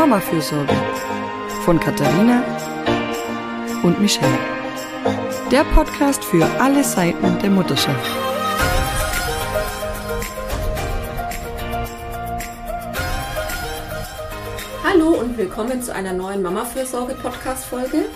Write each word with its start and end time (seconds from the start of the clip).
Mama-Fürsorge 0.00 0.74
von 1.66 1.78
Katharina 1.78 2.42
und 3.82 4.00
Michelle. 4.00 4.38
Der 5.50 5.62
Podcast 5.62 6.24
für 6.24 6.46
alle 6.58 6.82
Seiten 6.82 7.38
der 7.40 7.50
Mutterschaft. 7.50 8.10
Hallo 14.82 15.08
und 15.20 15.36
willkommen 15.36 15.82
zu 15.82 15.94
einer 15.94 16.14
neuen 16.14 16.40
Mama-Fürsorge-Podcast-Folge. 16.40 18.06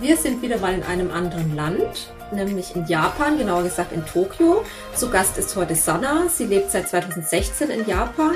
Wir 0.00 0.16
sind 0.16 0.42
wieder 0.42 0.58
mal 0.58 0.74
in 0.74 0.82
einem 0.82 1.12
anderen 1.12 1.54
Land, 1.54 2.12
nämlich 2.32 2.74
in 2.74 2.84
Japan, 2.86 3.38
genauer 3.38 3.62
gesagt 3.62 3.92
in 3.92 4.04
Tokio. 4.04 4.64
Zu 4.92 5.08
Gast 5.08 5.38
ist 5.38 5.54
heute 5.54 5.76
Sana. 5.76 6.28
Sie 6.28 6.46
lebt 6.46 6.72
seit 6.72 6.88
2016 6.88 7.70
in 7.70 7.86
Japan. 7.86 8.34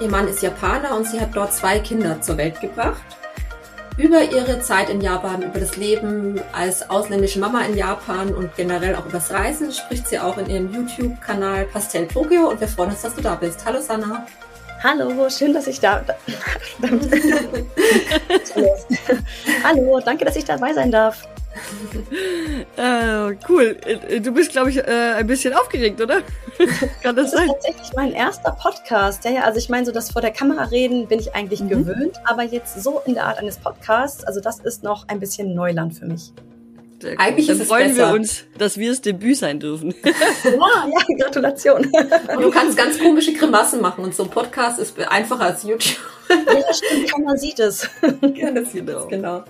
Ihr 0.00 0.08
Mann 0.08 0.28
ist 0.28 0.42
Japaner 0.42 0.96
und 0.96 1.08
sie 1.08 1.20
hat 1.20 1.34
dort 1.34 1.52
zwei 1.52 1.80
Kinder 1.80 2.20
zur 2.20 2.36
Welt 2.36 2.60
gebracht. 2.60 3.02
Über 3.96 4.22
ihre 4.22 4.60
Zeit 4.60 4.88
in 4.90 5.00
Japan, 5.00 5.42
über 5.42 5.58
das 5.58 5.76
Leben 5.76 6.40
als 6.52 6.88
ausländische 6.88 7.40
Mama 7.40 7.62
in 7.62 7.76
Japan 7.76 8.32
und 8.32 8.54
generell 8.54 8.94
auch 8.94 9.04
übers 9.04 9.32
Reisen 9.32 9.72
spricht 9.72 10.06
sie 10.06 10.20
auch 10.20 10.38
in 10.38 10.48
ihrem 10.48 10.72
YouTube-Kanal 10.72 11.64
Pastel 11.64 12.06
Tokio 12.06 12.48
und 12.48 12.60
wir 12.60 12.68
freuen 12.68 12.90
uns, 12.90 13.02
dass 13.02 13.16
du 13.16 13.22
da 13.22 13.34
bist. 13.34 13.66
Hallo 13.66 13.80
Sana. 13.80 14.24
Hallo, 14.82 15.30
schön, 15.30 15.52
dass 15.54 15.68
ich 15.68 15.78
da. 15.78 16.04
Hallo, 19.62 20.00
danke, 20.04 20.24
dass 20.24 20.34
ich 20.34 20.44
dabei 20.44 20.74
sein 20.74 20.90
darf. 20.90 21.28
Äh, 22.76 23.36
cool. 23.48 23.76
Du 24.20 24.32
bist, 24.32 24.50
glaube 24.50 24.70
ich, 24.70 24.78
äh, 24.78 25.14
ein 25.16 25.26
bisschen 25.26 25.54
aufgeregt, 25.54 26.00
oder? 26.00 26.22
Kann 27.02 27.14
das, 27.14 27.30
das 27.30 27.32
sein? 27.32 27.46
ist 27.46 27.52
tatsächlich 27.52 27.92
mein 27.94 28.12
erster 28.12 28.52
Podcast. 28.52 29.24
Ja, 29.24 29.30
ja, 29.30 29.42
also 29.42 29.58
ich 29.58 29.68
meine, 29.68 29.86
so 29.86 29.92
das 29.92 30.10
vor 30.10 30.20
der 30.22 30.32
Kamera 30.32 30.64
reden 30.64 31.06
bin 31.06 31.20
ich 31.20 31.32
eigentlich 31.34 31.60
mhm. 31.60 31.68
gewöhnt, 31.68 32.20
aber 32.24 32.42
jetzt 32.42 32.82
so 32.82 33.02
in 33.06 33.14
der 33.14 33.26
Art 33.26 33.38
eines 33.38 33.58
Podcasts, 33.58 34.24
also 34.24 34.40
das 34.40 34.58
ist 34.60 34.82
noch 34.82 35.06
ein 35.08 35.20
bisschen 35.20 35.54
Neuland 35.54 35.94
für 35.94 36.06
mich. 36.06 36.32
Sehr 37.02 37.18
Eigentlich 37.18 37.48
Dann 37.48 37.56
ist 37.56 37.62
es 37.62 37.68
freuen 37.68 37.88
besser. 37.88 38.10
wir 38.10 38.14
uns, 38.14 38.44
dass 38.56 38.78
wir 38.78 38.90
das 38.90 39.00
Debüt 39.00 39.36
sein 39.36 39.58
dürfen. 39.58 39.92
ja, 40.04 40.12
ja, 40.54 41.16
Gratulation. 41.18 41.84
Und 41.86 42.42
du 42.42 42.50
kannst 42.50 42.76
ganz 42.76 42.96
komische 43.00 43.32
Grimassen 43.32 43.80
machen 43.80 44.04
und 44.04 44.14
so 44.14 44.22
ein 44.22 44.30
Podcast 44.30 44.78
ist 44.78 44.96
einfacher 45.08 45.46
als 45.46 45.64
YouTube. 45.64 45.98
ja, 46.30 46.72
stimmt, 46.72 47.12
keiner 47.12 47.36
sieht 47.36 47.58
es. 47.58 47.90
Ja, 48.34 48.52
das 48.52 48.72
genau. 48.72 49.06
genau. 49.08 49.44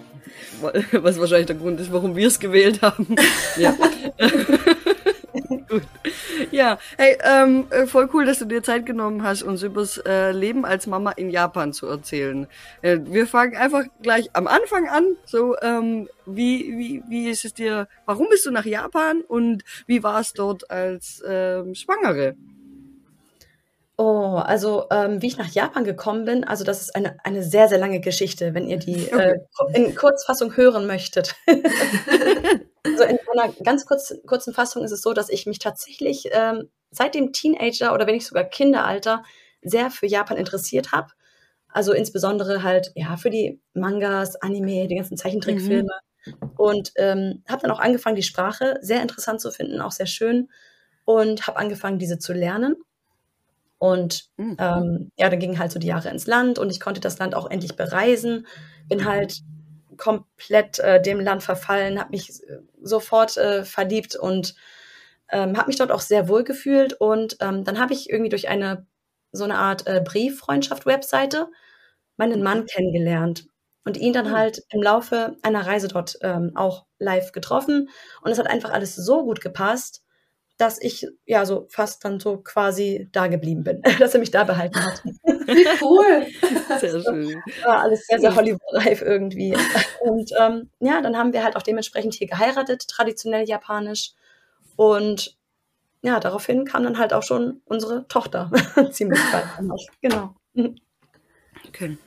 Was 0.92 1.20
wahrscheinlich 1.20 1.46
der 1.46 1.56
Grund 1.56 1.78
ist, 1.78 1.92
warum 1.92 2.16
wir 2.16 2.26
es 2.26 2.40
gewählt 2.40 2.80
haben. 2.80 3.14
Ja. 3.58 3.76
Gut. 5.68 5.82
Ja, 6.52 6.78
hey, 6.98 7.16
ähm, 7.24 7.66
äh, 7.70 7.86
voll 7.86 8.10
cool, 8.12 8.26
dass 8.26 8.38
du 8.38 8.44
dir 8.44 8.62
Zeit 8.62 8.84
genommen 8.84 9.22
hast, 9.22 9.42
uns 9.42 9.62
übers 9.62 9.96
äh, 10.06 10.32
Leben 10.32 10.66
als 10.66 10.86
Mama 10.86 11.12
in 11.12 11.30
Japan 11.30 11.72
zu 11.72 11.86
erzählen. 11.86 12.46
Äh, 12.82 12.98
wir 13.04 13.26
fangen 13.26 13.56
einfach 13.56 13.84
gleich 14.02 14.28
am 14.34 14.46
Anfang 14.46 14.86
an. 14.86 15.16
So, 15.24 15.56
ähm, 15.62 16.10
wie, 16.26 16.76
wie, 16.76 17.02
wie 17.08 17.30
ist 17.30 17.46
es 17.46 17.54
dir, 17.54 17.88
warum 18.04 18.28
bist 18.28 18.44
du 18.44 18.50
nach 18.50 18.66
Japan 18.66 19.22
und 19.22 19.64
wie 19.86 20.02
war 20.02 20.20
es 20.20 20.34
dort 20.34 20.70
als 20.70 21.22
ähm, 21.26 21.74
Schwangere? 21.74 22.36
Oh, 23.96 24.36
also 24.36 24.84
ähm, 24.90 25.22
wie 25.22 25.28
ich 25.28 25.38
nach 25.38 25.50
Japan 25.50 25.84
gekommen 25.84 26.26
bin, 26.26 26.44
also 26.44 26.64
das 26.64 26.82
ist 26.82 26.94
eine, 26.94 27.16
eine 27.24 27.42
sehr, 27.42 27.68
sehr 27.68 27.78
lange 27.78 28.00
Geschichte, 28.00 28.52
wenn 28.52 28.66
ihr 28.66 28.78
die 28.78 29.08
äh, 29.08 29.38
in 29.72 29.94
Kurzfassung 29.94 30.54
hören 30.54 30.86
möchtet. 30.86 31.34
also 32.84 33.04
in 33.04 33.18
einer 33.32 33.52
ganz 33.64 33.86
kurz, 33.86 34.14
kurzen 34.26 34.54
Fassung 34.54 34.84
ist 34.84 34.92
es 34.92 35.02
so, 35.02 35.12
dass 35.12 35.28
ich 35.28 35.46
mich 35.46 35.58
tatsächlich 35.58 36.28
ähm, 36.32 36.68
seit 36.90 37.14
dem 37.14 37.32
Teenager 37.32 37.94
oder 37.94 38.06
wenn 38.06 38.14
nicht 38.14 38.26
sogar 38.26 38.44
Kinderalter 38.44 39.22
sehr 39.62 39.90
für 39.90 40.06
Japan 40.06 40.36
interessiert 40.36 40.92
habe. 40.92 41.08
Also 41.68 41.92
insbesondere 41.92 42.62
halt 42.62 42.92
ja 42.94 43.16
für 43.16 43.30
die 43.30 43.60
Mangas, 43.72 44.36
Anime, 44.36 44.88
die 44.88 44.96
ganzen 44.96 45.16
Zeichentrickfilme. 45.16 45.92
Mhm. 46.24 46.50
Und 46.56 46.92
ähm, 46.96 47.42
habe 47.48 47.62
dann 47.62 47.70
auch 47.70 47.80
angefangen, 47.80 48.16
die 48.16 48.22
Sprache 48.22 48.78
sehr 48.80 49.02
interessant 49.02 49.40
zu 49.40 49.50
finden, 49.50 49.80
auch 49.80 49.90
sehr 49.90 50.06
schön. 50.06 50.48
Und 51.04 51.46
habe 51.46 51.58
angefangen, 51.58 51.98
diese 51.98 52.18
zu 52.18 52.32
lernen. 52.32 52.76
Und 53.78 54.28
mhm. 54.36 54.56
ähm, 54.60 55.10
ja, 55.16 55.28
dann 55.28 55.40
gingen 55.40 55.58
halt 55.58 55.72
so 55.72 55.80
die 55.80 55.88
Jahre 55.88 56.10
ins 56.10 56.28
Land 56.28 56.60
und 56.60 56.70
ich 56.70 56.78
konnte 56.78 57.00
das 57.00 57.18
Land 57.18 57.34
auch 57.34 57.50
endlich 57.50 57.74
bereisen. 57.74 58.46
Bin 58.88 59.00
mhm. 59.00 59.04
halt 59.06 59.40
komplett 59.96 60.78
äh, 60.78 61.00
dem 61.00 61.20
Land 61.20 61.42
verfallen, 61.42 61.98
habe 61.98 62.10
mich 62.10 62.30
äh, 62.30 62.58
sofort 62.82 63.36
äh, 63.36 63.64
verliebt 63.64 64.16
und 64.16 64.54
ähm, 65.30 65.56
habe 65.56 65.68
mich 65.68 65.76
dort 65.76 65.90
auch 65.92 66.00
sehr 66.00 66.28
wohl 66.28 66.44
gefühlt. 66.44 66.94
Und 66.94 67.36
ähm, 67.40 67.64
dann 67.64 67.80
habe 67.80 67.92
ich 67.92 68.10
irgendwie 68.10 68.30
durch 68.30 68.48
eine 68.48 68.86
so 69.32 69.44
eine 69.44 69.56
Art 69.56 69.86
äh, 69.86 70.02
Brieffreundschaft-Webseite 70.04 71.48
meinen 72.16 72.42
Mann 72.42 72.60
mhm. 72.60 72.66
kennengelernt 72.66 73.46
und 73.84 73.96
ihn 73.96 74.12
dann 74.12 74.28
mhm. 74.28 74.36
halt 74.36 74.62
im 74.70 74.82
Laufe 74.82 75.36
einer 75.42 75.66
Reise 75.66 75.88
dort 75.88 76.18
ähm, 76.20 76.52
auch 76.54 76.86
live 76.98 77.32
getroffen. 77.32 77.88
Und 78.20 78.30
es 78.30 78.38
hat 78.38 78.46
einfach 78.46 78.70
alles 78.70 78.94
so 78.94 79.24
gut 79.24 79.40
gepasst, 79.40 80.01
dass 80.62 80.80
ich 80.80 81.08
ja 81.26 81.44
so 81.44 81.66
fast 81.70 82.04
dann 82.04 82.20
so 82.20 82.36
quasi 82.36 83.08
da 83.10 83.26
geblieben 83.26 83.64
bin, 83.64 83.82
dass 83.98 84.14
er 84.14 84.20
mich 84.20 84.30
da 84.30 84.44
behalten 84.44 84.78
hat. 84.78 85.02
cool. 85.82 86.26
Sehr 86.78 87.02
schön. 87.02 87.42
War 87.64 87.80
alles 87.80 88.06
sehr, 88.06 88.20
sehr 88.20 88.36
Hollywood-reif 88.36 89.02
irgendwie. 89.02 89.56
Und 90.02 90.30
ähm, 90.38 90.70
ja, 90.78 91.02
dann 91.02 91.18
haben 91.18 91.32
wir 91.32 91.42
halt 91.42 91.56
auch 91.56 91.62
dementsprechend 91.62 92.14
hier 92.14 92.28
geheiratet, 92.28 92.86
traditionell 92.86 93.48
japanisch. 93.48 94.12
Und 94.76 95.36
ja, 96.02 96.20
daraufhin 96.20 96.64
kam 96.64 96.84
dann 96.84 96.98
halt 96.98 97.12
auch 97.12 97.24
schon 97.24 97.60
unsere 97.64 98.06
Tochter 98.06 98.48
ziemlich 98.92 99.20
bald. 99.32 99.46
Genau. 100.00 100.36
Okay. 101.66 101.98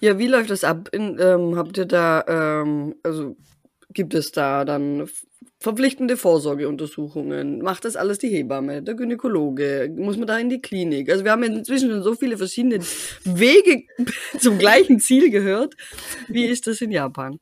Ja, 0.00 0.18
wie 0.18 0.26
läuft 0.26 0.50
das 0.50 0.62
ab? 0.62 0.90
In, 0.92 1.18
ähm, 1.18 1.56
habt 1.56 1.78
ihr 1.78 1.86
da, 1.86 2.22
ähm, 2.28 2.96
also 3.02 3.36
gibt 3.88 4.12
es 4.12 4.30
da 4.30 4.66
dann 4.66 5.08
verpflichtende 5.64 6.16
Vorsorgeuntersuchungen, 6.16 7.60
macht 7.60 7.84
das 7.84 7.96
alles 7.96 8.18
die 8.18 8.28
Hebamme, 8.28 8.82
der 8.82 8.94
Gynäkologe, 8.94 9.92
muss 9.96 10.16
man 10.16 10.28
da 10.28 10.38
in 10.38 10.50
die 10.50 10.60
Klinik. 10.60 11.10
Also 11.10 11.24
wir 11.24 11.32
haben 11.32 11.42
inzwischen 11.42 11.90
schon 11.90 12.02
so 12.02 12.14
viele 12.14 12.38
verschiedene 12.38 12.78
Wege 13.24 13.82
zum 14.38 14.58
gleichen 14.58 15.00
Ziel 15.00 15.30
gehört. 15.30 15.74
Wie 16.28 16.44
ist 16.44 16.66
das 16.66 16.80
in 16.80 16.92
Japan? 16.92 17.40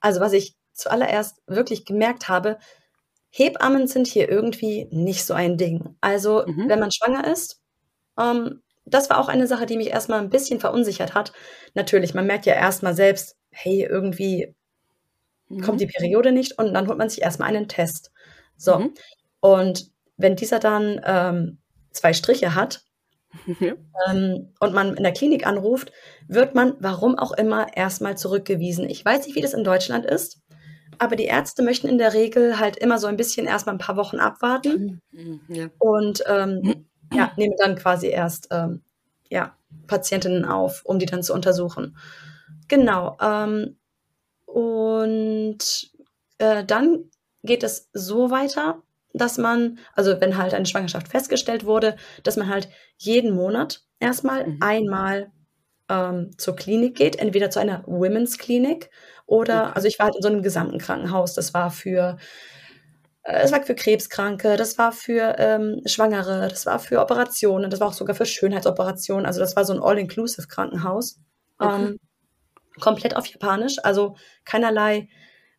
Also 0.00 0.20
was 0.20 0.34
ich 0.34 0.54
zuallererst 0.74 1.38
wirklich 1.46 1.84
gemerkt 1.84 2.28
habe, 2.28 2.58
Hebammen 3.30 3.88
sind 3.88 4.06
hier 4.06 4.28
irgendwie 4.28 4.86
nicht 4.90 5.24
so 5.24 5.34
ein 5.34 5.56
Ding. 5.56 5.96
Also 6.00 6.44
mhm. 6.46 6.68
wenn 6.68 6.78
man 6.78 6.92
schwanger 6.92 7.26
ist, 7.30 7.60
ähm, 8.18 8.62
das 8.84 9.10
war 9.10 9.18
auch 9.18 9.28
eine 9.28 9.46
Sache, 9.46 9.66
die 9.66 9.76
mich 9.76 9.88
erstmal 9.88 10.20
ein 10.20 10.30
bisschen 10.30 10.60
verunsichert 10.60 11.14
hat. 11.14 11.32
Natürlich, 11.74 12.14
man 12.14 12.26
merkt 12.26 12.46
ja 12.46 12.54
erstmal 12.54 12.94
selbst, 12.94 13.36
hey, 13.50 13.82
irgendwie 13.82 14.54
mhm. 15.48 15.60
kommt 15.60 15.80
die 15.80 15.86
Periode 15.86 16.32
nicht 16.32 16.58
und 16.58 16.74
dann 16.74 16.88
holt 16.88 16.98
man 16.98 17.08
sich 17.08 17.22
erstmal 17.22 17.48
einen 17.48 17.68
Test. 17.68 18.12
So. 18.56 18.78
Mhm. 18.78 18.94
Und 19.40 19.90
wenn 20.16 20.36
dieser 20.36 20.58
dann 20.58 21.00
ähm, 21.04 21.58
zwei 21.90 22.12
Striche 22.12 22.54
hat 22.54 22.82
ja. 23.60 23.74
ähm, 24.08 24.52
und 24.60 24.74
man 24.74 24.96
in 24.96 25.02
der 25.02 25.12
Klinik 25.12 25.46
anruft, 25.46 25.92
wird 26.28 26.54
man, 26.54 26.74
warum 26.80 27.18
auch 27.18 27.32
immer, 27.32 27.76
erstmal 27.76 28.16
zurückgewiesen. 28.16 28.88
Ich 28.88 29.04
weiß 29.04 29.26
nicht, 29.26 29.36
wie 29.36 29.40
das 29.40 29.54
in 29.54 29.64
Deutschland 29.64 30.06
ist, 30.06 30.40
aber 30.98 31.16
die 31.16 31.24
Ärzte 31.24 31.62
möchten 31.62 31.88
in 31.88 31.98
der 31.98 32.14
Regel 32.14 32.58
halt 32.58 32.76
immer 32.76 32.98
so 32.98 33.06
ein 33.06 33.16
bisschen 33.16 33.46
erstmal 33.46 33.74
ein 33.74 33.80
paar 33.80 33.96
Wochen 33.96 34.18
abwarten 34.18 35.00
mhm. 35.12 35.40
ja. 35.48 35.68
und 35.78 36.24
ähm, 36.26 36.86
ja, 37.12 37.32
nehmen 37.36 37.54
dann 37.58 37.76
quasi 37.76 38.08
erst 38.08 38.48
ähm, 38.50 38.82
ja, 39.30 39.56
Patientinnen 39.86 40.44
auf, 40.44 40.82
um 40.84 40.98
die 40.98 41.06
dann 41.06 41.22
zu 41.22 41.34
untersuchen. 41.34 41.96
Genau. 42.68 43.16
Ähm, 43.20 43.76
und 44.56 45.90
äh, 46.38 46.64
dann 46.64 47.10
geht 47.42 47.62
es 47.62 47.90
so 47.92 48.30
weiter, 48.30 48.82
dass 49.12 49.36
man, 49.36 49.78
also 49.92 50.18
wenn 50.22 50.38
halt 50.38 50.54
eine 50.54 50.64
Schwangerschaft 50.64 51.08
festgestellt 51.08 51.66
wurde, 51.66 51.96
dass 52.22 52.38
man 52.38 52.48
halt 52.48 52.70
jeden 52.96 53.34
Monat 53.34 53.82
erstmal 54.00 54.46
mhm. 54.46 54.58
einmal 54.62 55.30
ähm, 55.90 56.30
zur 56.38 56.56
Klinik 56.56 56.96
geht, 56.96 57.16
entweder 57.16 57.50
zu 57.50 57.58
einer 57.58 57.84
Women's 57.86 58.38
Klinik 58.38 58.88
oder, 59.26 59.64
okay. 59.64 59.72
also 59.74 59.88
ich 59.88 59.98
war 59.98 60.06
halt 60.06 60.16
in 60.16 60.22
so 60.22 60.28
einem 60.28 60.42
gesamten 60.42 60.78
Krankenhaus, 60.78 61.34
das 61.34 61.52
war 61.52 61.70
für 61.70 62.16
äh, 63.24 63.42
es 63.42 63.52
war 63.52 63.62
für 63.62 63.74
Krebskranke, 63.74 64.56
das 64.56 64.78
war 64.78 64.90
für 64.90 65.36
ähm, 65.36 65.82
Schwangere, 65.84 66.48
das 66.48 66.64
war 66.64 66.78
für 66.78 67.02
Operationen, 67.02 67.70
das 67.70 67.80
war 67.80 67.88
auch 67.88 67.92
sogar 67.92 68.16
für 68.16 68.24
Schönheitsoperationen. 68.24 69.26
Also 69.26 69.38
das 69.40 69.54
war 69.54 69.66
so 69.66 69.74
ein 69.74 69.82
All-Inclusive-Krankenhaus. 69.82 71.20
Okay. 71.58 71.88
Ähm, 71.88 71.98
komplett 72.80 73.16
auf 73.16 73.26
Japanisch, 73.26 73.78
also 73.82 74.16
keinerlei, 74.44 75.08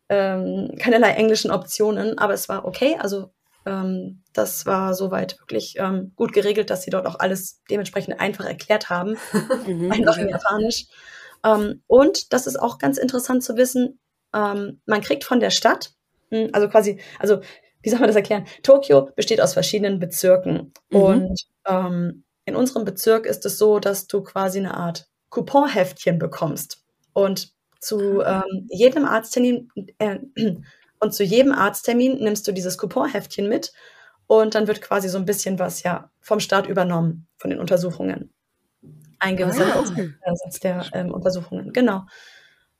ähm, 0.08 0.74
keinerlei 0.78 1.10
englischen 1.10 1.50
Optionen, 1.50 2.18
aber 2.18 2.34
es 2.34 2.48
war 2.48 2.64
okay. 2.64 2.96
Also 2.98 3.30
ähm, 3.66 4.22
das 4.32 4.66
war 4.66 4.94
soweit 4.94 5.38
wirklich 5.40 5.76
ähm, 5.78 6.12
gut 6.16 6.32
geregelt, 6.32 6.70
dass 6.70 6.82
sie 6.82 6.90
dort 6.90 7.06
auch 7.06 7.18
alles 7.18 7.62
dementsprechend 7.70 8.20
einfach 8.20 8.44
erklärt 8.44 8.88
haben, 8.88 9.16
mhm. 9.66 9.92
einfach 9.92 10.16
in 10.16 10.28
Japanisch. 10.28 10.86
Ähm, 11.44 11.82
und 11.86 12.32
das 12.32 12.46
ist 12.46 12.56
auch 12.56 12.78
ganz 12.78 12.98
interessant 12.98 13.44
zu 13.44 13.56
wissen, 13.56 14.00
ähm, 14.34 14.80
man 14.86 15.00
kriegt 15.00 15.24
von 15.24 15.40
der 15.40 15.50
Stadt, 15.50 15.92
hm, 16.30 16.50
also 16.52 16.68
quasi, 16.68 17.00
also 17.18 17.40
wie 17.82 17.90
soll 17.90 18.00
man 18.00 18.08
das 18.08 18.16
erklären? 18.16 18.46
Tokio 18.62 19.10
besteht 19.14 19.40
aus 19.40 19.52
verschiedenen 19.54 19.98
Bezirken 19.98 20.72
mhm. 20.90 21.00
und 21.00 21.40
ähm, 21.66 22.24
in 22.44 22.56
unserem 22.56 22.84
Bezirk 22.84 23.26
ist 23.26 23.44
es 23.46 23.58
so, 23.58 23.78
dass 23.78 24.06
du 24.06 24.22
quasi 24.22 24.58
eine 24.58 24.74
Art 24.74 25.08
Couponheftchen 25.30 26.18
bekommst 26.18 26.82
und 27.18 27.52
zu 27.80 28.22
ähm, 28.22 28.66
jedem 28.68 29.04
Arzttermin 29.04 29.70
äh, 29.98 30.18
und 31.00 31.14
zu 31.14 31.24
jedem 31.24 31.52
Arzttermin 31.52 32.18
nimmst 32.22 32.46
du 32.46 32.52
dieses 32.52 32.78
Couponheftchen 32.78 33.48
mit 33.48 33.72
und 34.26 34.54
dann 34.54 34.66
wird 34.66 34.82
quasi 34.82 35.08
so 35.08 35.18
ein 35.18 35.24
bisschen 35.24 35.58
was 35.58 35.82
ja 35.82 36.10
vom 36.20 36.40
Staat 36.40 36.66
übernommen 36.66 37.26
von 37.36 37.50
den 37.50 37.60
Untersuchungen. 37.60 38.32
Ein 39.18 39.36
gewisser 39.36 39.66
ah. 39.74 40.34
Satz 40.34 40.60
der 40.60 40.86
ähm, 40.92 41.12
Untersuchungen, 41.12 41.72
genau. 41.72 42.02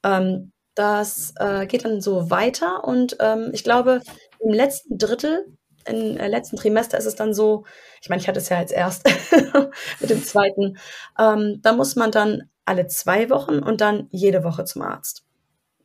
Ähm, 0.04 0.52
das 0.74 1.34
äh, 1.40 1.66
geht 1.66 1.84
dann 1.84 2.00
so 2.00 2.30
weiter 2.30 2.84
und 2.84 3.16
ähm, 3.18 3.50
ich 3.52 3.64
glaube, 3.64 4.00
im 4.38 4.52
letzten 4.52 4.98
Drittel, 4.98 5.46
im 5.84 6.16
äh, 6.16 6.28
letzten 6.28 6.56
Trimester 6.56 6.96
ist 6.96 7.06
es 7.06 7.16
dann 7.16 7.34
so, 7.34 7.64
ich 8.00 8.08
meine, 8.08 8.22
ich 8.22 8.28
hatte 8.28 8.38
es 8.38 8.48
ja 8.48 8.60
jetzt 8.60 8.72
erst 8.72 9.04
mit 10.00 10.10
dem 10.10 10.22
zweiten, 10.22 10.78
ähm, 11.18 11.58
da 11.62 11.72
muss 11.72 11.96
man 11.96 12.12
dann 12.12 12.48
alle 12.68 12.86
zwei 12.86 13.30
Wochen 13.30 13.58
und 13.58 13.80
dann 13.80 14.08
jede 14.10 14.44
Woche 14.44 14.64
zum 14.64 14.82
Arzt, 14.82 15.24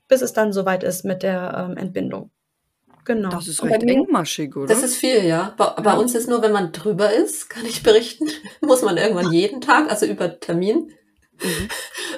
bis 0.07 0.21
es 0.21 0.33
dann 0.33 0.53
soweit 0.53 0.83
ist 0.83 1.05
mit 1.05 1.23
der 1.23 1.69
ähm, 1.69 1.77
Entbindung. 1.77 2.31
Genau. 3.05 3.29
Das 3.29 3.47
ist 3.47 3.63
recht 3.63 3.83
engmaschig, 3.83 4.55
oder? 4.55 4.67
Das 4.67 4.83
ist 4.83 4.95
viel, 4.95 5.25
ja. 5.25 5.53
Bei, 5.57 5.69
bei 5.81 5.97
uns 5.97 6.15
ist 6.15 6.29
nur, 6.29 6.41
wenn 6.41 6.53
man 6.53 6.71
drüber 6.71 7.11
ist, 7.11 7.49
kann 7.49 7.65
ich 7.65 7.83
berichten, 7.83 8.29
muss 8.61 8.81
man 8.81 8.97
irgendwann 8.97 9.31
jeden 9.31 9.61
Tag, 9.61 9.89
also 9.89 10.05
über 10.05 10.39
Termin. 10.39 10.91
Mhm. 11.41 11.69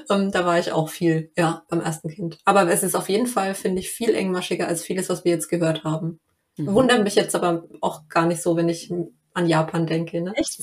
um, 0.09 0.15
ähm, 0.21 0.31
da 0.31 0.45
war 0.45 0.59
ich 0.59 0.71
auch 0.71 0.89
viel, 0.89 1.31
ja, 1.37 1.63
beim 1.69 1.81
ersten 1.81 2.09
Kind. 2.09 2.37
Aber 2.45 2.69
es 2.69 2.83
ist 2.83 2.95
auf 2.95 3.09
jeden 3.09 3.27
Fall, 3.27 3.55
finde 3.55 3.79
ich, 3.79 3.89
viel 3.89 4.13
engmaschiger 4.13 4.67
als 4.67 4.83
vieles, 4.83 5.09
was 5.09 5.23
wir 5.25 5.31
jetzt 5.31 5.49
gehört 5.49 5.83
haben. 5.83 6.19
Mhm. 6.57 6.73
Wundert 6.73 7.03
mich 7.03 7.15
jetzt 7.15 7.35
aber 7.35 7.65
auch 7.81 8.07
gar 8.07 8.27
nicht 8.27 8.41
so, 8.41 8.55
wenn 8.55 8.69
ich 8.69 8.93
an 9.33 9.47
Japan 9.47 9.87
denke. 9.87 10.21
Ne? 10.21 10.33
Echt? 10.35 10.59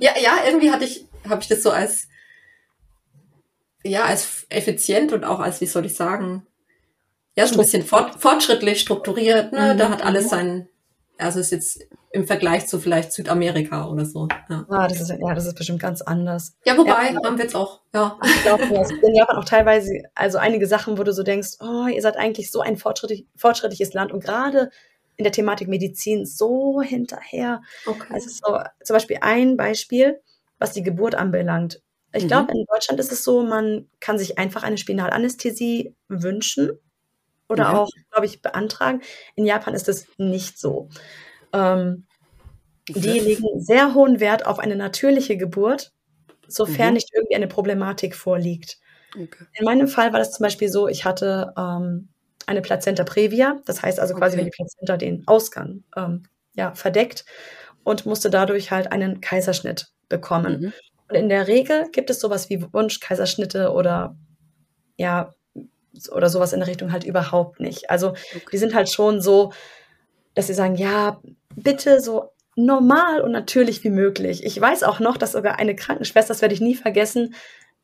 Ja, 0.00 0.12
ja, 0.20 0.38
irgendwie 0.46 0.70
hatte 0.70 0.84
ich, 0.84 1.06
habe 1.28 1.42
ich 1.42 1.48
das 1.48 1.62
so 1.62 1.70
als, 1.70 2.08
ja, 3.84 4.04
als 4.04 4.46
effizient 4.48 5.12
und 5.12 5.24
auch 5.24 5.40
als, 5.40 5.60
wie 5.60 5.66
soll 5.66 5.86
ich 5.86 5.94
sagen, 5.94 6.46
ja, 7.36 7.46
so 7.46 7.54
ein 7.54 7.58
bisschen 7.58 7.82
fort, 7.82 8.20
fortschrittlich 8.20 8.80
strukturiert, 8.80 9.52
ne? 9.52 9.74
Mhm. 9.74 9.78
Da 9.78 9.90
hat 9.90 10.04
alles 10.04 10.28
sein, 10.28 10.68
also 11.18 11.40
ist 11.40 11.52
jetzt 11.52 11.86
im 12.12 12.26
Vergleich 12.26 12.66
zu 12.66 12.80
vielleicht 12.80 13.12
Südamerika 13.12 13.88
oder 13.88 14.04
so. 14.04 14.26
Ja, 14.48 14.66
ah, 14.68 14.88
das 14.88 15.00
ist, 15.00 15.10
ja, 15.10 15.34
das 15.34 15.46
ist 15.46 15.54
bestimmt 15.54 15.80
ganz 15.80 16.02
anders. 16.02 16.56
Ja, 16.64 16.76
wobei, 16.76 17.12
ja, 17.12 17.20
haben 17.24 17.36
wir 17.36 17.44
jetzt 17.44 17.54
auch, 17.54 17.82
ja. 17.94 18.18
Ich 18.24 18.42
glaube, 18.42 18.64
in 18.64 19.14
Japan 19.14 19.36
auch 19.36 19.44
teilweise, 19.44 20.02
also 20.14 20.38
einige 20.38 20.66
Sachen, 20.66 20.98
wo 20.98 21.04
du 21.04 21.12
so 21.12 21.22
denkst, 21.22 21.58
oh, 21.60 21.86
ihr 21.86 22.02
seid 22.02 22.16
eigentlich 22.16 22.50
so 22.50 22.60
ein 22.60 22.76
fortschrittlich, 22.76 23.26
fortschrittliches 23.36 23.92
Land 23.94 24.12
und 24.12 24.24
gerade 24.24 24.70
in 25.16 25.24
der 25.24 25.32
Thematik 25.32 25.68
Medizin 25.68 26.26
so 26.26 26.80
hinterher. 26.80 27.62
Okay. 27.86 28.12
Also 28.12 28.28
so, 28.30 28.58
zum 28.82 28.94
Beispiel 28.94 29.18
ein 29.20 29.56
Beispiel, 29.56 30.20
was 30.58 30.72
die 30.72 30.82
Geburt 30.82 31.14
anbelangt. 31.14 31.80
Ich 32.12 32.24
mhm. 32.24 32.28
glaube, 32.28 32.52
in 32.52 32.64
Deutschland 32.66 33.00
ist 33.00 33.12
es 33.12 33.24
so, 33.24 33.42
man 33.42 33.88
kann 34.00 34.18
sich 34.18 34.38
einfach 34.38 34.62
eine 34.62 34.78
Spinalanästhesie 34.78 35.94
wünschen 36.08 36.72
oder 37.48 37.64
ja. 37.64 37.78
auch, 37.78 37.90
glaube 38.10 38.26
ich, 38.26 38.42
beantragen. 38.42 39.02
In 39.34 39.46
Japan 39.46 39.74
ist 39.74 39.88
es 39.88 40.06
nicht 40.18 40.58
so. 40.58 40.88
Ähm, 41.52 42.06
die 42.88 43.18
legen 43.18 43.60
sehr 43.60 43.94
hohen 43.94 44.20
Wert 44.20 44.46
auf 44.46 44.58
eine 44.58 44.76
natürliche 44.76 45.36
Geburt, 45.36 45.92
sofern 46.48 46.88
mhm. 46.88 46.94
nicht 46.94 47.10
irgendwie 47.14 47.36
eine 47.36 47.48
Problematik 47.48 48.14
vorliegt. 48.14 48.78
Okay. 49.14 49.44
In 49.54 49.64
meinem 49.64 49.88
Fall 49.88 50.12
war 50.12 50.18
das 50.18 50.32
zum 50.32 50.44
Beispiel 50.44 50.68
so, 50.68 50.88
ich 50.88 51.04
hatte 51.04 51.52
ähm, 51.56 52.08
eine 52.46 52.62
Plazenta 52.62 53.04
previa, 53.04 53.60
das 53.64 53.82
heißt 53.82 54.00
also 54.00 54.14
quasi, 54.14 54.34
okay. 54.34 54.38
wenn 54.38 54.50
die 54.50 54.56
Plazenta 54.56 54.96
den 54.96 55.26
Ausgang 55.26 55.84
ähm, 55.96 56.24
ja, 56.54 56.74
verdeckt 56.74 57.24
und 57.84 58.06
musste 58.06 58.30
dadurch 58.30 58.70
halt 58.70 58.92
einen 58.92 59.20
Kaiserschnitt 59.20 59.92
bekommen. 60.08 60.60
Mhm. 60.60 60.72
Und 61.10 61.16
in 61.16 61.28
der 61.28 61.48
Regel 61.48 61.90
gibt 61.90 62.10
es 62.10 62.20
sowas 62.20 62.48
wie 62.50 62.64
Wunschkaiserschnitte 62.72 63.72
oder 63.72 64.16
ja, 64.96 65.34
oder 66.12 66.28
sowas 66.28 66.52
in 66.52 66.60
der 66.60 66.68
Richtung 66.68 66.92
halt 66.92 67.04
überhaupt 67.04 67.60
nicht. 67.60 67.90
Also 67.90 68.10
okay. 68.10 68.42
die 68.52 68.58
sind 68.58 68.74
halt 68.74 68.88
schon 68.90 69.20
so, 69.20 69.52
dass 70.34 70.46
sie 70.46 70.54
sagen, 70.54 70.76
ja, 70.76 71.20
bitte 71.56 72.00
so 72.00 72.30
normal 72.54 73.20
und 73.20 73.32
natürlich 73.32 73.82
wie 73.82 73.90
möglich. 73.90 74.44
Ich 74.44 74.60
weiß 74.60 74.82
auch 74.84 75.00
noch, 75.00 75.16
dass 75.16 75.32
sogar 75.32 75.58
eine 75.58 75.74
Krankenschwester, 75.74 76.32
das 76.32 76.42
werde 76.42 76.54
ich 76.54 76.60
nie 76.60 76.74
vergessen, 76.74 77.34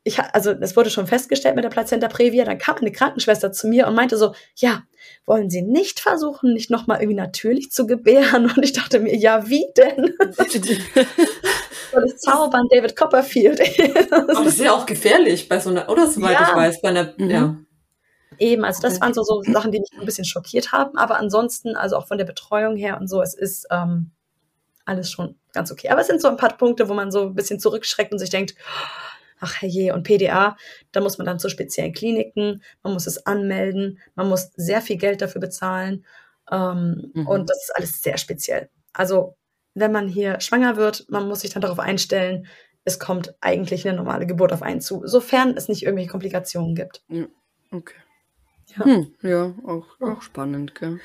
ich, 0.07 0.19
also 0.19 0.51
es 0.51 0.75
wurde 0.77 0.89
schon 0.89 1.05
festgestellt 1.05 1.55
mit 1.55 1.65
der 1.65 1.69
Plazenta 1.69 2.07
Previa, 2.07 2.45
dann 2.45 2.57
kam 2.57 2.77
eine 2.77 2.91
Krankenschwester 2.91 3.51
zu 3.51 3.67
mir 3.67 3.87
und 3.87 3.95
meinte 3.95 4.17
so, 4.17 4.33
ja, 4.55 4.83
wollen 5.25 5.49
Sie 5.49 5.61
nicht 5.61 5.99
versuchen, 5.99 6.53
nicht 6.53 6.71
nochmal 6.71 7.01
irgendwie 7.01 7.17
natürlich 7.17 7.71
zu 7.71 7.85
gebären? 7.85 8.45
Und 8.55 8.63
ich 8.63 8.73
dachte 8.73 8.99
mir, 8.99 9.15
ja, 9.15 9.49
wie 9.49 9.65
denn? 9.75 10.15
Soll 11.91 12.05
ich 12.05 12.17
zaubern, 12.17 12.67
David 12.69 12.95
Copperfield? 12.95 13.59
das 14.09 14.45
ist 14.45 14.59
ja 14.59 14.73
auch 14.73 14.85
gefährlich 14.85 15.47
bei 15.47 15.59
so 15.59 15.69
einer, 15.69 15.89
oder 15.89 16.07
soweit 16.07 16.33
ja. 16.33 16.47
ich 16.49 16.55
weiß, 16.55 16.81
bei 16.81 16.89
einer, 16.89 17.13
mhm. 17.17 17.29
ja. 17.29 17.55
Eben, 18.39 18.65
also 18.65 18.81
das 18.81 19.01
waren 19.01 19.13
so, 19.13 19.23
so 19.23 19.41
Sachen, 19.41 19.71
die 19.71 19.79
mich 19.79 19.89
ein 19.97 20.05
bisschen 20.05 20.25
schockiert 20.25 20.71
haben. 20.71 20.97
Aber 20.97 21.17
ansonsten, 21.17 21.75
also 21.75 21.95
auch 21.97 22.07
von 22.07 22.17
der 22.17 22.25
Betreuung 22.25 22.75
her 22.75 22.99
und 22.99 23.07
so, 23.07 23.21
es 23.21 23.33
ist 23.33 23.67
ähm, 23.71 24.11
alles 24.85 25.11
schon 25.11 25.35
ganz 25.53 25.71
okay. 25.71 25.89
Aber 25.89 26.01
es 26.01 26.07
sind 26.07 26.21
so 26.21 26.27
ein 26.27 26.37
paar 26.37 26.55
Punkte, 26.55 26.87
wo 26.87 26.93
man 26.93 27.11
so 27.11 27.23
ein 27.23 27.35
bisschen 27.35 27.59
zurückschreckt 27.59 28.11
und 28.11 28.19
sich 28.19 28.29
denkt, 28.29 28.55
ach 29.39 29.61
herrje, 29.61 29.93
und 29.93 30.03
PDA, 30.03 30.57
da 30.91 31.01
muss 31.01 31.17
man 31.17 31.25
dann 31.25 31.39
zu 31.39 31.49
speziellen 31.49 31.93
Kliniken, 31.93 32.63
man 32.83 32.93
muss 32.93 33.07
es 33.07 33.25
anmelden, 33.25 33.99
man 34.15 34.29
muss 34.29 34.51
sehr 34.55 34.81
viel 34.81 34.97
Geld 34.97 35.21
dafür 35.21 35.41
bezahlen. 35.41 36.05
Ähm, 36.51 37.11
mhm. 37.13 37.27
Und 37.27 37.49
das 37.49 37.57
ist 37.63 37.75
alles 37.75 38.01
sehr 38.01 38.17
speziell. 38.17 38.69
Also, 38.93 39.35
wenn 39.79 39.91
man 39.91 40.07
hier 40.07 40.39
schwanger 40.39 40.75
wird, 40.75 41.05
man 41.09 41.27
muss 41.27 41.41
sich 41.41 41.51
dann 41.51 41.61
darauf 41.61 41.79
einstellen, 41.79 42.47
es 42.83 42.99
kommt 42.99 43.35
eigentlich 43.41 43.87
eine 43.87 43.97
normale 43.97 44.25
Geburt 44.25 44.53
auf 44.53 44.63
einen 44.63 44.81
zu, 44.81 45.01
sofern 45.05 45.55
es 45.57 45.67
nicht 45.67 45.83
irgendwelche 45.83 46.09
Komplikationen 46.09 46.73
gibt. 46.73 47.03
Ja, 47.09 47.25
okay. 47.71 47.95
Ja, 48.75 48.85
hm, 48.85 49.15
ja 49.21 49.53
auch, 49.65 49.85
auch 50.01 50.21
spannend, 50.21 50.75
gell? 50.75 50.99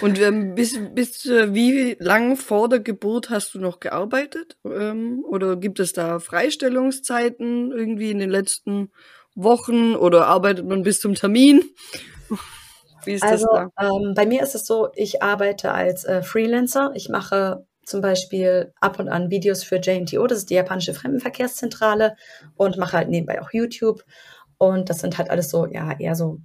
Und 0.00 0.18
ähm, 0.18 0.54
bis, 0.54 0.78
bis 0.94 1.26
äh, 1.26 1.52
wie 1.52 1.96
lang 1.98 2.36
vor 2.36 2.68
der 2.68 2.80
Geburt 2.80 3.28
hast 3.28 3.54
du 3.54 3.58
noch 3.58 3.80
gearbeitet? 3.80 4.56
Ähm, 4.64 5.22
oder 5.28 5.56
gibt 5.56 5.78
es 5.78 5.92
da 5.92 6.20
Freistellungszeiten 6.20 7.70
irgendwie 7.70 8.10
in 8.10 8.18
den 8.18 8.30
letzten 8.30 8.90
Wochen 9.34 9.94
oder 9.94 10.26
arbeitet 10.26 10.66
man 10.66 10.82
bis 10.82 11.00
zum 11.00 11.14
Termin? 11.14 11.64
Wie 13.04 13.12
ist 13.12 13.22
also, 13.22 13.46
das 13.46 13.68
da? 13.76 13.86
Ähm, 13.86 14.14
bei 14.14 14.24
mir 14.24 14.42
ist 14.42 14.54
es 14.54 14.66
so, 14.66 14.88
ich 14.94 15.22
arbeite 15.22 15.72
als 15.72 16.04
äh, 16.04 16.22
Freelancer. 16.22 16.92
Ich 16.94 17.10
mache 17.10 17.66
zum 17.86 18.00
Beispiel 18.00 18.72
ab 18.80 18.98
und 18.98 19.08
an 19.08 19.30
Videos 19.30 19.62
für 19.62 19.76
JNTO, 19.76 20.26
das 20.26 20.38
ist 20.38 20.50
die 20.50 20.54
japanische 20.54 20.94
Fremdenverkehrszentrale, 20.94 22.16
und 22.56 22.76
mache 22.78 22.96
halt 22.96 23.08
nebenbei 23.08 23.40
auch 23.42 23.50
YouTube. 23.52 24.04
Und 24.58 24.90
das 24.90 25.00
sind 25.00 25.18
halt 25.18 25.30
alles 25.30 25.50
so, 25.50 25.66
ja, 25.66 25.98
eher 25.98 26.14
so 26.14 26.40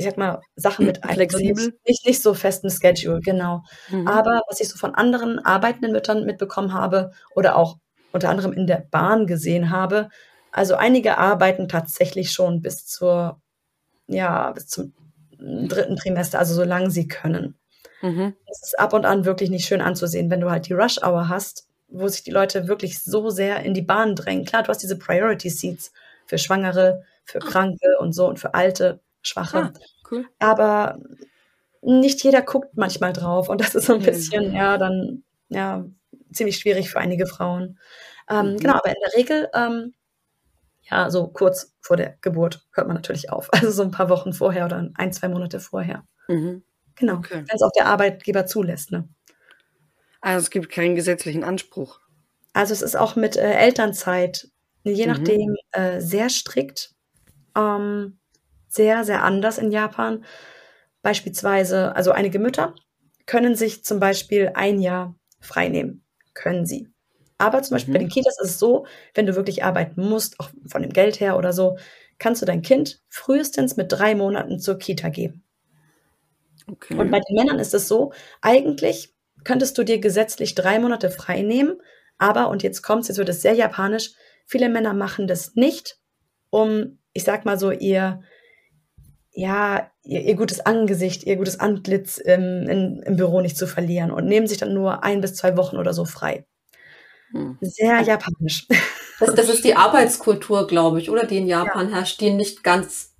ich 0.00 0.06
sag 0.06 0.16
mal, 0.16 0.40
Sachen 0.56 0.86
mit 0.86 1.04
flexibel. 1.04 1.74
Nicht, 1.86 2.06
nicht 2.06 2.22
so 2.22 2.32
festen 2.32 2.70
Schedule, 2.70 3.20
genau. 3.20 3.62
Mhm. 3.90 4.08
Aber 4.08 4.40
was 4.48 4.58
ich 4.60 4.68
so 4.70 4.78
von 4.78 4.94
anderen 4.94 5.38
arbeitenden 5.38 5.92
Müttern 5.92 6.24
mitbekommen 6.24 6.72
habe 6.72 7.10
oder 7.34 7.56
auch 7.56 7.76
unter 8.10 8.30
anderem 8.30 8.54
in 8.54 8.66
der 8.66 8.86
Bahn 8.90 9.26
gesehen 9.26 9.70
habe, 9.70 10.08
also 10.52 10.74
einige 10.74 11.18
arbeiten 11.18 11.68
tatsächlich 11.68 12.32
schon 12.32 12.62
bis 12.62 12.86
zur, 12.86 13.40
ja, 14.06 14.52
bis 14.52 14.68
zum 14.68 14.94
dritten 15.38 15.96
Trimester, 15.96 16.38
also 16.38 16.54
solange 16.54 16.90
sie 16.90 17.06
können. 17.06 17.59
Mhm. 18.02 18.34
Das 18.46 18.62
ist 18.62 18.78
ab 18.78 18.92
und 18.92 19.04
an 19.04 19.24
wirklich 19.24 19.50
nicht 19.50 19.66
schön 19.66 19.80
anzusehen, 19.80 20.30
wenn 20.30 20.40
du 20.40 20.50
halt 20.50 20.68
die 20.68 20.74
Rush 20.74 21.02
Hour 21.02 21.28
hast, 21.28 21.66
wo 21.88 22.08
sich 22.08 22.22
die 22.22 22.30
Leute 22.30 22.68
wirklich 22.68 23.02
so 23.02 23.30
sehr 23.30 23.60
in 23.64 23.74
die 23.74 23.82
Bahn 23.82 24.14
drängen. 24.14 24.44
Klar, 24.44 24.62
du 24.62 24.68
hast 24.68 24.82
diese 24.82 24.98
Priority 24.98 25.50
Seats 25.50 25.92
für 26.26 26.38
Schwangere, 26.38 27.04
für 27.24 27.40
Kranke 27.40 27.98
und 27.98 28.12
so 28.12 28.26
und 28.26 28.38
für 28.38 28.54
Alte. 28.54 29.00
Schwache. 29.22 29.58
Ah, 29.58 29.72
cool. 30.10 30.26
Aber 30.38 30.98
nicht 31.82 32.22
jeder 32.22 32.42
guckt 32.42 32.76
manchmal 32.76 33.12
drauf 33.12 33.48
und 33.48 33.60
das 33.60 33.74
ist 33.74 33.86
so 33.86 33.94
ein 33.94 34.02
bisschen, 34.02 34.50
mhm. 34.50 34.56
ja, 34.56 34.78
dann, 34.78 35.24
ja, 35.48 35.84
ziemlich 36.32 36.58
schwierig 36.58 36.90
für 36.90 36.98
einige 36.98 37.26
Frauen. 37.26 37.78
Ähm, 38.28 38.52
mhm. 38.52 38.56
Genau, 38.58 38.74
aber 38.74 38.88
in 38.88 38.96
der 39.02 39.18
Regel, 39.18 39.48
ähm, 39.54 39.94
ja, 40.82 41.10
so 41.10 41.28
kurz 41.28 41.74
vor 41.80 41.96
der 41.96 42.16
Geburt 42.20 42.66
hört 42.72 42.86
man 42.86 42.96
natürlich 42.96 43.30
auf. 43.30 43.48
Also 43.52 43.70
so 43.70 43.82
ein 43.82 43.90
paar 43.90 44.08
Wochen 44.08 44.32
vorher 44.32 44.64
oder 44.66 44.90
ein, 44.94 45.12
zwei 45.12 45.28
Monate 45.28 45.60
vorher. 45.60 46.04
Mhm. 46.28 46.62
Genau, 47.00 47.14
okay. 47.14 47.44
wenn 47.46 47.56
es 47.56 47.62
auch 47.62 47.72
der 47.72 47.86
Arbeitgeber 47.86 48.46
zulässt. 48.46 48.92
Ne? 48.92 49.08
Also 50.20 50.44
es 50.44 50.50
gibt 50.50 50.70
keinen 50.70 50.94
gesetzlichen 50.94 51.44
Anspruch. 51.44 52.00
Also 52.52 52.72
es 52.72 52.82
ist 52.82 52.96
auch 52.96 53.16
mit 53.16 53.36
äh, 53.36 53.54
Elternzeit, 53.54 54.48
je 54.84 55.06
mhm. 55.06 55.12
nachdem, 55.12 55.56
äh, 55.72 56.00
sehr 56.00 56.28
strikt. 56.28 56.94
Ähm, 57.56 58.18
sehr, 58.68 59.04
sehr 59.04 59.24
anders 59.24 59.58
in 59.58 59.72
Japan. 59.72 60.24
Beispielsweise, 61.02 61.96
also 61.96 62.12
einige 62.12 62.38
Mütter 62.38 62.74
können 63.26 63.56
sich 63.56 63.84
zum 63.84 63.98
Beispiel 63.98 64.52
ein 64.54 64.80
Jahr 64.80 65.16
freinehmen. 65.40 66.04
Können 66.34 66.66
sie. 66.66 66.88
Aber 67.38 67.62
zum 67.62 67.76
Beispiel 67.76 67.92
mhm. 67.92 67.94
bei 67.94 68.00
den 68.00 68.08
Kitas 68.10 68.38
ist 68.42 68.50
es 68.50 68.58
so, 68.58 68.86
wenn 69.14 69.26
du 69.26 69.36
wirklich 69.36 69.64
arbeiten 69.64 70.06
musst, 70.06 70.38
auch 70.38 70.50
von 70.66 70.82
dem 70.82 70.92
Geld 70.92 71.18
her 71.18 71.38
oder 71.38 71.54
so, 71.54 71.78
kannst 72.18 72.42
du 72.42 72.46
dein 72.46 72.60
Kind 72.60 73.02
frühestens 73.08 73.76
mit 73.78 73.90
drei 73.90 74.14
Monaten 74.14 74.60
zur 74.60 74.78
Kita 74.78 75.08
geben. 75.08 75.44
Okay. 76.72 76.94
Und 76.94 77.10
bei 77.10 77.20
den 77.20 77.36
Männern 77.36 77.58
ist 77.58 77.74
es 77.74 77.88
so, 77.88 78.12
eigentlich 78.40 79.14
könntest 79.44 79.78
du 79.78 79.84
dir 79.84 79.98
gesetzlich 79.98 80.54
drei 80.54 80.78
Monate 80.78 81.10
frei 81.10 81.42
nehmen, 81.42 81.80
aber, 82.18 82.48
und 82.48 82.62
jetzt 82.62 82.82
kommt's, 82.82 83.08
jetzt 83.08 83.18
wird 83.18 83.28
es 83.28 83.42
sehr 83.42 83.54
japanisch, 83.54 84.12
viele 84.46 84.68
Männer 84.68 84.92
machen 84.92 85.26
das 85.26 85.54
nicht, 85.54 85.98
um, 86.50 86.98
ich 87.12 87.24
sag 87.24 87.44
mal 87.44 87.58
so, 87.58 87.70
ihr, 87.70 88.22
ja, 89.32 89.90
ihr, 90.02 90.22
ihr 90.22 90.34
gutes 90.34 90.60
Angesicht, 90.60 91.24
ihr 91.24 91.36
gutes 91.36 91.60
Antlitz 91.60 92.18
im, 92.18 92.68
in, 92.68 93.02
im 93.02 93.16
Büro 93.16 93.40
nicht 93.40 93.56
zu 93.56 93.66
verlieren 93.66 94.10
und 94.10 94.26
nehmen 94.26 94.46
sich 94.46 94.58
dann 94.58 94.74
nur 94.74 95.04
ein 95.04 95.20
bis 95.20 95.34
zwei 95.34 95.56
Wochen 95.56 95.76
oder 95.76 95.94
so 95.94 96.04
frei. 96.04 96.44
Hm. 97.32 97.58
Sehr 97.60 98.00
japanisch. 98.00 98.66
Das, 99.18 99.34
das 99.34 99.48
ist 99.48 99.64
die 99.64 99.74
Arbeitskultur, 99.76 100.66
glaube 100.66 101.00
ich, 101.00 101.10
oder 101.10 101.24
die 101.24 101.38
in 101.38 101.46
Japan 101.46 101.88
ja. 101.88 101.96
herrscht, 101.96 102.20
die 102.20 102.30
nicht 102.30 102.64
ganz, 102.64 103.14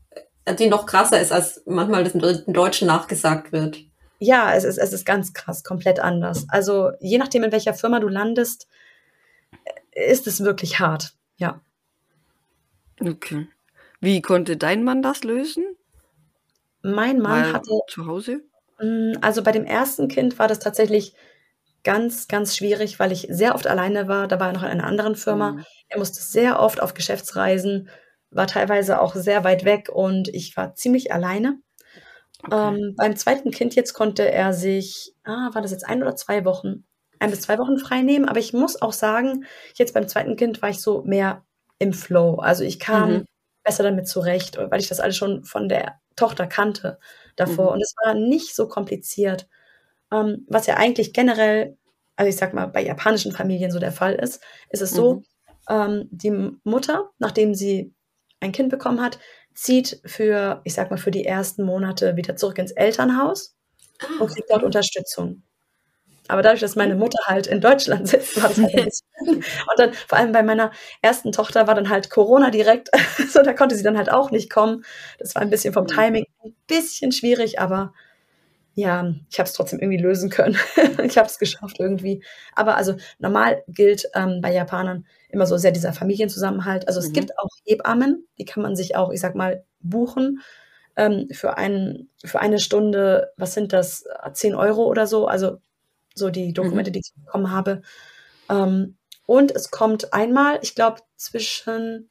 die 0.59 0.68
noch 0.68 0.87
krasser 0.87 1.20
ist, 1.20 1.32
als 1.32 1.62
manchmal 1.66 2.04
das 2.04 2.14
in 2.14 2.52
Deutschen 2.52 2.88
nachgesagt 2.88 3.52
wird. 3.52 3.78
Ja, 4.18 4.54
es 4.54 4.64
ist, 4.64 4.78
es 4.78 4.92
ist 4.92 5.06
ganz 5.06 5.32
krass, 5.32 5.64
komplett 5.64 6.00
anders. 6.00 6.47
Also 6.49 6.90
je 7.00 7.18
nachdem, 7.18 7.44
in 7.44 7.52
welcher 7.52 7.75
Firma 7.75 8.00
du 8.00 8.09
landest, 8.09 8.68
ist 9.92 10.26
es 10.26 10.44
wirklich 10.44 10.78
hart, 10.78 11.14
ja. 11.37 11.61
Okay. 13.00 13.49
Wie 14.00 14.20
konnte 14.23 14.56
dein 14.56 14.85
Mann 14.85 15.02
das 15.02 15.25
lösen? 15.25 15.64
Mein 16.82 17.18
Mann 17.20 17.42
Mal 17.42 17.52
hatte. 17.52 17.70
Zu 17.88 18.06
Hause? 18.06 18.42
Mm, 18.80 19.12
also 19.20 19.42
bei 19.42 19.52
dem 19.52 19.64
ersten 19.64 20.09
Kind 20.09 20.38
war 20.38 20.49
das 20.49 20.59
tatsächlich 20.59 21.14
ganz, 21.85 22.28
ganz 22.28 22.56
schwierig, 22.56 22.99
weil 22.99 23.12
ich 23.12 23.26
sehr 23.30 23.54
oft 23.54 23.66
alleine 23.66 24.09
war. 24.09 24.28
Da 24.28 24.38
war 24.40 24.49
er 24.49 24.52
noch 24.52 24.62
in 24.62 24.68
einer 24.68 24.87
anderen 24.87 25.16
Firma. 25.16 25.52
Mhm. 25.52 25.64
Er 25.88 25.99
musste 25.99 26.20
sehr 26.20 26.61
oft 26.61 26.82
auf 26.82 26.94
Geschäftsreisen, 26.94 27.88
war 28.31 28.47
teilweise 28.47 29.01
auch 29.01 29.15
sehr 29.15 29.45
weit 29.45 29.65
weg 29.65 29.89
und 29.93 30.29
ich 30.29 30.57
war 30.57 30.75
ziemlich 30.75 31.13
alleine. 31.13 31.59
Okay. 32.43 32.77
Ähm, 32.77 32.95
beim 32.97 33.17
zweiten 33.17 33.51
Kind 33.51 33.75
jetzt 33.75 33.93
konnte 33.93 34.31
er 34.31 34.53
sich, 34.53 35.15
ah, 35.25 35.51
war 35.53 35.63
das 35.63 35.73
jetzt 35.73 35.87
ein 35.87 36.03
oder 36.03 36.17
zwei 36.17 36.45
Wochen, 36.45 36.85
ein 37.19 37.31
bis 37.31 37.43
zwei 37.43 37.59
Wochen 37.59 37.79
frei 37.79 38.03
nehmen. 38.03 38.29
Aber 38.29 38.39
ich 38.39 38.53
muss 38.53 38.81
auch 38.81 38.93
sagen, 38.93 39.45
jetzt 39.75 39.95
beim 39.95 40.09
zweiten 40.09 40.37
Kind 40.37 40.63
war 40.63 40.71
ich 40.71 40.81
so 40.81 41.03
mehr 41.03 41.45
im 41.79 41.93
Flow. 41.93 42.37
Also 42.37 42.65
ich 42.65 42.79
kam 42.79 43.13
mhm. 43.13 43.25
besser 43.63 43.83
damit 43.83 44.09
zurecht, 44.09 44.57
weil 44.59 44.81
ich 44.81 44.89
das 44.89 45.01
alles 45.01 45.17
schon 45.17 45.45
von 45.45 45.69
der 45.69 46.01
Tochter 46.17 46.47
kannte 46.47 46.99
davor. 47.37 47.67
Mhm. 47.67 47.73
Und 47.73 47.83
es 47.83 47.95
war 48.03 48.15
nicht 48.15 48.55
so 48.55 48.69
kompliziert, 48.69 49.49
ähm, 50.13 50.47
was 50.49 50.67
ja 50.67 50.77
eigentlich 50.77 51.13
generell, 51.13 51.77
also 52.17 52.29
ich 52.29 52.37
sag 52.37 52.55
mal, 52.55 52.67
bei 52.67 52.83
japanischen 52.83 53.33
Familien 53.33 53.71
so 53.71 53.79
der 53.79 53.93
Fall 53.93 54.15
ist, 54.15 54.43
ist 54.71 54.83
es 54.83 54.91
so, 54.91 55.17
mhm. 55.17 55.25
ähm, 55.69 56.09
die 56.11 56.31
Mutter, 56.65 57.11
nachdem 57.19 57.55
sie 57.55 57.95
ein 58.40 58.52
Kind 58.52 58.70
bekommen 58.70 59.00
hat, 59.00 59.18
zieht 59.54 60.00
für, 60.04 60.61
ich 60.64 60.75
sag 60.75 60.90
mal, 60.90 60.97
für 60.97 61.11
die 61.11 61.25
ersten 61.25 61.64
Monate 61.64 62.16
wieder 62.16 62.37
zurück 62.37 62.59
ins 62.59 62.73
Elternhaus 62.73 63.56
und 64.18 64.28
kriegt 64.28 64.50
dort 64.50 64.62
Unterstützung. 64.62 65.42
Aber 66.30 66.42
dadurch, 66.42 66.61
dass 66.61 66.76
meine 66.76 66.94
Mutter 66.94 67.18
halt 67.26 67.49
in 67.49 67.61
Deutschland 67.61 68.06
sitzt, 68.09 68.40
war 68.40 68.49
das 68.49 68.59
halt 68.59 68.75
ein 68.75 68.85
bisschen. 68.85 69.06
Und 69.28 69.78
dann, 69.78 69.92
vor 69.92 70.16
allem 70.16 70.30
bei 70.30 70.44
meiner 70.44 70.70
ersten 71.02 71.32
Tochter 71.32 71.66
war 71.66 71.75
dann 71.75 71.90
halt 71.90 72.09
Corona 72.09 72.50
direkt. 72.50 72.88
so, 73.28 73.42
da 73.42 73.52
konnte 73.52 73.75
sie 73.75 73.82
dann 73.82 73.99
halt 73.99 74.12
auch 74.12 74.30
nicht 74.30 74.49
kommen. 74.49 74.85
Das 75.18 75.35
war 75.35 75.42
ein 75.42 75.50
bisschen 75.50 75.75
vom 75.75 75.85
mhm. 75.85 75.88
Timing 75.88 76.26
ein 76.44 76.54
bisschen 76.68 77.11
schwierig, 77.11 77.59
aber 77.59 77.92
ja, 78.75 79.15
ich 79.31 79.39
habe 79.39 79.47
es 79.47 79.53
trotzdem 79.53 79.81
irgendwie 79.81 80.00
lösen 80.00 80.31
können. 80.31 80.57
ich 81.03 81.19
habe 81.19 81.29
es 81.29 81.39
geschafft 81.39 81.81
irgendwie. 81.81 82.23
Aber 82.55 82.77
also 82.77 82.97
normal 83.19 83.62
gilt 83.69 84.09
ähm, 84.15 84.41
bei 84.41 84.53
Japanern 84.53 85.07
immer 85.29 85.47
so 85.47 85.57
sehr 85.57 85.73
dieser 85.73 85.93
Familienzusammenhalt. 85.93 86.87
Also 86.87 87.00
es 87.00 87.09
mhm. 87.09 87.15
gibt 87.15 87.39
auch 87.39 87.49
Hebammen, 87.65 88.27
die 88.39 88.45
kann 88.45 88.62
man 88.62 88.77
sich 88.77 88.97
auch, 88.97 89.11
ich 89.11 89.21
sag 89.21 89.35
mal, 89.35 89.65
buchen 89.81 90.41
ähm, 90.97 91.29
für, 91.33 91.57
ein, 91.57 92.09
für 92.25 92.41
eine 92.41 92.59
Stunde, 92.59 93.33
was 93.37 93.55
sind 93.55 93.73
das, 93.73 94.05
10 94.33 94.55
Euro 94.55 94.87
oder 94.87 95.07
so. 95.07 95.27
Also 95.27 95.59
so 96.15 96.31
die 96.31 96.53
Dokumente, 96.53 96.91
mhm. 96.91 96.95
die 96.95 97.00
ich 97.00 97.12
bekommen 97.25 97.50
habe. 97.50 97.83
Ähm, 98.49 98.97
und 99.27 99.53
es 99.53 99.71
kommt 99.71 100.12
einmal, 100.12 100.59
ich 100.62 100.75
glaube, 100.75 101.00
zwischen 101.17 102.11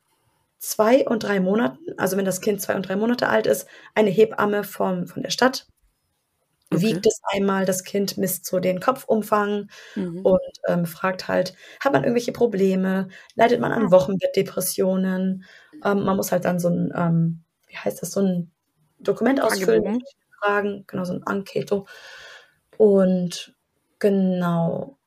zwei 0.57 1.05
und 1.07 1.23
drei 1.23 1.39
Monaten, 1.39 1.79
also 1.97 2.17
wenn 2.17 2.25
das 2.25 2.41
Kind 2.41 2.61
zwei 2.61 2.75
und 2.75 2.87
drei 2.87 2.95
Monate 2.95 3.27
alt 3.29 3.47
ist, 3.47 3.67
eine 3.95 4.09
Hebamme 4.09 4.63
vom, 4.63 5.07
von 5.07 5.23
der 5.23 5.29
Stadt 5.29 5.67
Okay. 6.71 6.83
wiegt 6.83 7.07
es 7.07 7.19
einmal, 7.23 7.65
das 7.65 7.83
Kind 7.83 8.17
misst 8.17 8.45
so 8.45 8.59
den 8.59 8.79
Kopfumfang 8.79 9.69
mhm. 9.95 10.21
und 10.21 10.39
ähm, 10.67 10.85
fragt 10.85 11.27
halt, 11.27 11.55
hat 11.79 11.93
man 11.93 12.03
irgendwelche 12.03 12.31
Probleme, 12.31 13.07
leidet 13.35 13.59
man 13.59 13.71
an. 13.71 13.91
Wochenbettdepressionen, 13.91 15.45
ähm, 15.83 16.03
man 16.03 16.15
muss 16.15 16.31
halt 16.31 16.45
dann 16.45 16.59
so 16.59 16.69
ein, 16.69 16.93
ähm, 16.95 17.43
wie 17.67 17.77
heißt 17.77 18.01
das, 18.01 18.11
so 18.11 18.21
ein 18.21 18.51
Dokument 18.99 19.41
ausfüllen, 19.41 20.03
Fragen, 20.39 20.83
genau, 20.85 21.05
so 21.05 21.13
ein 21.13 21.23
Anketo 21.23 21.87
und 22.77 23.55
genau, 23.97 24.97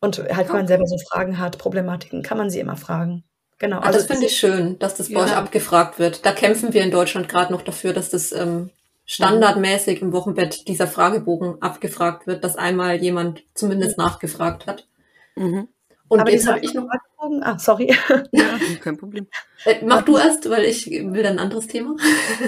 und 0.00 0.18
halt, 0.18 0.48
wenn 0.48 0.56
man 0.56 0.66
selber 0.66 0.86
so 0.86 0.98
Fragen 0.98 1.38
hat, 1.38 1.58
Problematiken, 1.58 2.22
kann 2.22 2.36
man 2.36 2.50
sie 2.50 2.58
immer 2.58 2.76
fragen. 2.76 3.22
Genau. 3.58 3.78
Ah, 3.78 3.82
also 3.82 4.00
das 4.00 4.08
finde 4.08 4.26
ich 4.26 4.36
schön, 4.36 4.76
dass 4.80 4.96
das 4.96 5.08
bei 5.08 5.20
ja. 5.20 5.24
euch 5.24 5.36
abgefragt 5.36 6.00
wird. 6.00 6.26
Da 6.26 6.32
kämpfen 6.32 6.72
wir 6.72 6.82
in 6.82 6.90
Deutschland 6.90 7.28
gerade 7.28 7.52
noch 7.52 7.62
dafür, 7.62 7.92
dass 7.92 8.10
das 8.10 8.32
ähm, 8.32 8.70
standardmäßig 9.12 10.00
im 10.00 10.12
Wochenbett 10.12 10.68
dieser 10.68 10.86
Fragebogen 10.86 11.60
abgefragt 11.60 12.26
wird, 12.26 12.44
dass 12.44 12.56
einmal 12.56 12.96
jemand 12.96 13.44
zumindest 13.54 13.98
nachgefragt 13.98 14.66
hat. 14.66 14.88
Mhm. 15.36 15.68
Und 16.08 16.20
Aber 16.20 16.30
jetzt 16.30 16.46
habe 16.46 16.60
ich 16.60 16.72
noch. 16.72 16.86
Fragebogen? 16.86 17.42
Ah, 17.42 17.58
sorry. 17.58 17.94
Ja, 18.32 18.58
kein 18.80 18.96
Problem. 18.96 19.26
Äh, 19.64 19.84
mach 19.84 20.02
du 20.02 20.16
erst, 20.16 20.48
weil 20.48 20.64
ich 20.64 20.86
will 20.86 21.22
dann 21.22 21.34
ein 21.34 21.38
anderes 21.38 21.66
Thema. 21.66 21.94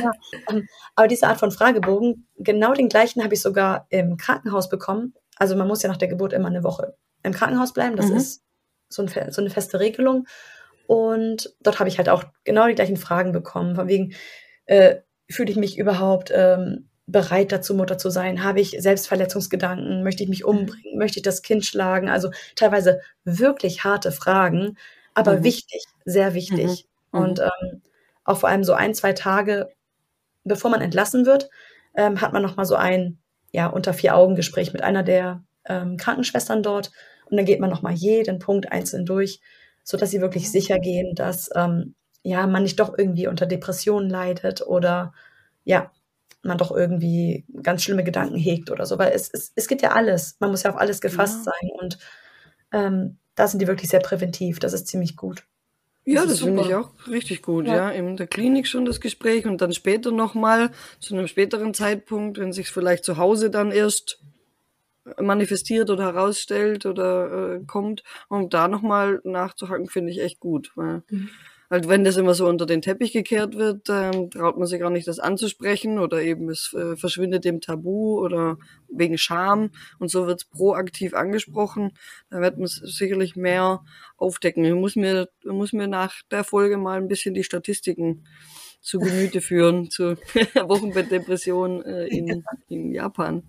Ja, 0.01 0.11
ähm, 0.51 0.67
aber 0.95 1.07
diese 1.07 1.27
Art 1.27 1.39
von 1.39 1.51
Fragebogen, 1.51 2.27
genau 2.37 2.73
den 2.73 2.89
gleichen 2.89 3.23
habe 3.23 3.35
ich 3.35 3.43
sogar 3.43 3.87
im 3.91 4.17
Krankenhaus 4.17 4.69
bekommen. 4.69 5.15
Also 5.37 5.57
man 5.57 5.69
muss 5.69 5.83
ja 5.83 5.89
nach 5.89 5.97
der 5.97 6.09
Geburt 6.09 6.33
immer 6.33 6.49
eine 6.49 6.65
Woche 6.65 6.97
im 7.23 7.33
Krankenhaus 7.33 7.73
bleiben. 7.73 7.97
Das 7.97 8.07
mhm. 8.07 8.17
ist 8.17 8.43
so, 8.89 9.03
ein, 9.03 9.09
so, 9.31 9.41
eine 9.41 9.51
feste 9.51 9.81
Regelung. 9.81 10.27
Und 10.87 11.55
dort 11.61 11.79
habe 11.79 11.89
ich 11.89 11.99
halt 11.99 12.09
auch 12.09 12.25
genau 12.45 12.67
die 12.67 12.75
gleichen 12.75 12.97
Fragen 12.97 13.33
bekommen, 13.33 13.77
von 13.77 13.89
wegen, 13.89 14.15
äh, 14.67 14.97
fühle 15.31 15.51
ich 15.51 15.57
mich 15.57 15.79
überhaupt 15.79 16.31
ähm, 16.35 16.89
bereit 17.07 17.53
dazu, 17.53 17.75
Mutter 17.75 17.99
zu 17.99 18.11
sein? 18.11 18.43
Habe 18.43 18.61
ich 18.61 18.77
Selbstverletzungsgedanken? 18.79 20.03
Möchte 20.03 20.23
ich 20.23 20.29
mich 20.29 20.43
mhm. 20.43 20.51
umbringen? 20.51 20.99
Möchte 20.99 21.19
ich 21.19 21.23
das 21.23 21.43
Kind 21.43 21.65
schlagen? 21.65 22.09
Also 22.09 22.31
teilweise 22.57 23.01
wirklich 23.25 23.85
harte 23.85 24.13
Fragen, 24.13 24.77
aber 25.15 25.39
mhm. 25.39 25.45
wichtig, 25.45 25.85
sehr 26.05 26.35
wichtig. 26.35 26.87
Mhm. 27.13 27.19
mhm. 27.19 27.25
Und 27.25 27.41
ähm, 27.41 27.83
auch 28.25 28.39
vor 28.39 28.49
allem 28.49 28.65
so 28.65 28.73
ein, 28.73 28.95
zwei 28.95 29.13
Tage, 29.13 29.69
bevor 30.45 30.71
man 30.71 30.81
entlassen 30.81 31.27
wird, 31.27 31.51
ähm, 31.95 32.21
hat 32.21 32.33
man 32.33 32.43
nochmal 32.43 32.67
so 32.67 32.75
ein, 32.75 33.19
ja, 33.53 33.67
unter 33.67 33.93
vier 33.93 34.17
Augen 34.17 34.35
Gespräch 34.35 34.73
mit 34.73 34.83
einer 34.83 35.03
der 35.03 35.45
ähm, 35.67 35.97
Krankenschwestern 35.97 36.63
dort. 36.63 36.91
Und 37.27 37.37
dann 37.37 37.47
geht 37.47 37.61
man 37.61 37.71
nochmal 37.71 37.93
jeden 37.93 38.39
Punkt 38.39 38.73
einzeln 38.73 39.07
durch, 39.07 39.41
so 39.83 39.97
dass 39.97 40.11
sie 40.11 40.21
wirklich 40.21 40.45
mhm. 40.45 40.49
sicher 40.49 40.79
gehen, 40.79 41.15
dass 41.15 41.51
ähm, 41.55 41.95
ja, 42.25 42.47
man 42.47 42.63
nicht 42.63 42.81
doch 42.81 42.97
irgendwie 42.99 43.29
unter 43.29 43.47
Depressionen 43.47 44.09
leidet 44.09 44.67
oder 44.67 45.13
ja, 45.63 45.93
man 46.43 46.59
doch 46.59 46.75
irgendwie 46.75 47.45
ganz 47.63 47.83
schlimme 47.83 48.03
Gedanken 48.03 48.37
hegt 48.37 48.71
oder 48.71 48.87
so. 48.87 48.99
Weil 48.99 49.13
es, 49.13 49.31
es, 49.33 49.53
es 49.55 49.69
gibt 49.69 49.83
ja 49.83 49.93
alles. 49.93 50.37
Man 50.41 50.51
muss 50.51 50.63
ja 50.63 50.71
auf 50.71 50.77
alles 50.77 51.01
gefasst 51.01 51.45
ja. 51.45 51.53
sein. 51.53 51.71
Und 51.81 51.99
ähm, 52.73 53.19
da 53.35 53.47
sind 53.47 53.61
die 53.61 53.67
wirklich 53.67 53.91
sehr 53.91 54.01
präventiv. 54.01 54.59
Das 54.59 54.73
ist 54.73 54.89
ziemlich 54.89 55.17
gut. 55.17 55.45
Ja, 56.07 56.23
das, 56.23 56.33
das 56.33 56.41
finde 56.41 56.63
ich 56.63 56.75
auch 56.75 56.91
richtig 57.09 57.43
gut, 57.43 57.67
ja. 57.67 57.77
ja. 57.77 57.91
In 57.91 58.17
der 58.17 58.27
Klinik 58.27 58.67
schon 58.67 58.87
das 58.87 59.01
Gespräch 59.01 59.47
und 59.47 59.61
dann 59.61 59.73
später 59.73 60.11
nochmal, 60.11 60.71
zu 61.01 61.15
einem 61.15 61.29
späteren 61.29 61.73
Zeitpunkt, 61.75 62.39
wenn 62.39 62.53
sich 62.53 62.71
vielleicht 62.71 63.05
zu 63.05 63.17
Hause 63.19 63.51
dann 63.51 63.71
erst 63.71 64.23
manifestiert 65.19 65.91
oder 65.91 66.05
herausstellt 66.05 66.87
oder 66.87 67.57
äh, 67.57 67.65
kommt, 67.67 68.03
um 68.29 68.49
da 68.49 68.69
nochmal 68.69 69.21
nachzuhaken, 69.25 69.89
finde 69.89 70.11
ich 70.11 70.21
echt 70.21 70.41
gut. 70.41 70.73
Weil 70.75 71.03
mhm 71.09 71.29
halt, 71.71 71.89
wenn 71.89 72.05
das 72.05 72.17
immer 72.17 72.35
so 72.35 72.47
unter 72.47 72.67
den 72.67 72.83
Teppich 72.83 73.13
gekehrt 73.13 73.57
wird, 73.57 73.89
ähm, 73.89 74.31
traut 74.31 74.57
man 74.57 74.67
sich 74.67 74.81
gar 74.81 74.91
nicht, 74.91 75.09
das 75.09 75.19
anzusprechen 75.19 75.99
oder 75.99 76.23
eben 76.23 76.49
es 76.49 76.73
äh, 76.75 76.97
verschwindet 76.97 77.45
dem 77.45 77.61
Tabu 77.61 78.19
oder 78.21 78.59
wegen 78.89 79.19
Scham 79.19 79.71
und 79.99 80.11
so 80.11 80.27
wird 80.27 80.43
es 80.43 80.45
proaktiv 80.45 81.15
angesprochen. 81.15 81.93
Da 82.31 82.41
wird 82.41 82.59
man 82.59 82.67
sicherlich 82.69 83.37
mehr 83.37 83.83
aufdecken. 84.17 84.65
Ich 84.65 84.75
muss 84.75 84.97
mir, 84.97 85.29
ich 85.43 85.53
muss 85.53 85.73
mir 85.73 85.89
nach 85.89 86.15
der 86.31 86.45
Folge 86.45 86.77
mal 86.77 86.99
ein 86.99 87.09
bisschen 87.09 87.35
die 87.35 87.45
Statistiken 87.45 88.25
zu 88.81 88.99
Gemüte 88.99 89.41
führen 89.41 89.91
zu 89.91 90.17
Wochenbettdepression 90.55 91.83
äh, 91.83 92.07
in, 92.07 92.45
in 92.69 92.93
Japan. 92.93 93.43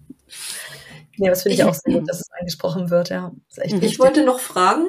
Ja, 1.17 1.29
das 1.29 1.43
finde 1.43 1.55
ich 1.55 1.63
auch 1.63 1.73
sehr 1.73 1.93
gut, 1.93 2.09
dass 2.09 2.21
es 2.21 2.29
angesprochen 2.39 2.89
wird, 2.89 3.09
ja. 3.09 3.31
ich 3.81 3.99
wollte 3.99 4.25
noch 4.25 4.39
fragen, 4.39 4.85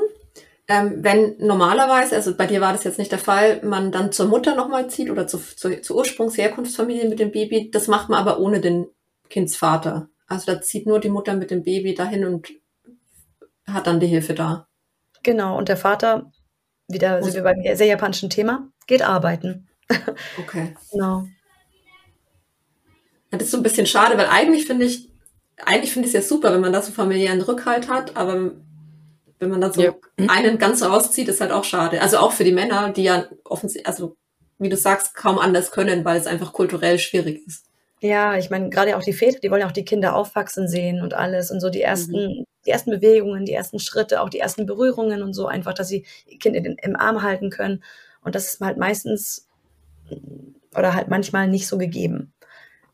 ähm, 0.68 1.04
wenn 1.04 1.36
normalerweise, 1.38 2.16
also 2.16 2.36
bei 2.36 2.46
dir 2.46 2.60
war 2.60 2.72
das 2.72 2.84
jetzt 2.84 2.98
nicht 2.98 3.12
der 3.12 3.20
Fall, 3.20 3.60
man 3.62 3.92
dann 3.92 4.10
zur 4.10 4.26
Mutter 4.26 4.56
nochmal 4.56 4.90
zieht 4.90 5.10
oder 5.10 5.26
zu, 5.26 5.38
zu, 5.38 5.80
zur 5.80 5.96
Ursprungsherkunftsfamilie 5.96 7.08
mit 7.08 7.20
dem 7.20 7.30
Baby, 7.30 7.70
das 7.70 7.86
macht 7.86 8.08
man 8.08 8.18
aber 8.18 8.40
ohne 8.40 8.60
den 8.60 8.86
Kindsvater. 9.30 10.08
Also 10.26 10.52
da 10.52 10.60
zieht 10.60 10.86
nur 10.86 10.98
die 10.98 11.08
Mutter 11.08 11.34
mit 11.34 11.52
dem 11.52 11.62
Baby 11.62 11.94
dahin 11.94 12.24
und 12.24 12.48
hat 13.66 13.86
dann 13.86 14.00
die 14.00 14.08
Hilfe 14.08 14.34
da. 14.34 14.66
Genau, 15.22 15.56
und 15.56 15.68
der 15.68 15.76
Vater, 15.76 16.32
wieder 16.88 17.22
sind 17.22 17.34
wir 17.34 17.42
beim 17.42 17.62
sehr 17.62 17.86
japanischen 17.86 18.30
Thema, 18.30 18.68
geht 18.86 19.02
arbeiten. 19.02 19.68
Okay. 20.38 20.74
genau. 20.90 21.26
Das 23.30 23.42
ist 23.42 23.50
so 23.50 23.56
ein 23.56 23.62
bisschen 23.62 23.86
schade, 23.86 24.16
weil 24.18 24.26
eigentlich 24.26 24.66
finde 24.66 24.84
ich, 24.86 25.08
eigentlich 25.64 25.92
finde 25.92 26.08
ich 26.08 26.14
es 26.14 26.22
ja 26.24 26.28
super, 26.28 26.52
wenn 26.52 26.60
man 26.60 26.72
da 26.72 26.82
so 26.82 26.90
familiären 26.90 27.40
Rückhalt 27.40 27.88
hat, 27.88 28.16
aber 28.16 28.52
wenn 29.38 29.50
man 29.50 29.60
dann 29.60 29.72
so 29.72 29.82
ja. 29.82 29.94
einen 30.28 30.58
ganz 30.58 30.82
rauszieht, 30.82 31.28
ist 31.28 31.40
halt 31.40 31.52
auch 31.52 31.64
schade. 31.64 32.00
Also 32.00 32.18
auch 32.18 32.32
für 32.32 32.44
die 32.44 32.52
Männer, 32.52 32.90
die 32.90 33.04
ja 33.04 33.26
offensichtlich, 33.44 33.86
also 33.86 34.16
wie 34.58 34.68
du 34.68 34.76
sagst, 34.76 35.14
kaum 35.14 35.38
anders 35.38 35.70
können, 35.70 36.04
weil 36.04 36.18
es 36.18 36.26
einfach 36.26 36.52
kulturell 36.52 36.98
schwierig 36.98 37.46
ist. 37.46 37.66
Ja, 38.00 38.36
ich 38.36 38.50
meine, 38.50 38.68
gerade 38.70 38.96
auch 38.96 39.02
die 39.02 39.12
Väter, 39.12 39.38
die 39.40 39.50
wollen 39.50 39.62
ja 39.62 39.66
auch 39.66 39.72
die 39.72 39.84
Kinder 39.84 40.14
aufwachsen 40.14 40.68
sehen 40.68 41.02
und 41.02 41.14
alles 41.14 41.50
und 41.50 41.60
so 41.60 41.70
die 41.70 41.82
ersten, 41.82 42.38
mhm. 42.38 42.44
die 42.66 42.70
ersten 42.70 42.90
Bewegungen, 42.90 43.44
die 43.44 43.52
ersten 43.52 43.78
Schritte, 43.78 44.20
auch 44.20 44.28
die 44.28 44.38
ersten 44.38 44.66
Berührungen 44.66 45.22
und 45.22 45.32
so, 45.32 45.46
einfach, 45.46 45.74
dass 45.74 45.88
sie 45.88 46.04
ihr 46.26 46.38
Kind 46.38 46.56
in, 46.56 46.76
im 46.82 46.96
Arm 46.96 47.22
halten 47.22 47.50
können. 47.50 47.82
Und 48.22 48.34
das 48.34 48.54
ist 48.54 48.60
halt 48.60 48.76
meistens 48.76 49.48
oder 50.74 50.94
halt 50.94 51.08
manchmal 51.08 51.48
nicht 51.48 51.66
so 51.66 51.78
gegeben. 51.78 52.32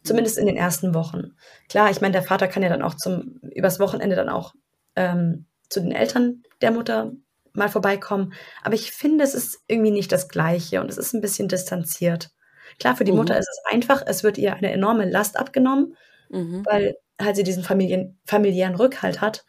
Zumindest 0.05 0.39
in 0.39 0.47
den 0.47 0.57
ersten 0.57 0.95
Wochen. 0.95 1.37
Klar, 1.69 1.91
ich 1.91 2.01
meine, 2.01 2.13
der 2.13 2.23
Vater 2.23 2.49
kann 2.49 2.63
ja 2.63 2.69
dann 2.69 2.83
auch 2.83 2.95
zum, 2.95 3.41
übers 3.55 3.79
Wochenende 3.79 4.17
dann 4.17 4.29
auch 4.29 4.55
ähm, 4.97 5.47
zu 5.73 5.81
den 5.81 5.93
Eltern 5.93 6.43
der 6.61 6.71
Mutter 6.71 7.13
mal 7.53 7.69
vorbeikommen. 7.69 8.33
Aber 8.63 8.75
ich 8.75 8.93
finde, 8.93 9.25
es 9.25 9.35
ist 9.35 9.61
irgendwie 9.67 9.91
nicht 9.91 10.13
das 10.13 10.29
Gleiche 10.29 10.81
und 10.81 10.91
es 10.91 10.99
ist 10.99 11.13
ein 11.13 11.21
bisschen 11.21 11.49
distanziert. 11.49 12.31
Klar, 12.79 12.97
für 12.97 13.05
die 13.05 13.13
mhm. 13.13 13.19
Mutter 13.19 13.39
ist 13.39 13.49
es 13.49 13.73
einfach, 13.73 14.03
es 14.07 14.23
wird 14.25 14.39
ihr 14.39 14.55
eine 14.55 14.73
enorme 14.73 15.09
Last 15.09 15.39
abgenommen, 15.39 15.97
mhm. 16.31 16.65
weil 16.65 16.97
halt 17.21 17.37
sie 17.37 17.43
diesen 17.43 17.63
Familien, 17.63 18.19
familiären 18.25 18.75
Rückhalt 18.75 19.21
hat. 19.21 19.45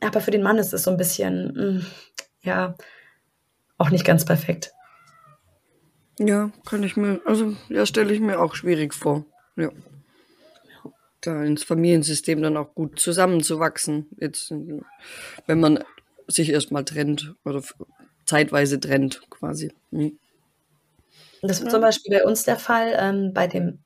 Aber 0.00 0.20
für 0.20 0.30
den 0.30 0.42
Mann 0.42 0.58
ist 0.58 0.72
es 0.72 0.82
so 0.82 0.90
ein 0.90 0.96
bisschen, 0.96 1.52
mh, 1.54 1.62
mm, 1.62 1.86
ja, 2.42 2.74
auch 3.78 3.90
nicht 3.90 4.04
ganz 4.04 4.24
perfekt. 4.24 4.72
Ja, 6.18 6.50
kann 6.66 6.82
ich 6.82 6.96
mir, 6.96 7.20
also 7.24 7.54
ja, 7.68 7.86
stelle 7.86 8.12
ich 8.12 8.20
mir 8.20 8.40
auch 8.40 8.54
schwierig 8.54 8.94
vor. 8.94 9.24
Ja. 9.56 9.70
Da 11.22 11.42
ins 11.44 11.62
Familiensystem 11.62 12.42
dann 12.42 12.56
auch 12.56 12.74
gut 12.74 12.98
zusammenzuwachsen. 12.98 14.08
Jetzt, 14.20 14.50
wenn 14.50 15.60
man 15.60 15.82
sich 16.26 16.50
erstmal 16.50 16.84
trennt 16.84 17.34
oder 17.44 17.62
zeitweise 18.26 18.78
trennt, 18.80 19.22
quasi. 19.30 19.72
Mhm. 19.90 20.18
Das 21.42 21.58
ist 21.58 21.64
ja. 21.64 21.70
zum 21.70 21.80
Beispiel 21.80 22.16
bei 22.16 22.24
uns 22.24 22.44
der 22.44 22.56
Fall, 22.56 22.94
ähm, 22.96 23.32
bei 23.32 23.46
dem, 23.46 23.78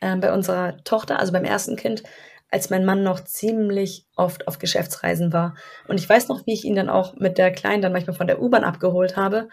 äh, 0.00 0.16
bei 0.16 0.32
unserer 0.32 0.82
Tochter, 0.84 1.18
also 1.20 1.32
beim 1.32 1.44
ersten 1.44 1.76
Kind, 1.76 2.02
als 2.50 2.70
mein 2.70 2.84
Mann 2.84 3.02
noch 3.02 3.20
ziemlich 3.20 4.06
oft 4.14 4.46
auf 4.46 4.58
Geschäftsreisen 4.60 5.32
war. 5.32 5.56
Und 5.88 5.98
ich 5.98 6.08
weiß 6.08 6.28
noch, 6.28 6.46
wie 6.46 6.54
ich 6.54 6.64
ihn 6.64 6.76
dann 6.76 6.88
auch 6.88 7.16
mit 7.16 7.38
der 7.38 7.50
Kleinen 7.50 7.82
dann 7.82 7.92
manchmal 7.92 8.16
von 8.16 8.28
der 8.28 8.40
U-Bahn 8.40 8.62
abgeholt 8.62 9.16
habe. 9.16 9.48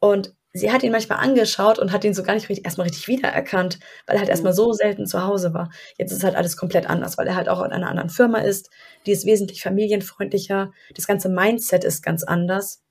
Und 0.00 0.34
sie 0.56 0.72
hat 0.72 0.82
ihn 0.82 0.92
manchmal 0.92 1.18
angeschaut 1.18 1.78
und 1.78 1.92
hat 1.92 2.04
ihn 2.04 2.14
so 2.14 2.22
gar 2.22 2.34
nicht 2.34 2.48
richtig, 2.48 2.64
erstmal 2.64 2.86
richtig 2.86 3.08
wiedererkannt, 3.08 3.78
weil 4.06 4.16
er 4.16 4.20
halt 4.20 4.28
erstmal 4.28 4.52
mhm. 4.52 4.56
so 4.56 4.72
selten 4.72 5.06
zu 5.06 5.24
Hause 5.24 5.54
war. 5.54 5.70
Jetzt 5.98 6.12
ist 6.12 6.24
halt 6.24 6.36
alles 6.36 6.56
komplett 6.56 6.88
anders, 6.88 7.18
weil 7.18 7.26
er 7.26 7.36
halt 7.36 7.48
auch 7.48 7.62
in 7.62 7.72
einer 7.72 7.88
anderen 7.88 8.10
Firma 8.10 8.38
ist. 8.38 8.70
Die 9.06 9.12
ist 9.12 9.26
wesentlich 9.26 9.62
familienfreundlicher. 9.62 10.72
Das 10.94 11.06
ganze 11.06 11.28
Mindset 11.28 11.84
ist 11.84 12.02
ganz 12.02 12.22
anders. 12.24 12.82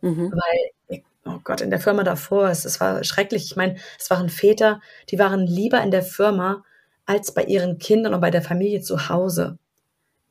Mhm. 0.00 0.32
Weil, 0.32 1.02
oh 1.24 1.38
Gott, 1.42 1.60
in 1.60 1.70
der 1.70 1.80
Firma 1.80 2.02
davor, 2.02 2.48
es, 2.48 2.64
es 2.64 2.80
war 2.80 3.02
schrecklich. 3.04 3.44
Ich 3.46 3.56
meine, 3.56 3.76
es 3.98 4.10
waren 4.10 4.28
Väter, 4.28 4.80
die 5.10 5.18
waren 5.18 5.46
lieber 5.46 5.82
in 5.82 5.90
der 5.90 6.02
Firma 6.02 6.64
als 7.06 7.32
bei 7.32 7.44
ihren 7.44 7.78
Kindern 7.78 8.14
und 8.14 8.20
bei 8.20 8.30
der 8.30 8.42
Familie 8.42 8.80
zu 8.80 9.08
Hause. 9.08 9.58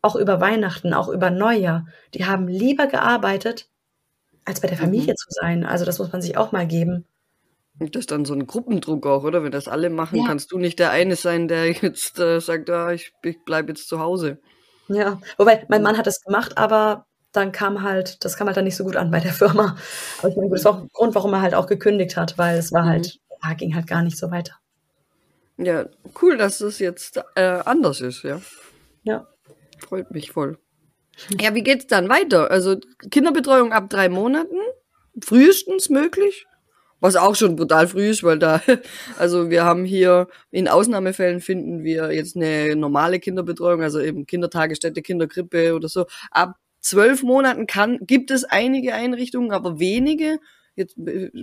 Auch 0.02 0.16
über 0.16 0.40
Weihnachten, 0.40 0.94
auch 0.94 1.10
über 1.10 1.32
Neujahr. 1.32 1.88
Die 2.14 2.26
haben 2.26 2.48
lieber 2.48 2.88
gearbeitet, 2.88 3.70
als 4.46 4.62
bei 4.62 4.68
der 4.68 4.78
Familie 4.78 5.14
mhm. 5.14 5.18
zu 5.18 5.28
sein. 5.30 5.66
Also 5.66 5.86
das 5.86 6.00
muss 6.00 6.12
man 6.12 6.22
sich 6.22 6.38
auch 6.38 6.52
mal 6.52 6.68
geben. 6.68 7.06
Und 7.78 7.96
das 7.96 8.02
ist 8.02 8.12
dann 8.12 8.24
so 8.24 8.34
ein 8.34 8.48
Gruppendruck 8.48 9.06
auch, 9.06 9.24
oder? 9.24 9.44
Wenn 9.44 9.52
das 9.52 9.68
alle 9.68 9.90
machen, 9.90 10.20
ja. 10.20 10.28
kannst 10.28 10.52
du 10.52 10.58
nicht 10.58 10.80
der 10.80 10.92
eine 10.92 11.16
sein, 11.16 11.48
der 11.48 11.72
jetzt 11.72 12.20
äh, 12.20 12.40
sagt, 12.40 12.70
ah, 12.70 12.94
ich, 12.94 13.12
ich 13.24 13.44
bleibe 13.44 13.70
jetzt 13.70 13.90
zu 13.90 14.00
Hause. 14.00 14.40
Ja, 14.88 15.20
wobei 15.38 15.66
mein 15.68 15.82
Mann 15.82 15.98
hat 15.98 16.08
das 16.08 16.22
gemacht, 16.22 16.58
aber 16.58 17.06
dann 17.32 17.52
kam 17.52 17.82
halt, 17.82 18.24
das 18.24 18.38
kam 18.38 18.48
halt 18.48 18.56
dann 18.56 18.66
nicht 18.66 18.78
so 18.78 18.84
gut 18.84 18.96
an 18.96 19.12
bei 19.12 19.20
der 19.20 19.34
Firma. 19.34 19.76
Aber 20.20 20.30
ich 20.30 20.38
meine, 20.38 20.50
das 20.52 20.64
war 20.64 20.74
auch 20.74 20.82
ein 20.84 20.90
Grund, 20.94 21.16
warum 21.16 21.34
er 21.34 21.42
halt 21.42 21.54
auch 21.54 21.68
gekündigt 21.68 22.16
hat, 22.16 22.38
weil 22.38 22.58
es 22.58 22.72
war 22.72 22.84
mhm. 22.84 22.90
halt, 22.90 23.20
ja, 23.44 23.54
ging 23.56 23.76
halt 23.76 23.88
gar 23.88 24.04
nicht 24.04 24.18
so 24.18 24.32
weiter. 24.32 24.54
Ja, 25.58 25.86
cool, 26.22 26.38
dass 26.38 26.62
es 26.62 26.80
jetzt 26.80 27.20
äh, 27.36 27.42
anders 27.42 28.00
ist, 28.00 28.24
ja. 28.24 28.40
Ja. 29.04 29.28
Freut 29.80 30.12
mich 30.12 30.32
voll. 30.32 30.58
Ja, 31.40 31.56
wie 31.56 31.64
geht's 31.64 31.88
dann 31.88 32.10
weiter? 32.10 32.52
Also 32.52 32.78
Kinderbetreuung 33.12 33.72
ab 33.72 33.90
drei 33.90 34.10
Monaten, 34.10 34.58
frühestens 35.24 35.90
möglich. 35.90 36.46
Was 37.02 37.16
auch 37.16 37.36
schon 37.36 37.56
brutal 37.56 37.88
früh 37.88 38.10
ist, 38.10 38.24
weil 38.24 38.40
da, 38.40 38.62
also 39.20 39.50
wir 39.50 39.64
haben 39.64 39.86
hier 39.86 40.28
in 40.52 40.68
Ausnahmefällen 40.68 41.42
finden 41.42 41.84
wir 41.84 42.12
jetzt 42.14 42.36
eine 42.36 42.76
normale 42.76 43.20
Kinderbetreuung, 43.20 43.82
also 43.84 44.00
eben 44.00 44.26
Kindertagesstätte, 44.26 45.02
Kinderkrippe 45.02 45.76
oder 45.76 45.90
so. 45.90 46.06
Ab 46.32 46.56
zwölf 46.80 47.24
Monaten 47.24 47.68
kann, 47.68 48.00
gibt 48.02 48.32
es 48.32 48.44
einige 48.44 48.94
Einrichtungen, 48.94 49.52
aber 49.52 49.80
wenige. 49.80 50.40
Jetzt 50.76 50.96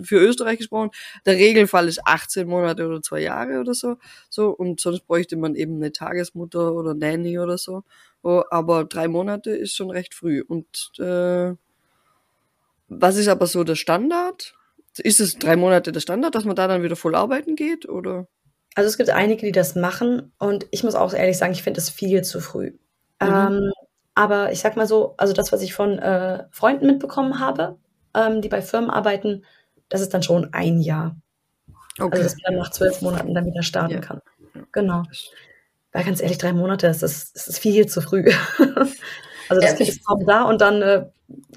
für 0.02 0.18
Österreich 0.18 0.58
gesprochen. 0.58 0.90
Der 1.26 1.34
Regelfall 1.34 1.88
ist 1.88 2.06
18 2.06 2.46
Monate 2.46 2.86
oder 2.86 3.02
zwei 3.02 3.20
Jahre 3.20 3.60
oder 3.60 3.74
so. 3.74 3.96
So 4.28 4.50
und 4.50 4.80
sonst 4.80 5.06
bräuchte 5.06 5.36
man 5.36 5.54
eben 5.54 5.76
eine 5.76 5.92
Tagesmutter 5.92 6.72
oder 6.74 6.94
Nanny 6.94 7.38
oder 7.38 7.58
so. 7.58 7.84
Oh, 8.22 8.42
aber 8.50 8.84
drei 8.84 9.08
Monate 9.08 9.50
ist 9.50 9.74
schon 9.74 9.90
recht 9.90 10.14
früh. 10.14 10.42
Und 10.42 10.92
äh, 10.98 11.54
was 12.88 13.16
ist 13.16 13.28
aber 13.28 13.46
so 13.46 13.64
der 13.64 13.74
Standard? 13.74 14.54
Ist 14.98 15.20
es 15.20 15.38
drei 15.38 15.56
Monate 15.56 15.92
der 15.92 16.00
Standard, 16.00 16.34
dass 16.34 16.44
man 16.44 16.56
da 16.56 16.68
dann 16.68 16.82
wieder 16.82 16.96
voll 16.96 17.14
arbeiten 17.14 17.56
geht? 17.56 17.88
Oder? 17.88 18.28
Also 18.74 18.88
es 18.88 18.98
gibt 18.98 19.10
einige, 19.10 19.46
die 19.46 19.52
das 19.52 19.74
machen 19.74 20.32
und 20.38 20.66
ich 20.70 20.84
muss 20.84 20.94
auch 20.94 21.12
ehrlich 21.14 21.38
sagen, 21.38 21.52
ich 21.52 21.62
finde 21.62 21.80
es 21.80 21.90
viel 21.90 22.22
zu 22.22 22.40
früh. 22.40 22.72
Mhm. 23.20 23.28
Ähm, 23.28 23.72
aber 24.14 24.52
ich 24.52 24.60
sag 24.60 24.76
mal 24.76 24.86
so, 24.86 25.14
also 25.16 25.32
das, 25.32 25.52
was 25.52 25.62
ich 25.62 25.74
von 25.74 25.98
äh, 25.98 26.44
Freunden 26.50 26.86
mitbekommen 26.86 27.38
habe, 27.38 27.78
ähm, 28.14 28.40
die 28.40 28.48
bei 28.48 28.62
Firmen 28.62 28.90
arbeiten, 28.90 29.44
das 29.88 30.00
ist 30.00 30.14
dann 30.14 30.22
schon 30.22 30.52
ein 30.52 30.80
Jahr. 30.80 31.16
Also, 31.98 32.06
okay. 32.06 32.16
Also 32.18 32.22
dass 32.22 32.34
man 32.34 32.42
dann 32.44 32.56
nach 32.56 32.70
zwölf 32.70 33.02
Monaten 33.02 33.34
dann 33.34 33.46
wieder 33.46 33.62
starten 33.62 33.94
ja. 33.94 34.00
kann. 34.00 34.20
Genau. 34.72 35.02
Weil 35.92 36.04
ganz 36.04 36.22
ehrlich, 36.22 36.38
drei 36.38 36.52
Monate, 36.52 36.86
das 36.86 37.02
ist, 37.02 37.36
das 37.36 37.48
ist 37.48 37.58
viel 37.58 37.86
zu 37.86 38.00
früh. 38.00 38.24
also 39.48 39.60
das 39.60 39.76
Kind 39.76 39.88
ist 39.88 40.06
kaum 40.06 40.24
da 40.26 40.44
und 40.44 40.60
dann 40.60 40.80
äh, 40.80 41.06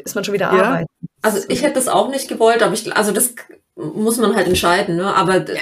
ist 0.03 0.15
man 0.15 0.23
schon 0.23 0.33
wieder 0.33 0.53
ja. 0.53 0.63
arbeiten. 0.63 0.87
Also 1.21 1.39
ich 1.47 1.63
hätte 1.63 1.75
das 1.75 1.87
auch 1.87 2.09
nicht 2.09 2.27
gewollt, 2.27 2.61
aber 2.61 2.73
ich, 2.73 2.95
also 2.95 3.11
das 3.11 3.33
muss 3.75 4.17
man 4.17 4.35
halt 4.35 4.47
entscheiden, 4.47 4.97
ne? 4.97 5.15
Aber 5.15 5.45
ja. 5.49 5.61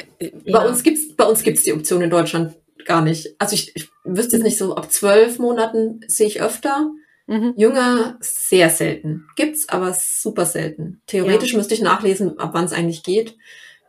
bei 0.52 0.68
uns 0.68 0.84
gibt's, 0.84 1.16
bei 1.16 1.26
uns 1.26 1.44
gibt's 1.44 1.64
die 1.64 1.74
Option 1.74 2.02
in 2.02 2.10
Deutschland 2.10 2.56
gar 2.86 3.02
nicht. 3.02 3.36
Also 3.40 3.54
ich, 3.54 3.76
ich 3.76 3.90
wüsste 4.04 4.38
jetzt 4.38 4.44
nicht 4.44 4.58
so, 4.58 4.76
ab 4.76 4.92
zwölf 4.92 5.40
Monaten 5.40 6.02
sehe 6.08 6.28
ich 6.28 6.42
öfter. 6.42 6.92
Mhm. 7.28 7.54
Jünger 7.56 8.18
sehr 8.20 8.70
selten. 8.70 9.28
Gibt's, 9.36 9.70
aber 9.70 9.96
super 9.98 10.46
selten. 10.46 11.02
Theoretisch 11.08 11.52
ja. 11.52 11.58
müsste 11.58 11.74
ich 11.74 11.82
nachlesen, 11.82 12.38
ab 12.40 12.52
wann 12.54 12.66
es 12.66 12.74
eigentlich 12.74 13.04
geht. 13.04 13.38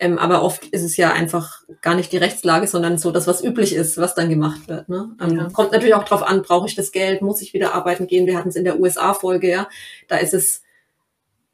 Ähm, 0.00 0.18
aber 0.18 0.42
oft 0.42 0.66
ist 0.66 0.82
es 0.82 0.96
ja 0.96 1.12
einfach 1.12 1.62
gar 1.80 1.94
nicht 1.94 2.12
die 2.12 2.16
Rechtslage, 2.16 2.66
sondern 2.66 2.98
so 2.98 3.10
das, 3.12 3.26
was 3.26 3.44
üblich 3.44 3.74
ist, 3.74 3.96
was 3.96 4.14
dann 4.14 4.28
gemacht 4.28 4.66
wird. 4.68 4.88
Ne? 4.88 5.16
Ähm, 5.20 5.36
ja. 5.36 5.48
Kommt 5.50 5.72
natürlich 5.72 5.94
auch 5.94 6.04
drauf 6.04 6.22
an, 6.22 6.42
brauche 6.42 6.66
ich 6.66 6.74
das 6.74 6.90
Geld, 6.90 7.22
muss 7.22 7.42
ich 7.42 7.54
wieder 7.54 7.74
arbeiten 7.74 8.06
gehen. 8.06 8.26
Wir 8.26 8.36
hatten 8.36 8.48
es 8.48 8.56
in 8.56 8.64
der 8.64 8.80
USA-Folge, 8.80 9.48
ja. 9.48 9.68
Da 10.08 10.16
ist 10.16 10.34
es 10.34 10.64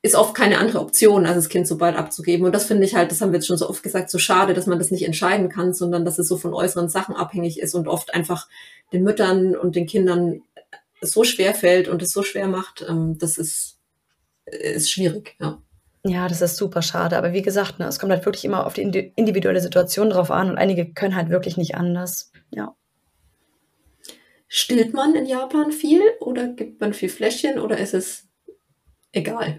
ist 0.03 0.15
oft 0.15 0.35
keine 0.35 0.59
andere 0.59 0.81
Option, 0.81 1.27
als 1.27 1.37
das 1.37 1.49
Kind 1.51 1.67
so 1.67 1.77
bald 1.77 1.97
abzugeben. 1.97 2.47
Und 2.47 2.55
das 2.55 2.65
finde 2.65 2.87
ich 2.87 2.95
halt, 2.95 3.11
das 3.11 3.21
haben 3.21 3.33
wir 3.33 3.37
jetzt 3.37 3.47
schon 3.47 3.59
so 3.59 3.69
oft 3.69 3.83
gesagt, 3.83 4.09
so 4.09 4.19
schade, 4.19 4.55
dass 4.55 4.67
man 4.67 4.79
das 4.79 4.91
nicht 4.91 5.05
entscheiden 5.05 5.51
kann, 5.51 5.75
sondern 5.75 6.07
dass 6.07 6.19
es 6.19 6.27
so 6.27 6.39
von 6.39 6.55
äußeren 6.55 6.89
Sachen 6.89 7.15
abhängig 7.15 7.61
ist 7.61 7.75
und 7.75 7.87
oft 7.87 8.15
einfach 8.15 8.49
den 8.95 9.03
Müttern 9.03 9.55
und 9.55 9.77
den 9.77 9.87
Kindern 9.87 10.41
so 11.01 11.25
schwer 11.25 11.55
fällt 11.55 11.89
und 11.89 12.03
es 12.03 12.11
so 12.11 12.23
schwer 12.23 12.49
macht. 12.49 12.85
Ähm, 12.89 13.19
das 13.19 13.39
ist, 13.39 13.79
ist 14.45 14.91
schwierig, 14.91 15.37
ja. 15.41 15.63
Ja, 16.05 16.29
das 16.29 16.41
ist 16.41 16.57
super 16.57 16.81
schade. 16.81 17.19
Aber 17.19 17.33
wie 17.33 17.43
gesagt, 17.43 17.79
ne, 17.79 17.87
es 17.87 17.99
kommt 17.99 18.13
halt 18.13 18.25
wirklich 18.25 18.45
immer 18.45 18.67
auf 18.67 18.73
die 18.73 18.83
individuelle 19.17 19.61
Situation 19.61 20.11
drauf 20.11 20.31
an 20.31 20.51
und 20.51 20.57
einige 20.57 20.93
können 20.93 21.15
halt 21.15 21.29
wirklich 21.29 21.57
nicht 21.57 21.75
anders. 21.75 22.33
Ja. 22.51 22.75
Stillt 24.49 24.95
man 24.95 25.15
in 25.15 25.27
Japan 25.27 25.73
viel 25.73 26.03
oder 26.21 26.49
gibt 26.49 26.81
man 26.81 26.95
viel 26.95 27.11
Fläschchen 27.11 27.59
oder 27.59 27.79
ist 27.79 27.95
es 27.95 28.29
egal? 29.13 29.59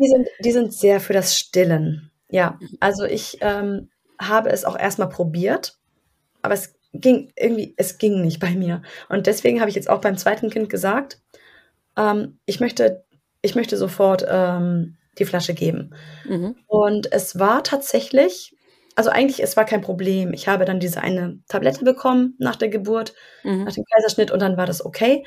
Die 0.00 0.08
sind, 0.08 0.28
die 0.44 0.52
sind 0.52 0.72
sehr 0.72 1.00
für 1.00 1.12
das 1.12 1.36
Stillen. 1.36 2.10
Ja, 2.28 2.58
also 2.80 3.04
ich 3.04 3.38
ähm, 3.40 3.88
habe 4.20 4.50
es 4.50 4.64
auch 4.64 4.78
erstmal 4.78 5.08
probiert, 5.08 5.78
aber 6.42 6.54
es 6.54 6.74
ging 7.00 7.32
irgendwie, 7.36 7.74
es 7.76 7.98
ging 7.98 8.20
nicht 8.20 8.40
bei 8.40 8.50
mir. 8.50 8.82
Und 9.08 9.26
deswegen 9.26 9.60
habe 9.60 9.70
ich 9.70 9.76
jetzt 9.76 9.90
auch 9.90 10.00
beim 10.00 10.16
zweiten 10.16 10.50
Kind 10.50 10.68
gesagt, 10.68 11.20
ähm, 11.96 12.38
ich 12.46 12.60
möchte, 12.60 13.04
ich 13.42 13.54
möchte 13.54 13.76
sofort 13.76 14.24
ähm, 14.28 14.96
die 15.18 15.24
Flasche 15.24 15.54
geben. 15.54 15.94
Mhm. 16.24 16.56
Und 16.66 17.12
es 17.12 17.38
war 17.38 17.64
tatsächlich, 17.64 18.56
also 18.94 19.10
eigentlich, 19.10 19.42
es 19.42 19.56
war 19.56 19.64
kein 19.64 19.80
Problem. 19.80 20.32
Ich 20.32 20.48
habe 20.48 20.64
dann 20.64 20.80
diese 20.80 21.00
eine 21.00 21.40
Tablette 21.48 21.84
bekommen 21.84 22.34
nach 22.38 22.56
der 22.56 22.68
Geburt, 22.68 23.14
mhm. 23.42 23.64
nach 23.64 23.72
dem 23.72 23.84
Kaiserschnitt 23.84 24.30
und 24.30 24.40
dann 24.40 24.56
war 24.56 24.66
das 24.66 24.84
okay. 24.84 25.24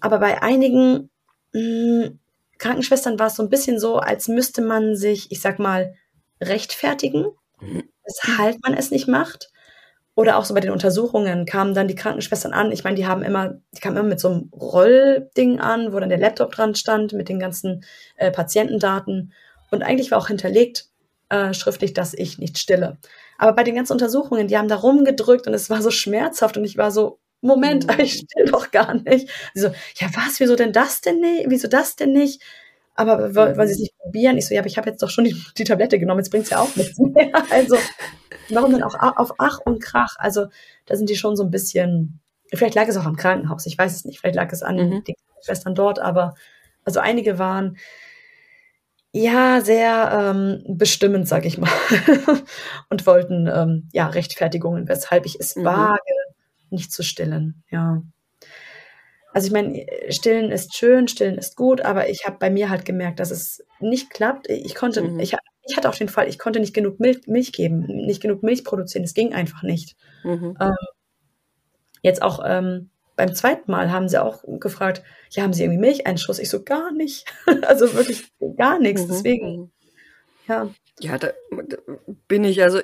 Aber 0.00 0.18
bei 0.18 0.42
einigen 0.42 1.10
mh, 1.52 1.60
hm, 1.60 2.20
Krankenschwestern 2.58 3.18
war 3.18 3.26
es 3.26 3.36
so 3.36 3.42
ein 3.42 3.50
bisschen 3.50 3.78
so, 3.78 3.98
als 3.98 4.28
müsste 4.28 4.62
man 4.62 4.96
sich, 4.96 5.30
ich 5.30 5.40
sag 5.40 5.58
mal, 5.58 5.94
rechtfertigen, 6.40 7.26
mhm. 7.60 7.84
weshalb 8.04 8.56
man 8.62 8.74
es 8.74 8.90
nicht 8.90 9.08
macht. 9.08 9.50
Oder 10.16 10.38
auch 10.38 10.44
so 10.44 10.54
bei 10.54 10.60
den 10.60 10.70
Untersuchungen 10.70 11.44
kamen 11.44 11.74
dann 11.74 11.88
die 11.88 11.96
Krankenschwestern 11.96 12.52
an. 12.52 12.70
Ich 12.70 12.84
meine, 12.84 12.96
die 12.96 13.06
haben 13.06 13.22
immer, 13.22 13.54
die 13.72 13.80
kamen 13.80 13.96
immer 13.96 14.08
mit 14.08 14.20
so 14.20 14.28
einem 14.28 14.50
Rollding 14.52 15.58
an, 15.58 15.92
wo 15.92 15.98
dann 15.98 16.08
der 16.08 16.18
Laptop 16.18 16.52
dran 16.52 16.76
stand 16.76 17.12
mit 17.12 17.28
den 17.28 17.40
ganzen 17.40 17.84
äh, 18.16 18.30
Patientendaten. 18.30 19.32
Und 19.70 19.82
eigentlich 19.82 20.12
war 20.12 20.18
auch 20.18 20.28
hinterlegt 20.28 20.86
äh, 21.30 21.52
schriftlich, 21.52 21.94
dass 21.94 22.14
ich 22.14 22.38
nicht 22.38 22.58
stille. 22.58 22.98
Aber 23.38 23.54
bei 23.54 23.64
den 23.64 23.74
ganzen 23.74 23.92
Untersuchungen, 23.92 24.46
die 24.46 24.56
haben 24.56 24.68
da 24.68 24.76
rumgedrückt 24.76 25.48
und 25.48 25.54
es 25.54 25.68
war 25.68 25.82
so 25.82 25.90
schmerzhaft 25.90 26.56
und 26.56 26.64
ich 26.64 26.76
war 26.76 26.92
so, 26.92 27.18
Moment, 27.40 27.86
mhm. 27.86 28.00
ich 28.00 28.14
still 28.14 28.46
doch 28.46 28.70
gar 28.70 28.94
nicht. 28.94 29.28
Sie 29.52 29.60
so, 29.60 29.68
ja 29.96 30.08
was, 30.14 30.38
wieso 30.38 30.54
denn 30.54 30.72
das 30.72 31.00
denn 31.00 31.20
nicht? 31.20 31.46
Wieso 31.48 31.68
das 31.68 31.96
denn 31.96 32.12
nicht? 32.12 32.40
Aber 32.94 33.34
wollen 33.34 33.66
Sie 33.66 33.74
es 33.74 33.80
nicht 33.80 33.98
probieren? 33.98 34.38
Ich 34.38 34.46
so, 34.46 34.54
ja, 34.54 34.60
aber 34.60 34.68
ich 34.68 34.78
habe 34.78 34.88
jetzt 34.88 35.02
doch 35.02 35.10
schon 35.10 35.24
die, 35.24 35.36
die 35.58 35.64
Tablette 35.64 35.98
genommen, 35.98 36.20
jetzt 36.20 36.30
bringt 36.30 36.44
es 36.44 36.50
ja 36.50 36.60
auch 36.60 36.74
nichts 36.76 36.98
mehr. 36.98 37.32
Also, 37.50 37.76
warum 38.50 38.72
denn 38.72 38.82
auch 38.82 38.94
auf 38.94 39.34
Ach 39.38 39.58
und 39.64 39.82
Krach? 39.82 40.16
Also, 40.18 40.46
da 40.86 40.96
sind 40.96 41.08
die 41.10 41.16
schon 41.16 41.36
so 41.36 41.44
ein 41.44 41.50
bisschen, 41.50 42.20
vielleicht 42.52 42.74
lag 42.74 42.88
es 42.88 42.96
auch 42.96 43.06
am 43.06 43.16
Krankenhaus, 43.16 43.66
ich 43.66 43.78
weiß 43.78 43.94
es 43.94 44.04
nicht, 44.04 44.20
vielleicht 44.20 44.36
lag 44.36 44.52
es 44.52 44.62
an 44.62 44.76
mhm. 44.76 45.04
den 45.04 45.14
Schwestern 45.42 45.74
dort, 45.74 45.98
aber 45.98 46.34
also 46.84 47.00
einige 47.00 47.38
waren 47.38 47.76
ja 49.12 49.60
sehr 49.60 50.10
ähm, 50.12 50.64
bestimmend, 50.76 51.28
sag 51.28 51.44
ich 51.46 51.56
mal, 51.56 51.70
und 52.90 53.06
wollten 53.06 53.46
ähm, 53.46 53.88
ja 53.92 54.08
Rechtfertigungen, 54.08 54.88
weshalb 54.88 55.24
ich 55.24 55.38
es 55.38 55.56
mhm. 55.56 55.64
wage, 55.64 56.00
nicht 56.70 56.92
zu 56.92 57.02
stillen. 57.02 57.62
Ja. 57.70 58.02
Also 59.32 59.46
ich 59.46 59.52
meine, 59.52 59.86
stillen 60.10 60.50
ist 60.50 60.76
schön, 60.76 61.08
stillen 61.08 61.38
ist 61.38 61.56
gut, 61.56 61.80
aber 61.80 62.08
ich 62.08 62.24
habe 62.26 62.36
bei 62.38 62.50
mir 62.50 62.70
halt 62.70 62.84
gemerkt, 62.84 63.20
dass 63.20 63.30
es 63.30 63.64
nicht 63.80 64.10
klappt. 64.10 64.48
Ich 64.48 64.74
konnte, 64.74 65.02
mhm. 65.02 65.18
ich, 65.20 65.36
ich 65.66 65.76
hatte 65.76 65.88
auch 65.88 65.94
den 65.94 66.08
Fall, 66.08 66.28
ich 66.28 66.38
konnte 66.38 66.60
nicht 66.60 66.74
genug 66.74 67.00
Milch, 67.00 67.26
Milch 67.26 67.52
geben, 67.52 67.86
nicht 67.86 68.20
genug 68.20 68.42
Milch 68.42 68.64
produzieren. 68.64 69.04
Es 69.04 69.14
ging 69.14 69.32
einfach 69.32 69.62
nicht. 69.62 69.96
Mhm. 70.22 70.56
Ähm, 70.60 70.76
jetzt 72.02 72.22
auch 72.22 72.42
ähm, 72.44 72.90
beim 73.16 73.34
zweiten 73.34 73.70
Mal 73.70 73.90
haben 73.90 74.08
sie 74.08 74.22
auch 74.22 74.42
gefragt, 74.60 75.02
ja, 75.30 75.42
haben 75.42 75.52
sie 75.52 75.62
irgendwie 75.62 75.80
Milcheinschuss? 75.80 76.38
Ich 76.38 76.50
so, 76.50 76.62
gar 76.62 76.92
nicht. 76.92 77.26
also 77.62 77.94
wirklich 77.94 78.32
gar 78.56 78.78
nichts. 78.78 79.02
Mhm. 79.02 79.08
Deswegen, 79.08 79.56
mhm. 79.56 79.70
ja. 80.48 80.68
Ja, 81.00 81.18
da, 81.18 81.32
da 81.50 81.76
bin 82.28 82.44
ich, 82.44 82.62
also 82.62 82.80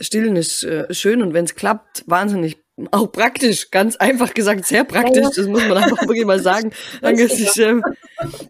stillen 0.00 0.36
ist 0.36 0.64
äh, 0.64 0.92
schön 0.92 1.22
und 1.22 1.32
wenn 1.32 1.46
es 1.46 1.54
klappt, 1.54 2.04
wahnsinnig 2.06 2.58
auch 2.90 3.10
praktisch, 3.10 3.70
ganz 3.70 3.96
einfach 3.96 4.34
gesagt, 4.34 4.66
sehr 4.66 4.84
praktisch, 4.84 5.28
das 5.34 5.46
muss 5.46 5.66
man 5.66 5.78
einfach 5.78 6.02
wirklich 6.02 6.26
mal 6.26 6.40
sagen. 6.40 6.72
Ist, 7.02 7.58
äh, 7.58 7.80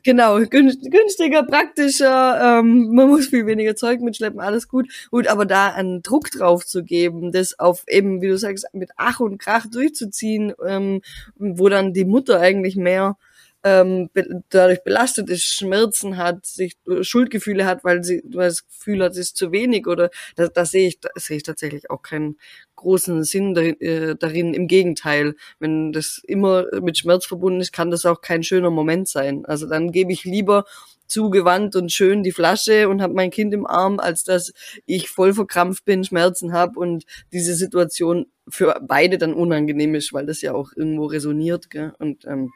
genau, 0.03 0.39
günstiger, 0.41 1.43
praktischer, 1.45 2.59
ähm, 2.61 2.95
man 2.95 3.09
muss 3.09 3.29
viel 3.29 3.47
weniger 3.47 3.77
Zeug 3.77 4.01
mitschleppen, 4.01 4.41
alles 4.41 4.69
gut. 4.69 4.87
Gut, 5.11 5.27
aber 5.27 5.45
da 5.47 5.69
einen 5.73 6.03
Druck 6.03 6.31
drauf 6.31 6.65
zu 6.67 6.85
geben, 6.85 7.33
das 7.33 7.59
auf 7.59 7.85
eben, 7.89 8.23
wie 8.23 8.29
du 8.29 8.39
sagst, 8.39 8.67
mit 8.73 8.91
Ach 8.97 9.21
und 9.21 9.39
Krach 9.39 9.67
durchzuziehen, 9.71 10.53
ähm, 10.67 11.03
wo 11.37 11.69
dann 11.69 11.93
die 11.93 12.05
Mutter 12.05 12.41
eigentlich 12.41 12.77
mehr 12.77 13.17
ähm, 13.65 14.11
be 14.13 14.45
dadurch 14.51 14.85
belastet 14.85 15.29
ist, 15.29 15.45
Schmerzen 15.45 16.17
hat, 16.19 16.47
sich 16.47 16.75
äh, 16.89 17.03
Schuldgefühle 17.03 17.65
hat, 17.67 17.83
weil 17.85 18.05
sie 18.05 18.23
weil 18.27 18.49
das 18.49 18.65
Gefühl 18.67 19.03
hat, 19.03 19.13
es 19.13 19.19
ist 19.19 19.37
zu 19.37 19.51
wenig 19.51 19.87
oder 19.89 20.11
da, 20.37 20.47
da 20.49 20.65
sehe 20.65 20.87
ich, 20.89 21.01
da 21.01 21.09
sehe 21.17 21.39
ich 21.39 21.43
tatsächlich 21.43 21.91
auch 21.91 22.03
keinen 22.03 22.39
großen 22.77 23.25
Sinn 23.25 23.55
darin, 23.55 23.81
äh, 23.81 24.17
darin. 24.17 24.55
Im 24.55 24.69
Gegenteil, 24.69 25.35
wenn 25.59 25.93
das 25.93 26.21
immer 26.27 26.67
mit 26.81 26.99
Schmerz 26.99 27.27
verbunden 27.27 27.61
ist, 27.61 27.73
kann 27.73 27.91
das 27.91 28.07
auch 28.07 28.21
kein 28.21 28.43
schöner 28.43 28.71
Moment 28.71 29.09
sein. 29.09 29.45
Also 29.47 29.67
dann 29.67 29.93
gebe 29.93 30.13
ich 30.13 30.25
lieber 30.25 30.65
zugewandt 31.07 31.77
und 31.77 31.93
schön 31.93 32.23
die 32.23 32.33
Flasche 32.33 32.89
und 32.89 33.01
habe 33.01 33.15
mein 33.15 33.31
Kind 33.31 33.55
im 33.55 33.67
Arm, 33.67 33.99
als 34.01 34.25
dass 34.25 34.53
ich 34.87 35.09
voll 35.09 35.33
verkrampft 35.33 35.85
bin, 35.85 36.05
Schmerzen 36.05 36.53
habe 36.53 36.79
und 36.79 37.05
diese 37.33 37.55
Situation 37.55 38.27
für 38.49 38.81
beide 38.87 39.19
dann 39.19 39.35
unangenehm 39.35 39.95
ist, 39.95 40.13
weil 40.13 40.27
das 40.27 40.43
ja 40.43 40.55
auch 40.55 40.71
irgendwo 40.75 41.07
resoniert. 41.07 41.71
Gell? 41.71 41.93
Und 41.99 42.25
ähm, 42.27 42.53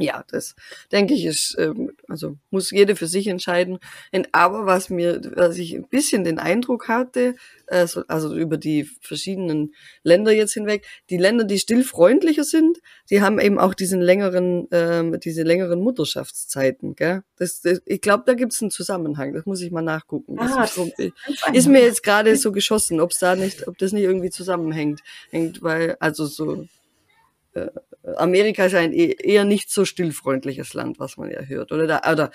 ja, 0.00 0.24
das 0.30 0.54
denke 0.92 1.14
ich 1.14 1.24
ist, 1.24 1.56
ähm, 1.58 1.92
also 2.08 2.36
muss 2.50 2.70
jede 2.70 2.96
für 2.96 3.06
sich 3.06 3.26
entscheiden. 3.26 3.78
Aber 4.32 4.66
was 4.66 4.90
mir, 4.90 5.20
was 5.34 5.58
ich 5.58 5.74
ein 5.74 5.88
bisschen 5.88 6.24
den 6.24 6.38
Eindruck 6.38 6.88
hatte, 6.88 7.34
äh, 7.66 7.86
also 8.08 8.34
über 8.34 8.56
die 8.56 8.84
verschiedenen 9.00 9.74
Länder 10.02 10.32
jetzt 10.32 10.54
hinweg, 10.54 10.86
die 11.10 11.16
Länder, 11.16 11.44
die 11.44 11.58
stillfreundlicher 11.58 12.44
sind, 12.44 12.78
die 13.10 13.22
haben 13.22 13.38
eben 13.38 13.58
auch 13.58 13.74
diesen 13.74 14.00
längeren, 14.00 14.68
ähm, 14.70 15.18
diese 15.20 15.42
längeren 15.42 15.80
Mutterschaftszeiten. 15.80 16.94
Gell? 16.94 17.22
Das, 17.36 17.60
das, 17.60 17.80
ich 17.86 18.00
glaube, 18.00 18.24
da 18.26 18.34
gibt 18.34 18.52
es 18.52 18.60
einen 18.60 18.70
Zusammenhang. 18.70 19.34
Das 19.34 19.46
muss 19.46 19.60
ich 19.60 19.70
mal 19.70 19.82
nachgucken. 19.82 20.38
Ah, 20.38 20.64
ist, 20.64 20.78
ist, 21.52 21.68
mir 21.68 21.82
jetzt 21.82 22.02
gerade 22.02 22.34
so 22.36 22.52
geschossen, 22.52 23.00
ob 23.00 23.12
da 23.18 23.36
nicht, 23.36 23.66
ob 23.68 23.78
das 23.78 23.92
nicht 23.92 24.04
irgendwie 24.04 24.30
zusammenhängt, 24.30 25.00
hängt, 25.30 25.62
weil 25.62 25.96
also 26.00 26.26
so 26.26 26.66
äh, 27.54 27.68
Amerika 28.16 28.64
ist 28.64 28.74
ein 28.74 28.92
e-, 28.92 29.16
eher 29.18 29.44
nicht 29.44 29.70
so 29.70 29.84
stillfreundliches 29.84 30.74
Land, 30.74 30.98
was 30.98 31.16
man 31.16 31.30
ja 31.30 31.40
hört. 31.42 31.72
Oder, 31.72 31.86
da, 31.86 32.12
oder 32.12 32.30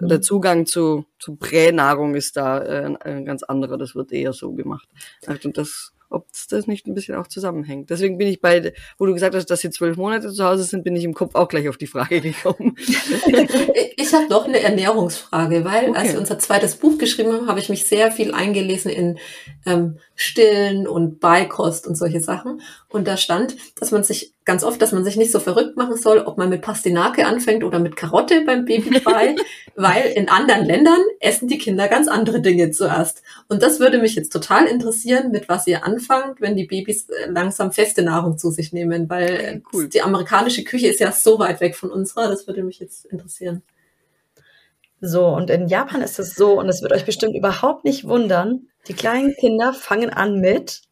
mhm. 0.00 0.08
der 0.08 0.20
Zugang 0.20 0.66
zu, 0.66 1.06
zu 1.18 1.36
Pränahrung 1.36 2.14
ist 2.14 2.36
da 2.36 2.62
äh, 2.62 2.96
ein 3.00 3.24
ganz 3.24 3.42
anderer. 3.42 3.78
Das 3.78 3.94
wird 3.94 4.12
eher 4.12 4.32
so 4.32 4.52
gemacht. 4.52 4.88
Also 5.26 5.50
das 5.50 5.94
ob 6.14 6.28
das 6.50 6.66
nicht 6.66 6.86
ein 6.86 6.94
bisschen 6.94 7.16
auch 7.16 7.26
zusammenhängt. 7.26 7.90
Deswegen 7.90 8.18
bin 8.18 8.28
ich 8.28 8.40
bei, 8.40 8.72
wo 8.98 9.06
du 9.06 9.12
gesagt 9.14 9.34
hast, 9.34 9.46
dass 9.46 9.60
sie 9.60 9.70
zwölf 9.70 9.96
Monate 9.96 10.32
zu 10.32 10.44
Hause 10.44 10.62
sind, 10.62 10.84
bin 10.84 10.96
ich 10.96 11.04
im 11.04 11.14
Kopf 11.14 11.34
auch 11.34 11.48
gleich 11.48 11.68
auf 11.68 11.76
die 11.76 11.86
Frage 11.86 12.20
gekommen. 12.20 12.76
ich 13.96 14.14
habe 14.14 14.28
noch 14.28 14.44
eine 14.44 14.60
Ernährungsfrage, 14.60 15.64
weil 15.64 15.90
okay. 15.90 15.98
als 15.98 16.12
wir 16.12 16.20
unser 16.20 16.38
zweites 16.38 16.76
Buch 16.76 16.98
geschrieben 16.98 17.32
haben, 17.32 17.48
habe 17.48 17.58
ich 17.58 17.68
mich 17.68 17.84
sehr 17.86 18.12
viel 18.12 18.32
eingelesen 18.32 18.90
in 18.90 19.18
ähm, 19.66 19.98
Stillen 20.14 20.86
und 20.86 21.20
Beikost 21.20 21.86
und 21.86 21.96
solche 21.96 22.20
Sachen. 22.20 22.60
Und 22.88 23.08
da 23.08 23.16
stand, 23.16 23.56
dass 23.80 23.90
man 23.90 24.04
sich 24.04 24.33
ganz 24.44 24.62
oft, 24.62 24.80
dass 24.82 24.92
man 24.92 25.04
sich 25.04 25.16
nicht 25.16 25.32
so 25.32 25.40
verrückt 25.40 25.76
machen 25.76 25.96
soll, 25.96 26.18
ob 26.18 26.36
man 26.36 26.50
mit 26.50 26.60
Pastinake 26.62 27.26
anfängt 27.26 27.64
oder 27.64 27.78
mit 27.78 27.96
Karotte 27.96 28.42
beim 28.44 28.64
Babybrei, 28.64 29.36
weil 29.74 30.04
in 30.12 30.28
anderen 30.28 30.64
Ländern 30.64 31.00
essen 31.20 31.48
die 31.48 31.58
Kinder 31.58 31.88
ganz 31.88 32.08
andere 32.08 32.40
Dinge 32.40 32.70
zuerst. 32.70 33.22
Und 33.48 33.62
das 33.62 33.80
würde 33.80 33.98
mich 33.98 34.14
jetzt 34.14 34.32
total 34.32 34.66
interessieren, 34.66 35.30
mit 35.30 35.48
was 35.48 35.66
ihr 35.66 35.84
anfangt, 35.84 36.40
wenn 36.40 36.56
die 36.56 36.66
Babys 36.66 37.08
äh, 37.08 37.30
langsam 37.30 37.72
feste 37.72 38.02
Nahrung 38.02 38.36
zu 38.36 38.50
sich 38.50 38.72
nehmen, 38.72 39.08
weil 39.08 39.62
cool. 39.72 39.88
die 39.88 40.02
amerikanische 40.02 40.64
Küche 40.64 40.88
ist 40.88 41.00
ja 41.00 41.12
so 41.12 41.38
weit 41.38 41.60
weg 41.60 41.74
von 41.76 41.90
unserer. 41.90 42.28
Das 42.28 42.46
würde 42.46 42.62
mich 42.62 42.78
jetzt 42.78 43.06
interessieren. 43.06 43.62
So, 45.00 45.26
und 45.26 45.50
in 45.50 45.68
Japan 45.68 46.02
ist 46.02 46.18
es 46.18 46.34
so, 46.34 46.58
und 46.58 46.68
es 46.68 46.80
wird 46.80 46.92
euch 46.92 47.04
bestimmt 47.04 47.34
überhaupt 47.34 47.84
nicht 47.84 48.06
wundern, 48.06 48.68
die 48.88 48.94
kleinen 48.94 49.34
Kinder 49.34 49.72
fangen 49.74 50.10
an 50.10 50.40
mit 50.40 50.82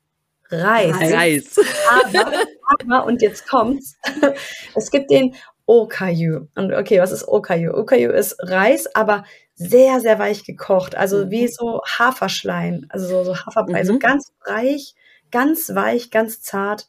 Reis. 0.52 0.96
Reis. 1.00 1.56
Aber, 1.90 2.32
aber, 2.80 3.06
und 3.06 3.22
jetzt 3.22 3.48
kommt's, 3.48 3.96
es 4.74 4.90
gibt 4.90 5.10
den 5.10 5.34
Okayu. 5.66 6.48
Und 6.54 6.72
okay, 6.72 7.00
was 7.00 7.12
ist 7.12 7.26
Okayu? 7.26 7.72
Okayu 7.72 8.10
ist 8.10 8.36
Reis, 8.40 8.94
aber 8.94 9.24
sehr, 9.54 10.00
sehr 10.00 10.18
weich 10.18 10.44
gekocht. 10.44 10.96
Also 10.96 11.26
mhm. 11.26 11.30
wie 11.30 11.48
so 11.48 11.80
Haferschleim. 11.86 12.86
Also 12.88 13.06
so, 13.06 13.24
so 13.24 13.36
Haferbrei. 13.36 13.78
Also 13.78 13.94
mhm. 13.94 13.98
Also 14.02 14.08
ganz 14.14 14.32
weich, 14.46 14.94
ganz 15.30 15.74
weich, 15.74 16.10
ganz 16.10 16.42
zart. 16.42 16.88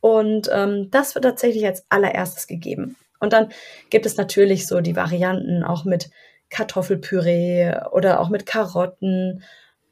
Und 0.00 0.50
ähm, 0.52 0.90
das 0.90 1.14
wird 1.14 1.24
tatsächlich 1.24 1.64
als 1.66 1.86
allererstes 1.88 2.46
gegeben. 2.46 2.96
Und 3.20 3.32
dann 3.32 3.48
gibt 3.90 4.04
es 4.06 4.16
natürlich 4.16 4.66
so 4.66 4.80
die 4.80 4.96
Varianten 4.96 5.64
auch 5.64 5.84
mit 5.84 6.10
Kartoffelpüree 6.50 7.72
oder 7.90 8.20
auch 8.20 8.28
mit 8.28 8.44
Karotten, 8.44 9.42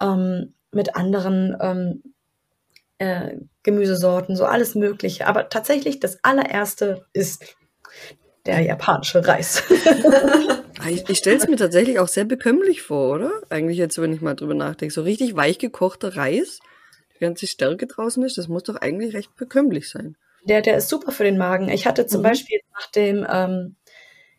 ähm, 0.03 0.55
mit 0.71 0.97
anderen 0.97 1.57
ähm, 1.61 2.03
äh, 3.03 3.37
Gemüsesorten, 3.65 4.37
so 4.37 4.45
alles 4.45 4.77
Mögliche. 4.77 5.27
Aber 5.27 5.49
tatsächlich 5.49 5.99
das 5.99 6.23
allererste 6.23 7.05
ist 7.13 7.57
der 8.47 8.61
japanische 8.61 9.27
Reis. 9.27 9.65
ich 10.89 11.09
ich 11.09 11.19
stelle 11.19 11.37
es 11.37 11.49
mir 11.49 11.57
tatsächlich 11.57 11.99
auch 11.99 12.07
sehr 12.07 12.25
bekömmlich 12.25 12.83
vor, 12.83 13.15
oder? 13.15 13.33
Eigentlich 13.51 13.79
jetzt, 13.79 14.01
wenn 14.01 14.13
ich 14.13 14.21
mal 14.21 14.35
drüber 14.35 14.55
nachdenke. 14.55 14.95
So 14.95 15.03
richtig 15.03 15.35
weich 15.35 15.59
gekochter 15.59 16.17
Reis, 16.17 16.61
die 17.17 17.19
ganze 17.21 17.49
Stärke 17.49 17.89
draußen 17.89 18.23
ist, 18.23 18.39
das 18.39 18.47
muss 18.47 18.63
doch 18.63 18.77
eigentlich 18.77 19.15
recht 19.15 19.35
bekömmlich 19.35 19.91
sein. 19.91 20.17
Der, 20.45 20.61
der 20.61 20.77
ist 20.77 20.89
super 20.89 21.11
für 21.11 21.25
den 21.25 21.39
Magen. 21.39 21.69
Ich 21.69 21.87
hatte 21.87 22.07
zum 22.07 22.21
mhm. 22.21 22.25
Beispiel 22.25 22.61
nach 22.75 22.91
dem 22.93 23.27
ähm, 23.29 23.77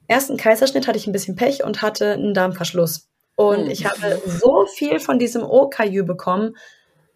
ersten 0.07 0.37
Kaiserschnitt 0.37 0.87
hatte 0.87 0.97
ich 0.97 1.07
ein 1.07 1.13
bisschen 1.13 1.35
Pech 1.35 1.65
und 1.65 1.81
hatte 1.81 2.13
einen 2.13 2.33
Darmverschluss. 2.33 3.09
Und 3.35 3.65
mhm. 3.65 3.71
ich 3.71 3.85
habe 3.85 4.21
so 4.25 4.65
viel 4.67 4.99
von 4.99 5.19
diesem 5.19 5.43
Okayu 5.43 6.05
bekommen, 6.05 6.55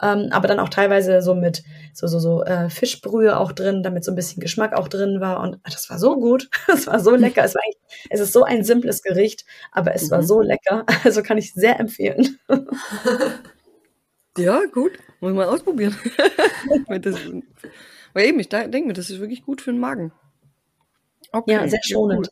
ähm, 0.02 0.30
aber 0.32 0.48
dann 0.48 0.60
auch 0.60 0.70
teilweise 0.70 1.22
so 1.22 1.34
mit 1.36 1.64
so 1.94 2.08
so 2.08 2.20
so 2.20 2.44
äh, 2.44 2.70
Fischbrühe 2.70 3.38
auch 3.38 3.52
drin, 3.52 3.84
damit 3.84 4.04
so 4.04 4.12
ein 4.12 4.16
bisschen 4.16 4.42
Geschmack 4.42 4.74
auch 4.74 4.88
drin 4.88 5.20
war 5.20 5.42
und 5.42 5.56
ah, 5.64 5.70
das 5.72 5.90
war 5.90 6.00
so 6.00 6.16
gut, 6.16 6.50
das 6.68 6.88
war 6.88 7.00
so 7.00 7.16
lecker. 7.16 7.44
Es 7.44 7.56
war 7.56 7.62
es 8.10 8.20
ist 8.20 8.34
so 8.34 8.44
ein 8.44 8.64
simples 8.64 9.02
Gericht, 9.02 9.46
aber 9.72 9.96
es 9.96 10.08
mhm. 10.08 10.12
war 10.12 10.24
so 10.24 10.42
lecker, 10.42 10.86
also 11.04 11.24
kann 11.24 11.38
ich 11.38 11.54
sehr 11.54 11.80
empfehlen. 11.80 12.40
ja, 14.38 14.62
gut, 14.72 14.92
muss 15.20 15.32
ich 15.32 15.38
mal 15.38 15.48
ausprobieren. 15.48 15.96
das, 17.02 17.16
weil 18.14 18.26
eben, 18.26 18.40
ich 18.40 18.50
denke 18.50 18.86
mir, 18.86 18.94
das 18.94 19.10
ist 19.10 19.20
wirklich 19.20 19.44
gut 19.44 19.62
für 19.62 19.72
den 19.72 19.80
Magen. 19.80 20.12
Okay, 21.32 21.54
ja, 21.54 21.68
sehr 21.68 21.84
schonend. 21.84 22.30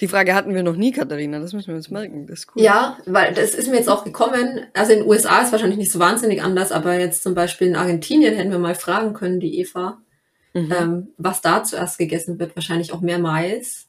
Die 0.00 0.08
Frage 0.08 0.34
hatten 0.34 0.54
wir 0.54 0.62
noch 0.62 0.76
nie, 0.76 0.92
Katharina. 0.92 1.38
Das 1.38 1.52
müssen 1.52 1.68
wir 1.68 1.76
uns 1.76 1.90
merken. 1.90 2.26
Das 2.26 2.40
ist 2.40 2.48
cool. 2.54 2.62
Ja, 2.62 2.98
weil 3.06 3.32
das 3.32 3.54
ist 3.54 3.68
mir 3.68 3.76
jetzt 3.76 3.88
auch 3.88 4.04
gekommen. 4.04 4.66
Also 4.74 4.92
in 4.92 5.00
den 5.00 5.08
USA 5.08 5.40
ist 5.40 5.52
wahrscheinlich 5.52 5.78
nicht 5.78 5.92
so 5.92 5.98
wahnsinnig 5.98 6.42
anders, 6.42 6.72
aber 6.72 6.98
jetzt 6.98 7.22
zum 7.22 7.34
Beispiel 7.34 7.68
in 7.68 7.76
Argentinien 7.76 8.34
hätten 8.34 8.50
wir 8.50 8.58
mal 8.58 8.74
fragen 8.74 9.14
können, 9.14 9.40
die 9.40 9.58
Eva, 9.58 9.98
mhm. 10.52 10.72
ähm, 10.72 11.08
was 11.16 11.40
da 11.40 11.64
zuerst 11.64 11.98
gegessen 11.98 12.38
wird. 12.38 12.54
Wahrscheinlich 12.56 12.92
auch 12.92 13.00
mehr 13.00 13.18
Mais. 13.18 13.86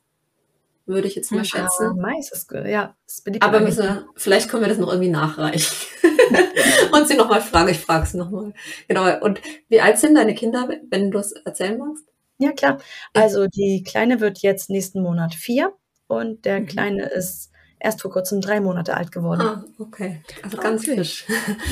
würde 0.86 1.10
ich 1.10 1.16
jetzt 1.16 1.32
mal 1.34 1.44
schätzen. 1.44 1.84
Ja, 1.84 1.94
Mais 1.94 2.32
ist 2.32 2.48
gut. 2.48 2.66
Ja, 2.66 2.96
ist 3.06 3.26
beliebt. 3.26 3.44
Aber 3.44 3.60
müssen 3.60 3.84
wir, 3.84 4.06
vielleicht 4.16 4.50
können 4.50 4.64
wir 4.64 4.70
das 4.70 4.78
noch 4.78 4.90
irgendwie 4.90 5.12
nachreichen. 5.12 5.76
und 6.94 7.08
sie 7.08 7.18
nochmal 7.18 7.42
fragen. 7.42 7.70
Ich 7.70 7.80
frage 7.80 8.06
sie 8.06 8.18
nochmal. 8.18 8.54
Genau. 8.88 9.20
Und 9.20 9.42
wie 9.68 9.82
alt 9.82 9.98
sind 9.98 10.16
deine 10.16 10.36
Kinder, 10.36 10.70
wenn 10.90 11.12
du 11.12 11.20
es 11.20 11.34
erzählen 11.34 11.78
magst? 11.78 12.06
Ja, 12.38 12.54
klar. 12.54 12.78
Also 13.14 13.48
die 13.48 13.84
Kleine 13.84 14.22
wird 14.22 14.40
jetzt 14.40 14.70
nächsten 14.70 15.02
Monat 15.02 15.34
vier 15.34 15.74
und 16.08 16.46
der 16.46 16.62
mhm. 16.62 16.66
Kleine 16.68 17.06
ist 17.06 17.52
erst 17.80 18.02
vor 18.02 18.12
kurzem 18.12 18.42
drei 18.42 18.60
Monate 18.60 18.96
alt 18.96 19.12
geworden. 19.12 19.42
Ah, 19.42 19.66
okay. 19.80 20.22
Also 20.42 20.58
ganz 20.58 20.84
okay. 20.84 20.96
frisch. 20.96 21.26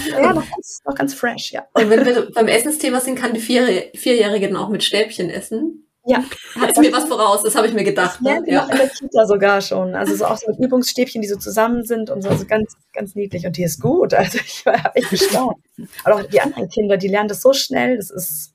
Ja, 0.10 0.34
noch 0.34 0.50
ganz, 0.50 0.82
noch 0.86 0.96
ganz 0.96 1.14
fresh, 1.14 1.52
ja. 1.52 1.66
Und 1.74 1.90
wenn 1.90 2.06
wir 2.06 2.32
beim 2.32 2.48
Essensthema 2.48 3.00
sind, 3.00 3.18
kann 3.18 3.34
die 3.34 3.40
Vier 3.40 3.90
Vierjährige 3.96 4.48
dann 4.48 4.58
auch 4.58 4.70
mit 4.70 4.84
Stäbchen 4.84 5.30
essen? 5.30 5.86
Ja. 6.08 6.24
Hat 6.60 6.78
mir 6.78 6.94
was 6.94 7.06
voraus, 7.06 7.42
das 7.42 7.56
habe 7.56 7.66
ich 7.66 7.74
mir 7.74 7.84
gedacht. 7.84 8.22
Ne? 8.22 8.44
Ja, 8.46 8.66
in 8.66 8.78
der 8.78 8.90
Kita 8.90 9.26
sogar 9.26 9.60
schon. 9.62 9.96
Also 9.96 10.16
so 10.16 10.26
auch 10.26 10.38
so 10.38 10.52
mit 10.52 10.60
Übungsstäbchen, 10.60 11.22
die 11.22 11.28
so 11.28 11.38
zusammen 11.38 11.84
sind 11.84 12.12
und 12.12 12.22
so, 12.22 12.30
also 12.30 12.46
ganz, 12.46 12.76
ganz 12.94 13.16
niedlich. 13.16 13.48
Und 13.48 13.58
die 13.58 13.64
ist 13.64 13.82
gut. 13.82 14.14
Also 14.14 14.38
ich 14.38 14.66
war 14.68 14.96
echt 14.96 15.10
gestaunt. 15.10 15.58
Aber 16.04 16.16
auch 16.16 16.24
die 16.24 16.40
anderen 16.40 16.70
Kinder, 16.70 16.98
die 16.98 17.08
lernen 17.08 17.30
das 17.30 17.42
so 17.42 17.54
schnell, 17.54 17.98
das 17.98 18.12
ist 18.12 18.54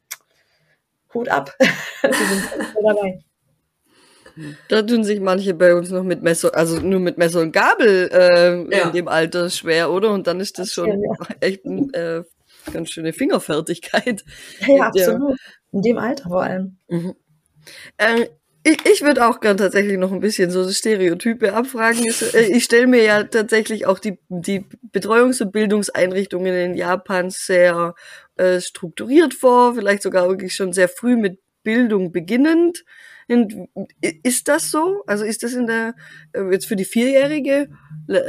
Hut 1.12 1.28
ab. 1.28 1.52
die 1.60 2.12
sind 2.12 2.44
dabei. 2.84 3.24
Da 4.68 4.82
tun 4.82 5.04
sich 5.04 5.20
manche 5.20 5.54
bei 5.54 5.74
uns 5.74 5.90
noch 5.90 6.02
mit 6.02 6.22
Messer, 6.22 6.54
also 6.54 6.80
nur 6.80 7.00
mit 7.00 7.18
Messer 7.18 7.40
und 7.40 7.52
Gabel 7.52 8.08
äh, 8.12 8.76
ja. 8.76 8.86
in 8.86 8.92
dem 8.92 9.08
Alter 9.08 9.50
schwer, 9.50 9.90
oder? 9.90 10.12
Und 10.12 10.26
dann 10.26 10.40
ist 10.40 10.58
das 10.58 10.72
schon 10.72 10.88
ja. 10.88 11.26
echt 11.40 11.64
eine 11.64 11.92
äh, 11.92 12.24
ganz 12.72 12.90
schöne 12.90 13.12
Fingerfertigkeit. 13.12 14.24
Ja, 14.66 14.76
ja 14.76 14.86
absolut. 14.88 15.38
In 15.72 15.82
dem 15.82 15.98
Alter 15.98 16.28
vor 16.28 16.42
allem. 16.42 16.78
Mhm. 16.88 17.14
Äh, 17.96 18.26
ich, 18.62 18.84
ich 18.84 19.02
würde 19.02 19.26
auch 19.26 19.40
gern 19.40 19.56
tatsächlich 19.56 19.96
noch 19.96 20.12
ein 20.12 20.20
bisschen 20.20 20.50
so 20.50 20.68
Stereotype 20.68 21.54
abfragen. 21.54 22.04
Äh, 22.34 22.46
ich 22.52 22.64
stelle 22.64 22.86
mir 22.86 23.02
ja 23.02 23.22
tatsächlich 23.24 23.86
auch 23.86 23.98
die, 23.98 24.18
die 24.28 24.66
Betreuungs- 24.92 25.40
und 25.42 25.52
Bildungseinrichtungen 25.52 26.54
in 26.54 26.74
Japan 26.74 27.30
sehr 27.30 27.94
äh, 28.36 28.60
strukturiert 28.60 29.32
vor, 29.32 29.74
vielleicht 29.74 30.02
sogar 30.02 30.28
wirklich 30.28 30.54
schon 30.54 30.72
sehr 30.72 30.88
früh 30.88 31.16
mit 31.16 31.38
Bildung 31.62 32.12
beginnend. 32.12 32.84
Ist 34.22 34.48
das 34.48 34.72
so? 34.72 35.04
Also 35.06 35.24
ist 35.24 35.44
das 35.44 35.52
in 35.52 35.68
der, 35.68 35.94
äh, 36.32 36.50
jetzt 36.50 36.66
für 36.66 36.74
die 36.74 36.84
Vierjährige, 36.84 37.68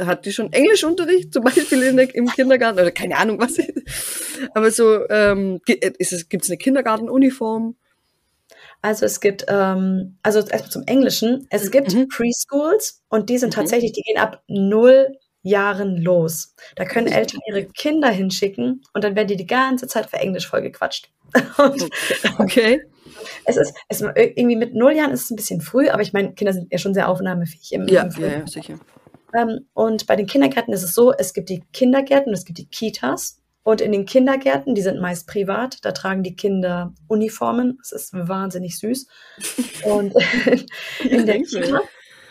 hat 0.04 0.26
die 0.26 0.32
schon 0.32 0.52
Englischunterricht 0.52 1.32
zum 1.32 1.42
Beispiel 1.42 1.82
in 1.82 1.96
der, 1.96 2.14
im 2.14 2.26
Kindergarten 2.28 2.78
oder 2.78 2.92
keine 2.92 3.16
Ahnung 3.16 3.40
was? 3.40 3.58
Aber 4.54 4.70
so, 4.70 5.08
ähm, 5.08 5.60
ist 5.98 6.12
es, 6.12 6.28
gibt 6.28 6.44
es 6.44 6.50
eine 6.50 6.58
Kindergartenuniform? 6.58 7.74
Also 8.80 9.04
es 9.06 9.20
gibt, 9.20 9.44
ähm, 9.48 10.18
also 10.22 10.38
erstmal 10.38 10.70
zum 10.70 10.82
Englischen, 10.86 11.46
es 11.50 11.70
gibt 11.72 11.94
mhm. 11.94 12.08
Preschools 12.08 13.02
und 13.08 13.28
die 13.28 13.38
sind 13.38 13.50
mhm. 13.50 13.60
tatsächlich, 13.60 13.92
die 13.92 14.02
gehen 14.02 14.18
ab 14.18 14.42
null 14.46 15.16
Jahren 15.42 15.96
los. 15.96 16.54
Da 16.76 16.84
können 16.84 17.08
Eltern 17.08 17.40
ihre 17.48 17.64
Kinder 17.64 18.08
hinschicken 18.10 18.82
und 18.94 19.04
dann 19.04 19.16
werden 19.16 19.28
die 19.28 19.36
die 19.36 19.46
ganze 19.46 19.86
Zeit 19.86 20.08
für 20.08 20.18
Englisch 20.18 20.48
vollgequatscht. 20.48 21.10
okay. 22.38 22.82
es 23.46 23.56
ist, 23.56 23.74
es, 23.88 24.00
irgendwie 24.00 24.56
mit 24.56 24.74
null 24.74 24.92
Jahren 24.92 25.12
ist 25.12 25.24
es 25.24 25.30
ein 25.30 25.36
bisschen 25.36 25.60
früh, 25.60 25.88
aber 25.88 26.02
ich 26.02 26.12
meine, 26.12 26.34
Kinder 26.34 26.52
sind 26.52 26.70
ja 26.70 26.78
schon 26.78 26.94
sehr 26.94 27.08
aufnahmefähig 27.08 27.72
im, 27.72 27.88
ja, 27.88 28.02
im 28.02 28.22
ja, 28.22 28.28
ja, 28.28 28.46
sicher. 28.46 28.78
Ähm, 29.34 29.66
und 29.72 30.06
bei 30.06 30.16
den 30.16 30.26
Kindergärten 30.26 30.74
ist 30.74 30.82
es 30.82 30.94
so, 30.94 31.12
es 31.12 31.32
gibt 31.32 31.48
die 31.48 31.64
Kindergärten 31.72 32.28
und 32.28 32.38
es 32.38 32.44
gibt 32.44 32.58
die 32.58 32.68
Kitas. 32.68 33.38
Und 33.64 33.80
in 33.80 33.92
den 33.92 34.06
Kindergärten, 34.06 34.74
die 34.74 34.82
sind 34.82 35.00
meist 35.00 35.28
privat, 35.28 35.84
da 35.84 35.92
tragen 35.92 36.24
die 36.24 36.34
Kinder 36.34 36.92
Uniformen. 37.06 37.78
Das 37.78 37.92
ist 37.92 38.12
wahnsinnig 38.12 38.78
süß. 38.78 39.06
Und 39.84 40.14
in 41.08 41.26
der 41.26 41.42
Kita, 41.42 41.80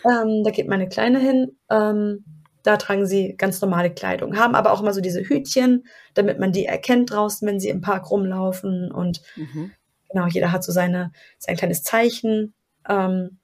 ähm, 0.06 0.44
da 0.44 0.52
geht 0.52 0.68
meine 0.68 0.90
Kleine 0.90 1.20
hin, 1.20 1.58
ähm, 1.70 2.26
da 2.64 2.78
tragen 2.78 3.06
sie 3.06 3.36
ganz 3.38 3.62
normale 3.62 3.92
Kleidung, 3.92 4.38
haben 4.38 4.56
aber 4.56 4.72
auch 4.72 4.82
immer 4.82 4.94
so 4.94 5.02
diese 5.02 5.22
Hütchen, 5.22 5.86
damit 6.14 6.40
man 6.40 6.52
die 6.52 6.66
erkennt 6.66 7.12
draußen, 7.12 7.48
wenn 7.48 7.60
sie 7.60 7.70
im 7.70 7.82
Park 7.82 8.12
rumlaufen. 8.12 8.92
Und 8.92 9.22
mhm. 9.36 9.72
Genau, 10.12 10.28
jeder 10.28 10.52
hat 10.52 10.64
so 10.64 10.72
seine, 10.72 11.12
sein 11.38 11.56
kleines 11.56 11.84
Zeichen. 11.84 12.54
Ähm, 12.88 13.38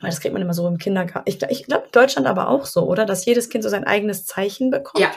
das 0.00 0.20
kriegt 0.20 0.34
man 0.34 0.42
immer 0.42 0.54
so 0.54 0.68
im 0.68 0.78
Kindergarten. 0.78 1.28
Ich, 1.28 1.42
ich 1.42 1.64
glaube, 1.64 1.86
in 1.86 1.92
Deutschland 1.92 2.26
aber 2.26 2.48
auch 2.48 2.66
so, 2.66 2.86
oder? 2.86 3.06
Dass 3.06 3.24
jedes 3.24 3.48
Kind 3.48 3.64
so 3.64 3.70
sein 3.70 3.84
eigenes 3.84 4.26
Zeichen 4.26 4.70
bekommt. 4.70 5.02
Ja, 5.02 5.12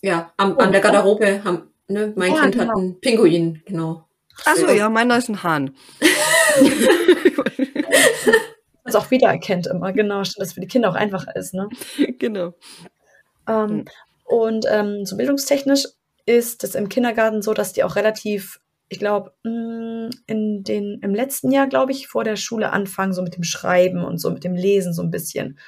ja. 0.00 0.32
Am, 0.38 0.58
an 0.58 0.72
der 0.72 0.80
Garderobe 0.80 1.44
haben, 1.44 1.70
ne, 1.88 2.12
mein 2.16 2.32
ja, 2.32 2.40
Kind 2.40 2.54
genau. 2.54 2.68
hat 2.68 2.76
einen 2.76 3.00
Pinguin, 3.00 3.62
genau. 3.66 4.04
Achso, 4.46 4.68
ja, 4.70 4.88
meiner 4.88 5.18
ist 5.18 5.28
ein 5.28 5.42
Hahn. 5.42 5.76
das 8.84 8.94
auch 8.94 9.10
wiedererkennt 9.10 9.66
immer, 9.66 9.92
genau, 9.92 10.18
dass 10.18 10.36
es 10.38 10.52
für 10.52 10.60
die 10.60 10.66
Kinder 10.66 10.90
auch 10.90 10.94
einfacher 10.94 11.34
ist, 11.36 11.54
ne? 11.54 11.68
Genau. 12.18 12.54
Ähm, 13.48 13.68
hm. 13.68 13.84
Und 14.24 14.66
ähm, 14.70 15.04
so 15.04 15.16
bildungstechnisch 15.16 15.86
ist 16.26 16.64
es 16.64 16.74
im 16.74 16.88
Kindergarten 16.88 17.42
so, 17.42 17.52
dass 17.52 17.72
die 17.72 17.84
auch 17.84 17.96
relativ 17.96 18.60
ich 18.88 18.98
glaube, 18.98 19.32
mm, 19.44 20.10
in 20.26 20.62
den, 20.62 21.00
im 21.00 21.14
letzten 21.14 21.50
Jahr, 21.50 21.66
glaube 21.66 21.92
ich, 21.92 22.06
vor 22.06 22.22
der 22.22 22.36
Schule 22.36 22.70
anfangen, 22.70 23.12
so 23.12 23.22
mit 23.22 23.36
dem 23.36 23.42
Schreiben 23.42 24.04
und 24.04 24.18
so 24.18 24.30
mit 24.30 24.44
dem 24.44 24.54
Lesen 24.54 24.92
so 24.92 25.02
ein 25.02 25.10
bisschen. 25.10 25.58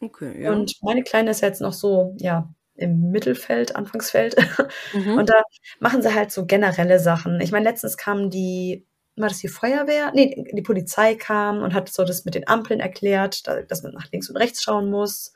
Okay, 0.00 0.44
ja. 0.44 0.52
Und 0.52 0.74
meine 0.82 1.02
Kleine 1.02 1.30
ist 1.30 1.40
jetzt 1.40 1.60
noch 1.60 1.72
so, 1.72 2.14
ja, 2.18 2.48
im 2.76 3.10
Mittelfeld, 3.10 3.76
Anfangsfeld. 3.76 4.36
Mhm. 4.92 5.18
Und 5.18 5.30
da 5.30 5.42
machen 5.78 6.02
sie 6.02 6.12
halt 6.12 6.32
so 6.32 6.46
generelle 6.46 6.98
Sachen. 6.98 7.40
Ich 7.40 7.52
meine, 7.52 7.64
letztens 7.64 7.96
kamen 7.96 8.28
die, 8.28 8.84
war 9.20 9.28
das 9.28 9.38
die 9.38 9.48
Feuerwehr? 9.48 10.12
Nee, 10.14 10.44
die 10.52 10.62
Polizei 10.62 11.14
kam 11.14 11.62
und 11.62 11.74
hat 11.74 11.88
so 11.88 12.04
das 12.04 12.24
mit 12.24 12.34
den 12.34 12.48
Ampeln 12.48 12.80
erklärt, 12.80 13.46
dass 13.68 13.82
man 13.82 13.92
nach 13.92 14.10
links 14.12 14.28
und 14.28 14.36
rechts 14.36 14.62
schauen 14.62 14.90
muss. 14.90 15.32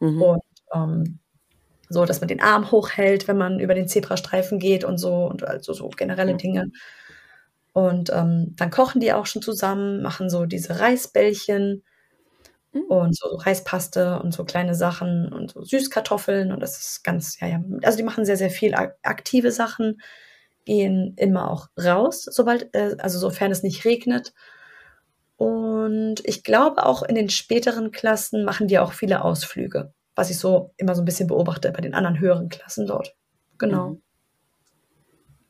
Mhm. 0.00 0.22
Und 0.22 0.42
ähm, 0.74 1.18
so, 1.88 2.04
dass 2.04 2.20
man 2.20 2.28
den 2.28 2.40
Arm 2.40 2.70
hochhält, 2.70 3.28
wenn 3.28 3.38
man 3.38 3.60
über 3.60 3.74
den 3.74 3.88
Zebrastreifen 3.88 4.58
geht 4.58 4.84
und 4.84 4.98
so 4.98 5.26
und 5.26 5.46
also 5.46 5.72
so 5.72 5.88
generelle 5.88 6.36
Dinge. 6.36 6.70
Und 7.72 8.10
ähm, 8.10 8.54
dann 8.56 8.70
kochen 8.70 9.00
die 9.00 9.12
auch 9.12 9.26
schon 9.26 9.42
zusammen, 9.42 10.02
machen 10.02 10.30
so 10.30 10.46
diese 10.46 10.80
Reisbällchen 10.80 11.82
mhm. 12.72 12.84
und 12.84 13.16
so, 13.16 13.28
so 13.28 13.36
Reispaste 13.36 14.18
und 14.20 14.32
so 14.32 14.44
kleine 14.44 14.74
Sachen 14.74 15.32
und 15.32 15.52
so 15.52 15.62
Süßkartoffeln 15.62 16.52
und 16.52 16.60
das 16.60 16.78
ist 16.78 17.04
ganz, 17.04 17.38
ja, 17.40 17.48
ja, 17.48 17.60
also 17.82 17.98
die 17.98 18.04
machen 18.04 18.24
sehr, 18.24 18.36
sehr 18.36 18.50
viel 18.50 18.74
aktive 18.74 19.52
Sachen, 19.52 20.00
gehen 20.66 21.14
immer 21.16 21.50
auch 21.50 21.68
raus, 21.82 22.24
sobald, 22.30 22.74
äh, 22.74 22.96
also 22.98 23.18
sofern 23.18 23.50
es 23.50 23.62
nicht 23.62 23.86
regnet. 23.86 24.34
Und 25.36 26.16
ich 26.24 26.44
glaube 26.44 26.84
auch 26.84 27.02
in 27.02 27.14
den 27.14 27.30
späteren 27.30 27.90
Klassen 27.90 28.44
machen 28.44 28.68
die 28.68 28.78
auch 28.78 28.92
viele 28.92 29.24
Ausflüge 29.24 29.94
was 30.16 30.30
ich 30.30 30.38
so 30.38 30.72
immer 30.78 30.94
so 30.96 31.02
ein 31.02 31.04
bisschen 31.04 31.28
beobachte 31.28 31.70
bei 31.70 31.82
den 31.82 31.94
anderen 31.94 32.18
höheren 32.18 32.48
Klassen 32.48 32.86
dort. 32.86 33.14
Genau. 33.58 33.90
Mhm. 33.90 34.02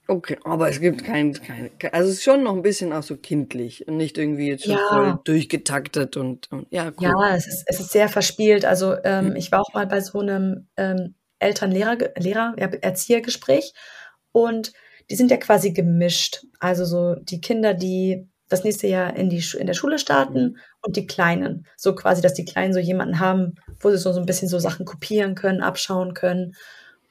Okay, 0.08 0.38
aber 0.44 0.68
es 0.68 0.80
gibt 0.80 1.02
kein, 1.02 1.32
kein, 1.32 1.70
also 1.90 2.08
es 2.08 2.18
ist 2.18 2.22
schon 2.22 2.44
noch 2.44 2.54
ein 2.54 2.62
bisschen 2.62 2.92
auch 2.92 3.02
so 3.02 3.16
kindlich 3.16 3.88
und 3.88 3.96
nicht 3.96 4.18
irgendwie 4.18 4.48
jetzt 4.48 4.64
schon 4.64 4.74
ja. 4.74 4.88
voll 4.88 5.18
durchgetaktet 5.24 6.16
und, 6.16 6.50
und 6.52 6.68
ja, 6.70 6.92
cool. 7.00 7.08
Ja, 7.08 7.34
es 7.34 7.48
ist, 7.48 7.64
es 7.66 7.80
ist 7.80 7.90
sehr 7.90 8.08
verspielt. 8.08 8.64
Also 8.64 8.94
ähm, 9.02 9.30
mhm. 9.30 9.36
ich 9.36 9.50
war 9.50 9.62
auch 9.62 9.74
mal 9.74 9.86
bei 9.88 10.00
so 10.00 10.20
einem 10.20 10.68
ähm, 10.76 11.16
Eltern-Lehrer, 11.40 11.96
Lehrer, 12.18 12.54
ja, 12.56 12.68
Erziehergespräch 12.68 13.72
und 14.30 14.72
die 15.10 15.16
sind 15.16 15.30
ja 15.30 15.36
quasi 15.36 15.72
gemischt. 15.72 16.44
Also 16.58 16.84
so 16.84 17.14
die 17.14 17.40
Kinder, 17.40 17.74
die 17.74 18.28
das 18.48 18.64
nächste 18.64 18.86
Jahr 18.86 19.16
in, 19.16 19.28
die, 19.28 19.42
in 19.58 19.66
der 19.66 19.74
Schule 19.74 19.98
starten 19.98 20.58
und 20.82 20.96
die 20.96 21.06
Kleinen. 21.06 21.66
So 21.76 21.94
quasi, 21.94 22.22
dass 22.22 22.34
die 22.34 22.44
Kleinen 22.44 22.72
so 22.72 22.78
jemanden 22.78 23.18
haben, 23.18 23.54
wo 23.80 23.90
sie 23.90 23.98
so, 23.98 24.12
so 24.12 24.20
ein 24.20 24.26
bisschen 24.26 24.48
so 24.48 24.58
Sachen 24.58 24.86
kopieren 24.86 25.34
können, 25.34 25.62
abschauen 25.62 26.14
können. 26.14 26.54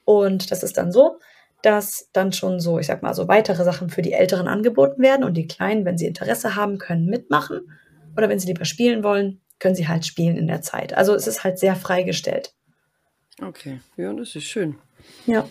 Und 0.04 0.50
das 0.50 0.62
ist 0.62 0.78
dann 0.78 0.92
so, 0.92 1.18
dass 1.62 2.08
dann 2.12 2.32
schon 2.32 2.60
so, 2.60 2.78
ich 2.78 2.86
sag 2.86 3.02
mal, 3.02 3.14
so 3.14 3.28
weitere 3.28 3.64
Sachen 3.64 3.90
für 3.90 4.02
die 4.02 4.12
Älteren 4.12 4.48
angeboten 4.48 5.02
werden 5.02 5.24
und 5.24 5.34
die 5.34 5.46
Kleinen, 5.46 5.84
wenn 5.84 5.98
sie 5.98 6.06
Interesse 6.06 6.54
haben, 6.54 6.78
können 6.78 7.06
mitmachen. 7.06 7.60
Oder 8.16 8.28
wenn 8.28 8.38
sie 8.38 8.46
lieber 8.46 8.64
spielen 8.64 9.02
wollen, 9.02 9.40
können 9.58 9.74
sie 9.74 9.88
halt 9.88 10.06
spielen 10.06 10.36
in 10.36 10.46
der 10.46 10.62
Zeit. 10.62 10.96
Also 10.96 11.14
es 11.14 11.26
ist 11.26 11.44
halt 11.44 11.58
sehr 11.58 11.76
freigestellt. 11.76 12.54
Okay, 13.42 13.80
ja, 13.96 14.12
das 14.12 14.34
ist 14.34 14.44
schön. 14.44 14.76
Ja. 15.26 15.46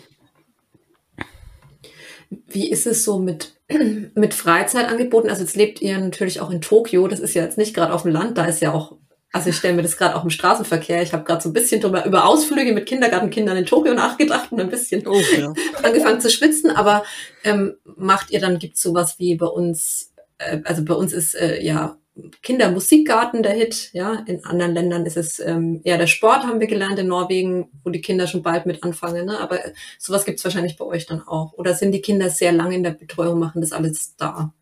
Wie 2.48 2.70
ist 2.70 2.86
es 2.86 3.04
so 3.04 3.18
mit, 3.18 3.54
mit 4.14 4.34
Freizeitangeboten? 4.34 5.30
Also 5.30 5.42
jetzt 5.42 5.56
lebt 5.56 5.82
ihr 5.82 5.98
natürlich 5.98 6.40
auch 6.40 6.50
in 6.50 6.60
Tokio. 6.60 7.08
Das 7.08 7.20
ist 7.20 7.34
ja 7.34 7.42
jetzt 7.42 7.58
nicht 7.58 7.74
gerade 7.74 7.92
auf 7.92 8.02
dem 8.02 8.12
Land. 8.12 8.38
Da 8.38 8.44
ist 8.46 8.60
ja 8.60 8.72
auch, 8.72 8.96
also 9.32 9.50
ich 9.50 9.56
stelle 9.56 9.74
mir 9.74 9.82
das 9.82 9.96
gerade 9.96 10.16
auch 10.16 10.24
im 10.24 10.30
Straßenverkehr. 10.30 11.02
Ich 11.02 11.12
habe 11.12 11.24
gerade 11.24 11.42
so 11.42 11.50
ein 11.50 11.52
bisschen 11.52 11.80
drüber, 11.80 12.04
über 12.04 12.26
Ausflüge 12.26 12.72
mit 12.72 12.86
Kindergartenkindern 12.86 13.56
in 13.56 13.66
Tokio 13.66 13.94
nachgedacht 13.94 14.52
und 14.52 14.60
ein 14.60 14.70
bisschen 14.70 15.06
oh, 15.06 15.20
ja. 15.36 15.52
angefangen 15.82 16.20
zu 16.20 16.30
schwitzen. 16.30 16.70
Aber 16.70 17.04
ähm, 17.44 17.76
macht 17.84 18.30
ihr 18.30 18.40
dann, 18.40 18.58
gibt 18.58 18.76
es 18.76 18.82
sowas 18.82 19.18
wie 19.18 19.36
bei 19.36 19.46
uns, 19.46 20.12
äh, 20.38 20.60
also 20.64 20.84
bei 20.84 20.94
uns 20.94 21.12
ist 21.12 21.34
äh, 21.34 21.62
ja 21.62 21.98
Kindermusikgarten 22.42 23.42
der 23.42 23.52
Hit, 23.52 23.90
ja. 23.92 24.24
In 24.26 24.44
anderen 24.44 24.74
Ländern 24.74 25.06
ist 25.06 25.16
es 25.16 25.38
ähm, 25.38 25.80
eher 25.84 25.98
der 25.98 26.06
Sport, 26.06 26.44
haben 26.44 26.60
wir 26.60 26.66
gelernt, 26.66 26.98
in 26.98 27.08
Norwegen, 27.08 27.70
wo 27.84 27.90
die 27.90 28.00
Kinder 28.00 28.26
schon 28.26 28.42
bald 28.42 28.66
mit 28.66 28.82
anfangen. 28.82 29.26
Ne? 29.26 29.38
Aber 29.38 29.58
sowas 29.98 30.24
gibt's 30.24 30.44
wahrscheinlich 30.44 30.76
bei 30.76 30.84
euch 30.84 31.06
dann 31.06 31.22
auch. 31.22 31.52
Oder 31.54 31.74
sind 31.74 31.92
die 31.92 32.00
Kinder 32.00 32.30
sehr 32.30 32.52
lange 32.52 32.74
in 32.74 32.82
der 32.82 32.92
Betreuung, 32.92 33.38
machen 33.38 33.60
das 33.60 33.72
alles 33.72 34.16
da? 34.16 34.54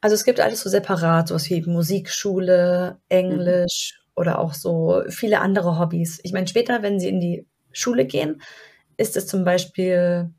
Also 0.00 0.14
es 0.14 0.24
gibt 0.24 0.40
alles 0.40 0.60
so 0.60 0.70
separat, 0.70 1.28
sowas 1.28 1.50
wie 1.50 1.62
Musikschule, 1.62 3.00
Englisch, 3.08 4.00
oder 4.16 4.38
auch 4.38 4.54
so 4.54 5.02
viele 5.08 5.40
andere 5.40 5.78
Hobbys. 5.78 6.20
Ich 6.22 6.32
meine, 6.32 6.48
später, 6.48 6.82
wenn 6.82 6.98
sie 6.98 7.08
in 7.08 7.20
die 7.20 7.46
Schule 7.70 8.06
gehen, 8.06 8.40
ist 8.96 9.16
es 9.16 9.26
zum 9.26 9.44
Beispiel 9.44 10.30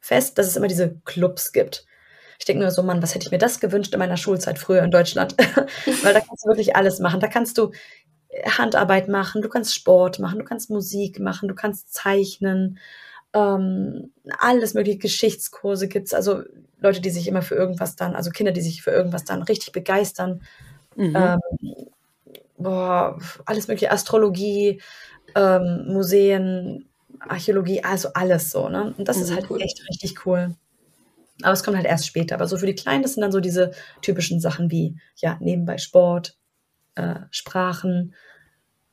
fest, 0.00 0.38
dass 0.38 0.46
es 0.46 0.56
immer 0.56 0.68
diese 0.68 1.00
Clubs 1.04 1.52
gibt. 1.52 1.84
Ich 2.38 2.44
denke 2.44 2.62
nur 2.62 2.70
so, 2.70 2.82
Mann, 2.82 3.02
was 3.02 3.14
hätte 3.14 3.26
ich 3.26 3.32
mir 3.32 3.38
das 3.38 3.60
gewünscht 3.60 3.92
in 3.92 3.98
meiner 3.98 4.16
Schulzeit 4.16 4.58
früher 4.58 4.82
in 4.82 4.90
Deutschland? 4.90 5.34
Weil 6.02 6.14
da 6.14 6.20
kannst 6.20 6.44
du 6.44 6.48
wirklich 6.48 6.76
alles 6.76 6.98
machen. 6.98 7.20
Da 7.20 7.28
kannst 7.28 7.58
du 7.58 7.70
Handarbeit 8.46 9.08
machen, 9.08 9.42
du 9.42 9.48
kannst 9.48 9.74
Sport 9.74 10.18
machen, 10.18 10.38
du 10.38 10.44
kannst 10.44 10.70
Musik 10.70 11.20
machen, 11.20 11.48
du 11.48 11.54
kannst 11.54 11.92
zeichnen, 11.92 12.78
ähm, 13.32 14.12
alles 14.38 14.74
mögliche 14.74 14.98
Geschichtskurse 14.98 15.88
gibt's. 15.88 16.14
Also 16.14 16.42
Leute, 16.80 17.00
die 17.00 17.10
sich 17.10 17.28
immer 17.28 17.42
für 17.42 17.54
irgendwas 17.54 17.96
dann, 17.96 18.14
also 18.14 18.30
Kinder, 18.30 18.52
die 18.52 18.60
sich 18.60 18.82
für 18.82 18.90
irgendwas 18.90 19.24
dann 19.24 19.42
richtig 19.42 19.72
begeistern. 19.72 20.42
Mhm. 20.96 21.16
Ähm, 21.16 21.40
boah, 22.56 23.18
alles 23.46 23.68
mögliche 23.68 23.90
Astrologie, 23.90 24.80
ähm, 25.34 25.86
Museen, 25.88 26.86
Archäologie, 27.20 27.82
also 27.82 28.10
alles 28.14 28.50
so, 28.50 28.68
ne? 28.68 28.94
Und 28.96 29.08
das 29.08 29.16
mhm, 29.16 29.22
ist 29.22 29.34
halt 29.34 29.50
cool. 29.50 29.60
echt 29.60 29.82
richtig 29.88 30.26
cool. 30.26 30.54
Aber 31.42 31.52
es 31.52 31.64
kommt 31.64 31.76
halt 31.76 31.86
erst 31.86 32.06
später. 32.06 32.34
Aber 32.36 32.46
so 32.46 32.56
für 32.56 32.66
die 32.66 32.74
Kleinen, 32.74 33.02
das 33.02 33.14
sind 33.14 33.22
dann 33.22 33.32
so 33.32 33.40
diese 33.40 33.72
typischen 34.02 34.40
Sachen 34.40 34.70
wie, 34.70 34.98
ja, 35.16 35.36
nebenbei 35.40 35.78
Sport, 35.78 36.38
äh, 36.94 37.20
Sprachen. 37.30 38.14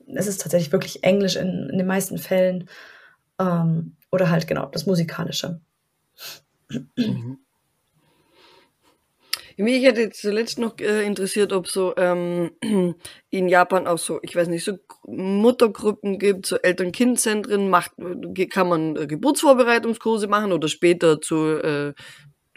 Es 0.07 0.27
ist 0.27 0.41
tatsächlich 0.41 0.71
wirklich 0.71 1.03
Englisch 1.03 1.35
in, 1.35 1.69
in 1.69 1.77
den 1.77 1.87
meisten 1.87 2.17
Fällen. 2.17 2.67
Ähm, 3.39 3.95
oder 4.11 4.29
halt 4.29 4.47
genau 4.47 4.65
das 4.65 4.85
Musikalische. 4.85 5.61
Mhm. 6.95 7.39
Mich 9.57 9.83
hätte 9.83 10.09
zuletzt 10.11 10.59
noch 10.59 10.77
äh, 10.79 11.05
interessiert, 11.05 11.53
ob 11.53 11.67
so 11.67 11.93
ähm, 11.97 12.51
in 13.29 13.47
Japan 13.49 13.87
auch 13.87 13.97
so, 13.97 14.19
ich 14.21 14.35
weiß 14.35 14.47
nicht, 14.47 14.63
so 14.63 14.77
Muttergruppen 15.07 16.19
gibt, 16.19 16.45
so 16.45 16.57
Eltern-Kind-Zentren, 16.57 17.69
macht, 17.69 17.91
kann 18.49 18.69
man 18.69 18.95
äh, 18.95 19.07
Geburtsvorbereitungskurse 19.07 20.27
machen 20.27 20.51
oder 20.51 20.67
später 20.67 21.21
zu, 21.21 21.35
äh, 21.61 21.93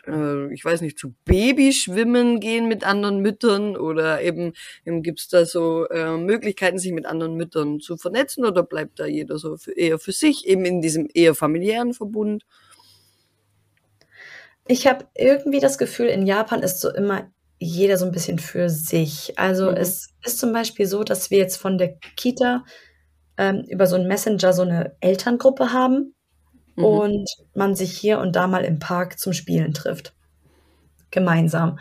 äh, 0.06 0.52
ich 0.52 0.64
weiß 0.64 0.80
nicht, 0.80 0.98
zu 0.98 1.14
Babyschwimmen 1.24 2.40
gehen 2.40 2.68
mit 2.68 2.84
anderen 2.84 3.20
Müttern 3.20 3.76
oder 3.76 4.22
eben, 4.22 4.52
eben 4.86 5.02
gibt 5.02 5.20
es 5.20 5.28
da 5.28 5.46
so 5.46 5.86
äh, 5.88 6.16
Möglichkeiten, 6.16 6.78
sich 6.78 6.92
mit 6.92 7.06
anderen 7.06 7.34
Müttern 7.34 7.80
zu 7.80 7.96
vernetzen 7.96 8.44
oder 8.44 8.62
bleibt 8.62 9.00
da 9.00 9.06
jeder 9.06 9.38
so 9.38 9.56
für, 9.56 9.72
eher 9.72 9.98
für 9.98 10.12
sich, 10.12 10.46
eben 10.46 10.64
in 10.64 10.80
diesem 10.80 11.08
eher 11.12 11.34
familiären 11.34 11.94
Verbund? 11.94 12.44
Ich 14.66 14.86
habe 14.86 15.06
irgendwie 15.14 15.60
das 15.60 15.78
Gefühl, 15.78 16.06
in 16.06 16.26
Japan 16.26 16.62
ist 16.62 16.80
so 16.80 16.90
immer 16.90 17.28
jeder 17.58 17.98
so 17.98 18.04
ein 18.04 18.12
bisschen 18.12 18.38
für 18.38 18.68
sich. 18.68 19.38
Also 19.38 19.70
mhm. 19.70 19.76
es 19.76 20.14
ist 20.24 20.38
zum 20.38 20.52
Beispiel 20.52 20.86
so, 20.86 21.04
dass 21.04 21.30
wir 21.30 21.38
jetzt 21.38 21.56
von 21.56 21.78
der 21.78 21.96
Kita 22.16 22.64
ähm, 23.36 23.64
über 23.68 23.86
so 23.86 23.96
einen 23.96 24.08
Messenger 24.08 24.52
so 24.52 24.62
eine 24.62 24.96
Elterngruppe 25.00 25.72
haben 25.72 26.14
mhm. 26.76 26.84
und 26.84 27.30
man 27.54 27.74
sich 27.74 27.96
hier 27.96 28.18
und 28.18 28.36
da 28.36 28.46
mal 28.46 28.64
im 28.64 28.78
Park 28.78 29.18
zum 29.18 29.32
Spielen 29.32 29.72
trifft. 29.72 30.14
Gemeinsam. 31.10 31.78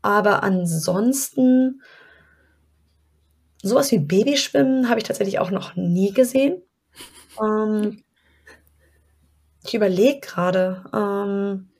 Aber 0.00 0.42
ansonsten, 0.42 1.82
sowas 3.62 3.92
wie 3.92 3.98
Babyschwimmen 3.98 4.88
habe 4.88 4.98
ich 4.98 5.04
tatsächlich 5.04 5.38
auch 5.38 5.50
noch 5.50 5.76
nie 5.76 6.12
gesehen. 6.12 6.62
Ähm, 7.40 8.02
ich 9.64 9.74
überlege 9.74 10.20
gerade. 10.20 10.84
Ähm, 10.92 11.71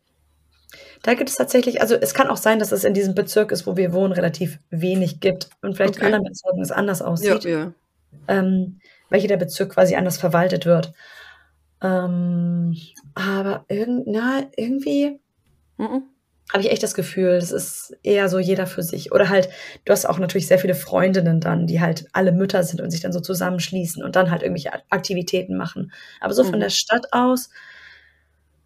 da 1.03 1.15
gibt 1.15 1.29
es 1.29 1.37
tatsächlich, 1.37 1.81
also 1.81 1.97
es 1.97 2.15
kann 2.15 2.29
auch 2.29 2.37
sein, 2.37 2.61
dass 2.61 2.71
es 2.71 2.85
in 2.85 2.95
diesem 2.95 3.15
Bezirk 3.15 3.51
ist, 3.51 3.67
wo 3.67 3.77
wir 3.77 3.93
wohnen, 3.93 4.13
relativ 4.13 4.59
wenig 4.71 5.21
gibt 5.21 5.51
und 5.61 5.75
vielleicht 5.75 5.97
okay. 5.97 6.01
in 6.01 6.07
anderen 6.07 6.25
Bezirken 6.25 6.63
es 6.63 6.71
anders 6.71 7.03
aussieht. 7.03 7.45
Ja, 7.45 7.51
ja. 7.51 7.73
Ähm, 8.29 8.79
weil 9.11 9.21
jeder 9.21 9.37
Bezirk 9.37 9.71
quasi 9.75 9.97
anders 9.97 10.17
verwaltet 10.17 10.65
wird. 10.65 10.93
Ähm, 11.83 12.77
aber 13.15 13.65
irgend, 13.69 14.07
na, 14.07 14.45
irgendwie 14.57 15.19
mhm. 15.77 16.05
habe 16.53 16.63
ich 16.63 16.71
echt 16.71 16.85
das 16.85 16.95
Gefühl, 16.95 17.31
es 17.31 17.51
ist 17.51 17.97
eher 18.05 18.29
so 18.29 18.39
jeder 18.39 18.69
für 18.69 18.85
sich. 18.85 19.11
Oder 19.11 19.29
halt, 19.29 19.49
du 19.85 19.93
hast 19.93 20.07
auch 20.07 20.21
natürlich 20.21 20.47
sehr 20.47 20.61
viele 20.61 20.77
Freundinnen 20.77 21.41
dann, 21.41 21.67
die 21.67 21.81
halt 21.81 22.07
alle 22.13 22.31
Mütter 22.31 22.63
sind 22.63 22.81
und 22.81 22.91
sich 22.91 23.01
dann 23.01 23.13
so 23.13 23.21
zusammenschließen 23.21 24.05
und 24.05 24.15
dann 24.15 24.31
halt 24.31 24.43
irgendwelche 24.43 24.73
Aktivitäten 24.91 25.57
machen. 25.57 25.93
Aber 26.21 26.33
so 26.33 26.45
mhm. 26.45 26.51
von 26.51 26.61
der 26.61 26.71
Stadt 26.71 27.07
aus 27.11 27.51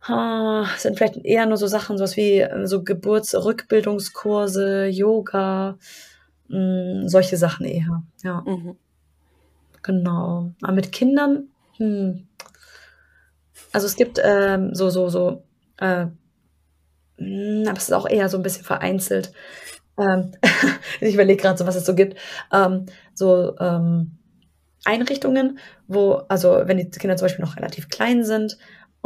sind 0.06 0.96
vielleicht 0.96 1.16
eher 1.24 1.46
nur 1.46 1.56
so 1.56 1.66
Sachen, 1.66 1.98
sowas 1.98 2.16
wie 2.16 2.40
äh, 2.40 2.66
so 2.66 2.82
Geburtsrückbildungskurse, 2.82 4.86
Yoga, 4.86 5.78
mh, 6.48 7.02
hm, 7.02 7.08
solche 7.08 7.36
Sachen 7.36 7.66
eher. 7.66 8.02
Ja. 8.22 8.42
Mhm. 8.46 8.76
Genau. 9.82 10.52
Aber 10.62 10.72
mit 10.72 10.92
Kindern, 10.92 11.48
hm. 11.76 12.26
Also 13.72 13.86
es 13.86 13.96
gibt 13.96 14.20
ähm, 14.22 14.74
so, 14.74 14.90
so, 14.90 15.08
so, 15.08 15.42
äh, 15.78 16.06
mh, 16.06 16.12
hm, 17.18 17.64
aber 17.68 17.78
es 17.78 17.84
ist 17.84 17.92
auch 17.92 18.08
eher 18.08 18.28
so 18.28 18.36
ein 18.36 18.42
bisschen 18.42 18.64
vereinzelt. 18.64 19.32
Ähm, 19.98 20.32
ich 21.00 21.14
überlege 21.14 21.42
gerade 21.42 21.58
so, 21.58 21.66
was 21.66 21.76
es 21.76 21.86
so 21.86 21.94
gibt. 21.94 22.16
Ähm, 22.52 22.86
so 23.14 23.56
ähm, 23.58 24.18
Einrichtungen, 24.84 25.58
wo, 25.88 26.22
also 26.28 26.62
wenn 26.64 26.78
die 26.78 26.90
Kinder 26.90 27.16
zum 27.16 27.26
Beispiel 27.26 27.44
noch 27.44 27.56
relativ 27.56 27.88
klein 27.88 28.24
sind 28.24 28.56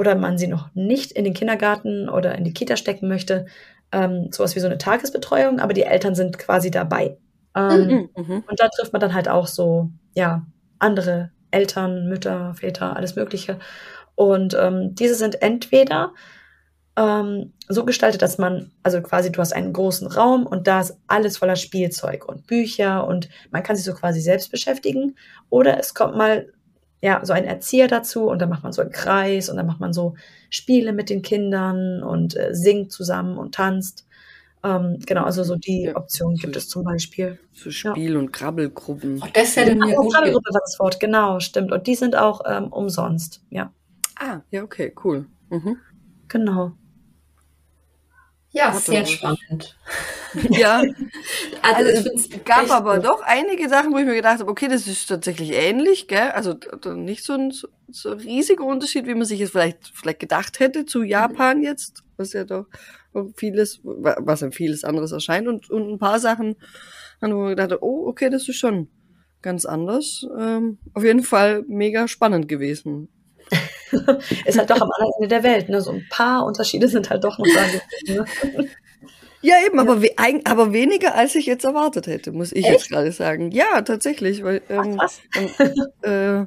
oder 0.01 0.15
man 0.15 0.39
sie 0.39 0.47
noch 0.47 0.75
nicht 0.75 1.13
in 1.13 1.25
den 1.25 1.35
Kindergarten 1.35 2.09
oder 2.09 2.35
in 2.35 2.45
die 2.45 2.55
Kita 2.55 2.79
stecken 2.79 3.07
möchte, 3.07 3.45
ähm, 3.93 4.29
sowas 4.33 4.57
wie 4.57 4.61
so 4.61 4.67
eine 4.67 4.79
Tagesbetreuung, 4.79 5.61
aber 5.61 5.75
die 5.75 5.83
Eltern 5.83 6.15
sind 6.15 6.39
quasi 6.39 6.71
dabei. 6.71 7.19
Ähm, 7.55 7.87
mhm, 7.87 8.09
mhm. 8.17 8.45
Und 8.49 8.59
da 8.59 8.69
trifft 8.69 8.95
man 8.95 9.01
dann 9.01 9.13
halt 9.13 9.29
auch 9.29 9.47
so, 9.47 9.91
ja, 10.15 10.47
andere 10.79 11.33
Eltern, 11.51 12.09
Mütter, 12.09 12.55
Väter, 12.55 12.97
alles 12.97 13.15
Mögliche. 13.15 13.59
Und 14.15 14.57
ähm, 14.59 14.95
diese 14.95 15.17
sind 15.17 15.43
entweder 15.43 16.15
ähm, 16.97 17.53
so 17.69 17.85
gestaltet, 17.85 18.23
dass 18.23 18.39
man, 18.39 18.73
also 18.83 19.03
quasi 19.03 19.31
du 19.31 19.41
hast 19.43 19.53
einen 19.53 19.75
großen 19.75 20.09
Raum 20.09 20.47
und 20.47 20.67
da 20.67 20.81
ist 20.81 20.97
alles 21.09 21.37
voller 21.37 21.57
Spielzeug 21.57 22.27
und 22.27 22.47
Bücher 22.47 23.07
und 23.07 23.29
man 23.51 23.63
kann 23.63 23.77
sich 23.77 23.85
so 23.85 23.93
quasi 23.93 24.23
selbst 24.23 24.51
beschäftigen. 24.51 25.15
Oder 25.51 25.79
es 25.79 25.93
kommt 25.93 26.17
mal 26.17 26.51
ja, 27.03 27.25
so 27.25 27.33
ein 27.33 27.45
Erzieher 27.45 27.89
dazu 27.89 28.29
und 28.29 28.41
dann 28.41 28.51
macht 28.51 28.63
man 28.63 28.73
so 28.73 28.83
einen 28.83 28.93
Kreis 28.93 29.49
und 29.49 29.57
dann 29.57 29.67
macht 29.67 29.81
man 29.81 29.93
so 29.93 30.15
Spiele 30.51 30.93
mit 30.93 31.09
den 31.09 31.23
Kindern 31.23 32.03
und 32.03 32.37
äh, 32.37 32.55
singt 32.55 32.93
zusammen 32.93 33.39
und 33.39 33.55
tanzt. 33.55 34.07
Ähm, 34.63 34.99
genau, 35.07 35.25
also 35.25 35.43
so 35.43 35.57
die 35.57 35.85
ja, 35.85 35.97
Option 35.97 36.37
gibt 36.37 36.55
es 36.57 36.69
zum 36.69 36.85
Beispiel. 36.85 37.39
So 37.53 37.71
Spiel- 37.71 38.13
ja. 38.13 38.19
und 38.19 38.33
Krabbelgruppen. 38.33 39.23
Oh, 39.23 39.29
das 39.33 39.57
hätte 39.57 39.75
mir 39.75 39.99
oh, 39.99 40.09
Krabbelgruppe 40.09 40.53
war 40.53 40.61
das 40.61 40.79
Wort, 40.79 41.01
genau, 41.01 41.41
stimmt. 41.41 41.73
Und 41.73 41.87
die 41.87 41.95
sind 41.95 42.15
auch 42.15 42.43
ähm, 42.47 42.67
umsonst, 42.67 43.43
ja. 43.49 43.73
Ah, 44.17 44.41
ja, 44.51 44.63
okay, 44.63 44.95
cool. 45.03 45.27
Mhm. 45.49 45.79
Genau. 46.29 46.73
Ja, 48.53 48.73
sehr 48.75 49.07
spannend. 49.07 49.77
Ja, 50.51 50.83
also, 51.63 51.91
also 51.91 52.11
es 52.15 52.29
gab 52.45 52.71
aber 52.71 52.97
gut. 52.97 53.07
doch 53.07 53.23
einige 53.23 53.69
Sachen, 53.69 53.93
wo 53.93 53.99
ich 53.99 54.07
mir 54.07 54.15
gedacht 54.15 54.41
habe, 54.41 54.51
okay, 54.51 54.69
das 54.69 54.87
ist 54.87 55.07
tatsächlich 55.07 55.53
ähnlich, 55.53 56.09
gell? 56.09 56.31
Also 56.31 56.55
nicht 56.95 57.25
so 57.25 57.35
ein 57.35 57.51
so, 57.51 57.69
so 57.91 58.13
riesiger 58.13 58.65
Unterschied, 58.65 59.07
wie 59.07 59.15
man 59.15 59.25
sich 59.25 59.41
es 59.41 59.51
vielleicht 59.51 59.93
vielleicht 59.95 60.21
gedacht 60.21 60.61
hätte 60.61 60.87
zu 60.87 61.03
Japan 61.03 61.63
jetzt, 61.63 62.05
was 62.17 62.33
ja 62.33 62.45
doch 62.45 62.67
vieles, 63.37 63.81
was 63.83 64.43
ein 64.43 64.53
vieles 64.53 64.85
anderes 64.85 65.13
erscheint 65.13 65.49
und, 65.49 65.71
und 65.71 65.91
ein 65.91 65.99
paar 65.99 66.21
Sachen, 66.21 66.57
wo 67.21 67.29
man 67.29 67.49
gedacht 67.51 67.73
habe, 67.73 67.85
oh, 67.85 68.07
okay, 68.07 68.31
das 68.31 68.49
ist 68.49 68.57
schon 68.57 68.89
ganz 69.43 69.65
anders. 69.65 70.27
Ähm, 70.39 70.79
auf 70.95 71.05
jeden 71.05 71.23
Fall 71.23 71.65
mega 71.67 72.09
spannend 72.09 72.49
gewesen. 72.49 73.09
ist 74.45 74.59
halt 74.59 74.71
doch 74.71 74.81
am 74.81 74.91
anderen 74.91 75.13
Ende 75.19 75.29
der 75.29 75.43
Welt. 75.43 75.69
Ne? 75.69 75.81
So 75.81 75.91
ein 75.91 76.07
paar 76.11 76.45
Unterschiede 76.47 76.89
sind 76.89 77.11
halt 77.11 77.25
doch 77.25 77.39
noch 77.39 77.47
da. 77.47 78.25
Ja, 79.43 79.55
eben. 79.67 79.79
Aber, 79.79 80.03
we 80.03 80.11
aber 80.45 80.73
weniger, 80.73 81.15
als 81.15 81.35
ich 81.35 81.47
jetzt 81.47 81.65
erwartet 81.65 82.07
hätte, 82.07 82.33
muss 82.33 82.53
ich 82.53 82.65
Echt? 82.65 82.73
jetzt 82.73 82.89
gerade 82.91 83.13
sagen. 83.13 83.51
Ja, 83.53 83.83
tatsächlich. 83.83 84.43
Weil, 84.43 84.63
ähm, 84.69 84.97
Ach, 84.99 85.05
was? 85.05 85.21
Ähm, 86.05 86.47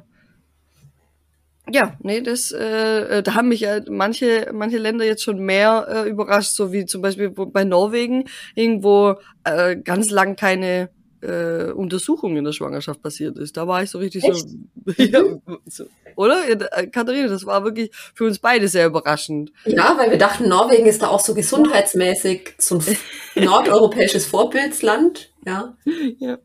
ja, 1.72 1.96
nee, 2.02 2.20
das, 2.20 2.52
äh, 2.52 3.22
da 3.22 3.34
haben 3.34 3.48
mich 3.48 3.60
ja 3.60 3.80
manche, 3.88 4.50
manche 4.52 4.76
Länder 4.76 5.04
jetzt 5.04 5.22
schon 5.22 5.38
mehr 5.38 5.86
äh, 5.88 6.08
überrascht, 6.08 6.52
so 6.54 6.72
wie 6.72 6.84
zum 6.84 7.00
Beispiel 7.00 7.30
bei 7.30 7.64
Norwegen, 7.64 8.24
irgendwo 8.54 9.14
äh, 9.44 9.76
ganz 9.76 10.10
lang 10.10 10.36
keine 10.36 10.90
äh, 11.24 11.72
Untersuchung 11.72 12.36
in 12.36 12.44
der 12.44 12.52
Schwangerschaft 12.52 13.02
passiert 13.02 13.38
ist. 13.38 13.56
Da 13.56 13.66
war 13.66 13.82
ich 13.82 13.90
so 13.90 13.98
richtig 13.98 14.24
Echt? 14.24 14.48
so, 14.48 14.92
ja, 15.02 15.22
so, 15.66 15.84
oder? 16.16 16.48
Äh, 16.48 16.86
Katharina, 16.88 17.28
das 17.28 17.46
war 17.46 17.64
wirklich 17.64 17.90
für 18.14 18.24
uns 18.24 18.38
beide 18.38 18.68
sehr 18.68 18.86
überraschend. 18.86 19.52
Ja, 19.64 19.96
weil 19.98 20.10
wir 20.10 20.18
dachten, 20.18 20.48
Norwegen 20.48 20.86
ist 20.86 21.02
da 21.02 21.08
auch 21.08 21.20
so 21.20 21.34
gesundheitsmäßig 21.34 22.54
so 22.58 22.78
ein 22.78 23.44
nordeuropäisches 23.44 24.26
Vorbildsland. 24.26 25.30
Ja. 25.46 25.74
ja. 26.18 26.38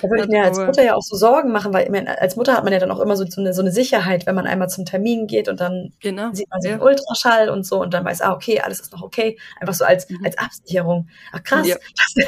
Da 0.00 0.08
würde 0.08 0.24
ich 0.24 0.28
mir 0.28 0.44
als 0.44 0.58
Mutter 0.58 0.82
ja 0.82 0.94
auch 0.94 1.02
so 1.02 1.16
Sorgen 1.16 1.52
machen, 1.52 1.72
weil 1.72 1.84
ich 1.84 1.90
meine, 1.90 2.20
als 2.20 2.36
Mutter 2.36 2.54
hat 2.54 2.64
man 2.64 2.72
ja 2.72 2.78
dann 2.78 2.90
auch 2.90 3.00
immer 3.00 3.16
so, 3.16 3.24
so, 3.26 3.40
eine, 3.40 3.54
so 3.54 3.62
eine 3.62 3.72
Sicherheit, 3.72 4.26
wenn 4.26 4.34
man 4.34 4.46
einmal 4.46 4.68
zum 4.68 4.84
Termin 4.84 5.26
geht 5.26 5.48
und 5.48 5.60
dann 5.60 5.92
genau. 6.00 6.32
sieht 6.32 6.50
man 6.50 6.60
sich 6.60 6.72
ja. 6.72 6.80
Ultraschall 6.80 7.48
und 7.48 7.64
so 7.64 7.80
und 7.80 7.94
dann 7.94 8.04
weiß, 8.04 8.20
ah, 8.22 8.32
okay, 8.32 8.60
alles 8.60 8.80
ist 8.80 8.92
noch 8.92 9.02
okay. 9.02 9.38
Einfach 9.60 9.74
so 9.74 9.84
als, 9.84 10.08
mhm. 10.08 10.24
als 10.24 10.36
Absicherung. 10.38 11.08
Ach 11.32 11.42
krass, 11.42 11.66
ja. 11.66 11.76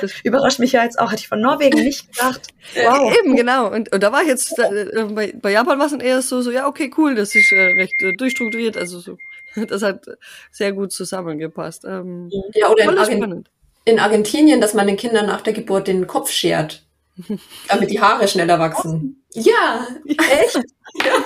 das 0.01 0.13
überrascht 0.25 0.59
mich 0.59 0.73
ja 0.73 0.85
jetzt 0.85 0.99
auch, 0.99 1.11
hätte 1.11 1.21
ich 1.21 1.29
von 1.29 1.41
Norwegen 1.41 1.83
nicht 1.83 2.13
gedacht. 2.13 2.49
Wow. 2.75 3.15
Eben, 3.19 3.37
genau. 3.37 3.71
Und, 3.71 3.93
und 3.93 4.03
da 4.03 4.11
war 4.11 4.23
ich 4.23 4.29
jetzt, 4.29 4.59
äh, 4.59 5.05
bei, 5.11 5.35
bei 5.41 5.53
Japan 5.53 5.79
war 5.79 5.85
es 5.85 5.93
dann 5.93 6.01
eher 6.01 6.23
so, 6.23 6.41
so, 6.41 6.51
ja, 6.51 6.67
okay, 6.67 6.91
cool, 6.97 7.15
das 7.15 7.35
ist 7.35 7.53
äh, 7.53 7.61
recht 7.61 8.01
äh, 8.01 8.17
durchstrukturiert, 8.17 8.79
also 8.79 9.01
so. 9.01 9.19
Das 9.69 9.83
hat 9.83 10.07
sehr 10.51 10.73
gut 10.73 10.93
zusammengepasst. 10.93 11.85
Ähm, 11.85 12.31
ja, 12.55 12.71
oder 12.71 12.85
in, 12.85 12.99
Argen 12.99 13.45
in 13.85 13.99
Argentinien, 13.99 14.61
dass 14.61 14.75
man 14.75 14.87
den 14.87 14.97
Kindern 14.97 15.27
nach 15.27 15.43
der 15.43 15.53
Geburt 15.53 15.89
den 15.89 16.07
Kopf 16.07 16.31
schert, 16.31 16.87
damit 17.69 17.91
die 17.91 18.01
Haare 18.01 18.29
schneller 18.29 18.59
wachsen. 18.59 19.25
Ja, 19.33 19.87
echt? 20.07 20.61
ja. 21.05 21.25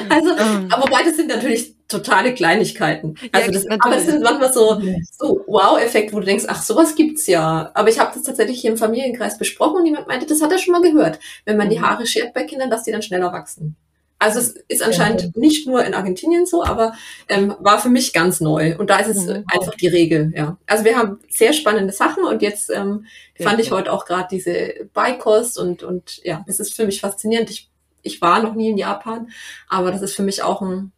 Also, 0.09 0.37
ähm. 0.37 0.69
aber 0.71 0.89
beides 0.89 1.17
sind 1.17 1.29
natürlich 1.29 1.75
totale 1.89 2.35
Kleinigkeiten. 2.35 3.15
Also 3.33 3.51
das, 3.51 3.67
aber 3.69 3.97
es 3.97 4.07
sind 4.07 4.23
manchmal 4.23 4.53
so, 4.53 4.81
so 5.19 5.45
Wow-Effekt, 5.47 6.13
wo 6.13 6.21
du 6.21 6.27
denkst, 6.27 6.45
ach, 6.49 6.63
sowas 6.63 6.95
gibt's 6.95 7.27
ja. 7.27 7.71
Aber 7.75 7.89
ich 7.89 7.99
habe 7.99 8.13
das 8.15 8.23
tatsächlich 8.23 8.61
hier 8.61 8.71
im 8.71 8.77
Familienkreis 8.77 9.39
besprochen 9.39 9.79
und 9.79 9.87
jemand 9.87 10.07
meinte, 10.07 10.27
das 10.27 10.43
hat 10.43 10.53
er 10.53 10.59
schon 10.59 10.73
mal 10.73 10.83
gehört. 10.83 11.19
Wenn 11.45 11.57
man 11.57 11.71
die 11.71 11.79
mhm. 11.79 11.87
Haare 11.87 12.07
schert 12.07 12.35
bei 12.35 12.45
Kindern, 12.45 12.71
dass 12.71 12.85
die 12.85 12.93
dann 12.93 13.03
schneller 13.03 13.33
wachsen. 13.33 13.77
Also 14.21 14.41
es 14.41 14.57
ist 14.67 14.83
anscheinend 14.83 15.37
nicht 15.37 15.69
nur 15.69 15.85
in 15.85 15.95
Argentinien 15.95 16.45
so, 16.45 16.65
aber 16.65 16.95
ähm, 17.29 17.55
war 17.61 17.79
für 17.79 17.89
mich 17.89 18.13
ganz 18.13 18.41
neu. 18.41 18.77
Und 18.77 18.91
da 18.91 18.99
ist 18.99 19.17
es 19.17 19.27
mhm. 19.27 19.45
einfach 19.47 19.75
die 19.77 19.87
Regel, 19.87 20.33
ja. 20.35 20.59
Also 20.67 20.85
wir 20.85 20.97
haben 20.97 21.21
sehr 21.29 21.53
spannende 21.53 21.93
Sachen 21.93 22.25
und 22.25 22.43
jetzt 22.43 22.71
ähm, 22.71 23.07
fand 23.41 23.59
ja, 23.59 23.65
ich 23.65 23.71
heute 23.71 23.93
auch 23.93 24.07
gerade 24.07 24.29
diese 24.31 24.89
Beikost 24.93 25.57
und, 25.59 25.85
und 25.85 26.21
ja, 26.25 26.45
es 26.49 26.59
ist 26.59 26.75
für 26.75 26.85
mich 26.85 27.01
faszinierend. 27.01 27.51
Ich, 27.51 27.71
ich 28.03 28.21
war 28.21 28.43
noch 28.43 28.55
nie 28.55 28.71
in 28.71 28.79
Japan, 28.79 29.31
aber 29.69 29.93
das 29.93 30.03
ist 30.03 30.17
für 30.17 30.25
mich 30.25 30.43
auch 30.43 30.63
ein, 30.63 30.93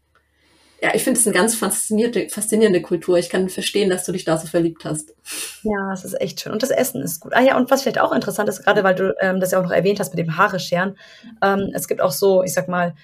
ja, 0.83 0.95
ich 0.95 1.05
finde 1.05 1.20
es 1.20 1.26
eine 1.26 1.35
ganz 1.35 1.55
faszinierende, 1.55 2.28
faszinierende 2.31 2.81
Kultur. 2.81 3.18
Ich 3.18 3.28
kann 3.28 3.49
verstehen, 3.51 3.91
dass 3.91 4.05
du 4.05 4.12
dich 4.12 4.24
da 4.24 4.39
so 4.39 4.47
verliebt 4.47 4.85
hast. 4.85 5.14
Ja, 5.62 5.93
es 5.93 6.05
ist 6.05 6.18
echt 6.20 6.41
schön. 6.41 6.53
Und 6.53 6.62
das 6.62 6.70
Essen 6.70 7.03
ist 7.03 7.20
gut. 7.20 7.35
Ah 7.35 7.43
ja, 7.43 7.57
und 7.57 7.70
was 7.70 7.83
vielleicht 7.83 8.01
auch 8.01 8.12
interessant 8.12 8.49
ist, 8.49 8.64
gerade 8.64 8.83
weil 8.83 8.95
du 8.95 9.14
ähm, 9.20 9.41
das 9.41 9.51
ja 9.51 9.59
auch 9.59 9.62
noch 9.62 9.72
erwähnt 9.72 10.01
hast 10.01 10.14
mit 10.14 10.18
dem 10.18 10.39
Haare 10.39 10.59
scheren. 10.59 10.97
Ähm, 11.43 11.70
es 11.74 11.87
gibt 11.87 12.01
auch 12.01 12.12
so, 12.12 12.43
ich 12.43 12.55
sag 12.55 12.68
mal, 12.68 12.95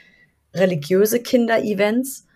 religiöse 0.54 1.20
Kinder-Events. 1.20 2.26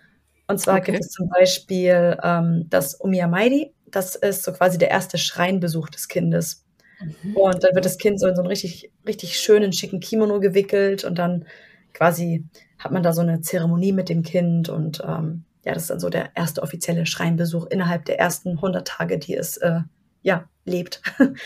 Und 0.46 0.58
zwar 0.58 0.78
okay. 0.78 0.92
gibt 0.92 1.04
es 1.04 1.10
zum 1.10 1.28
Beispiel 1.30 2.18
ähm, 2.22 2.66
das 2.68 2.94
Umiamairi. 2.96 3.72
Das 3.86 4.16
ist 4.16 4.42
so 4.42 4.52
quasi 4.52 4.76
der 4.76 4.90
erste 4.90 5.16
Schreinbesuch 5.16 5.88
des 5.88 6.08
Kindes. 6.08 6.66
Mhm. 7.00 7.36
Und 7.36 7.64
dann 7.64 7.74
wird 7.74 7.86
das 7.86 7.96
Kind 7.96 8.20
so 8.20 8.26
in 8.26 8.36
so 8.36 8.42
einen 8.42 8.48
richtig, 8.48 8.90
richtig 9.06 9.38
schönen, 9.38 9.72
schicken 9.72 10.00
Kimono 10.00 10.38
gewickelt 10.38 11.04
und 11.04 11.18
dann 11.18 11.46
quasi 11.92 12.44
hat 12.78 12.92
man 12.92 13.02
da 13.02 13.12
so 13.12 13.20
eine 13.20 13.40
Zeremonie 13.40 13.92
mit 13.92 14.08
dem 14.08 14.22
Kind 14.22 14.68
und 14.68 15.02
ähm, 15.06 15.44
ja, 15.64 15.74
das 15.74 15.84
ist 15.84 15.90
dann 15.90 16.00
so 16.00 16.08
der 16.08 16.30
erste 16.34 16.62
offizielle 16.62 17.04
Schreinbesuch 17.06 17.66
innerhalb 17.66 18.06
der 18.06 18.18
ersten 18.18 18.52
100 18.52 18.86
Tage, 18.86 19.18
die 19.18 19.36
es 19.36 19.58
äh, 19.58 19.80
ja 20.22 20.48
lebt. 20.64 21.02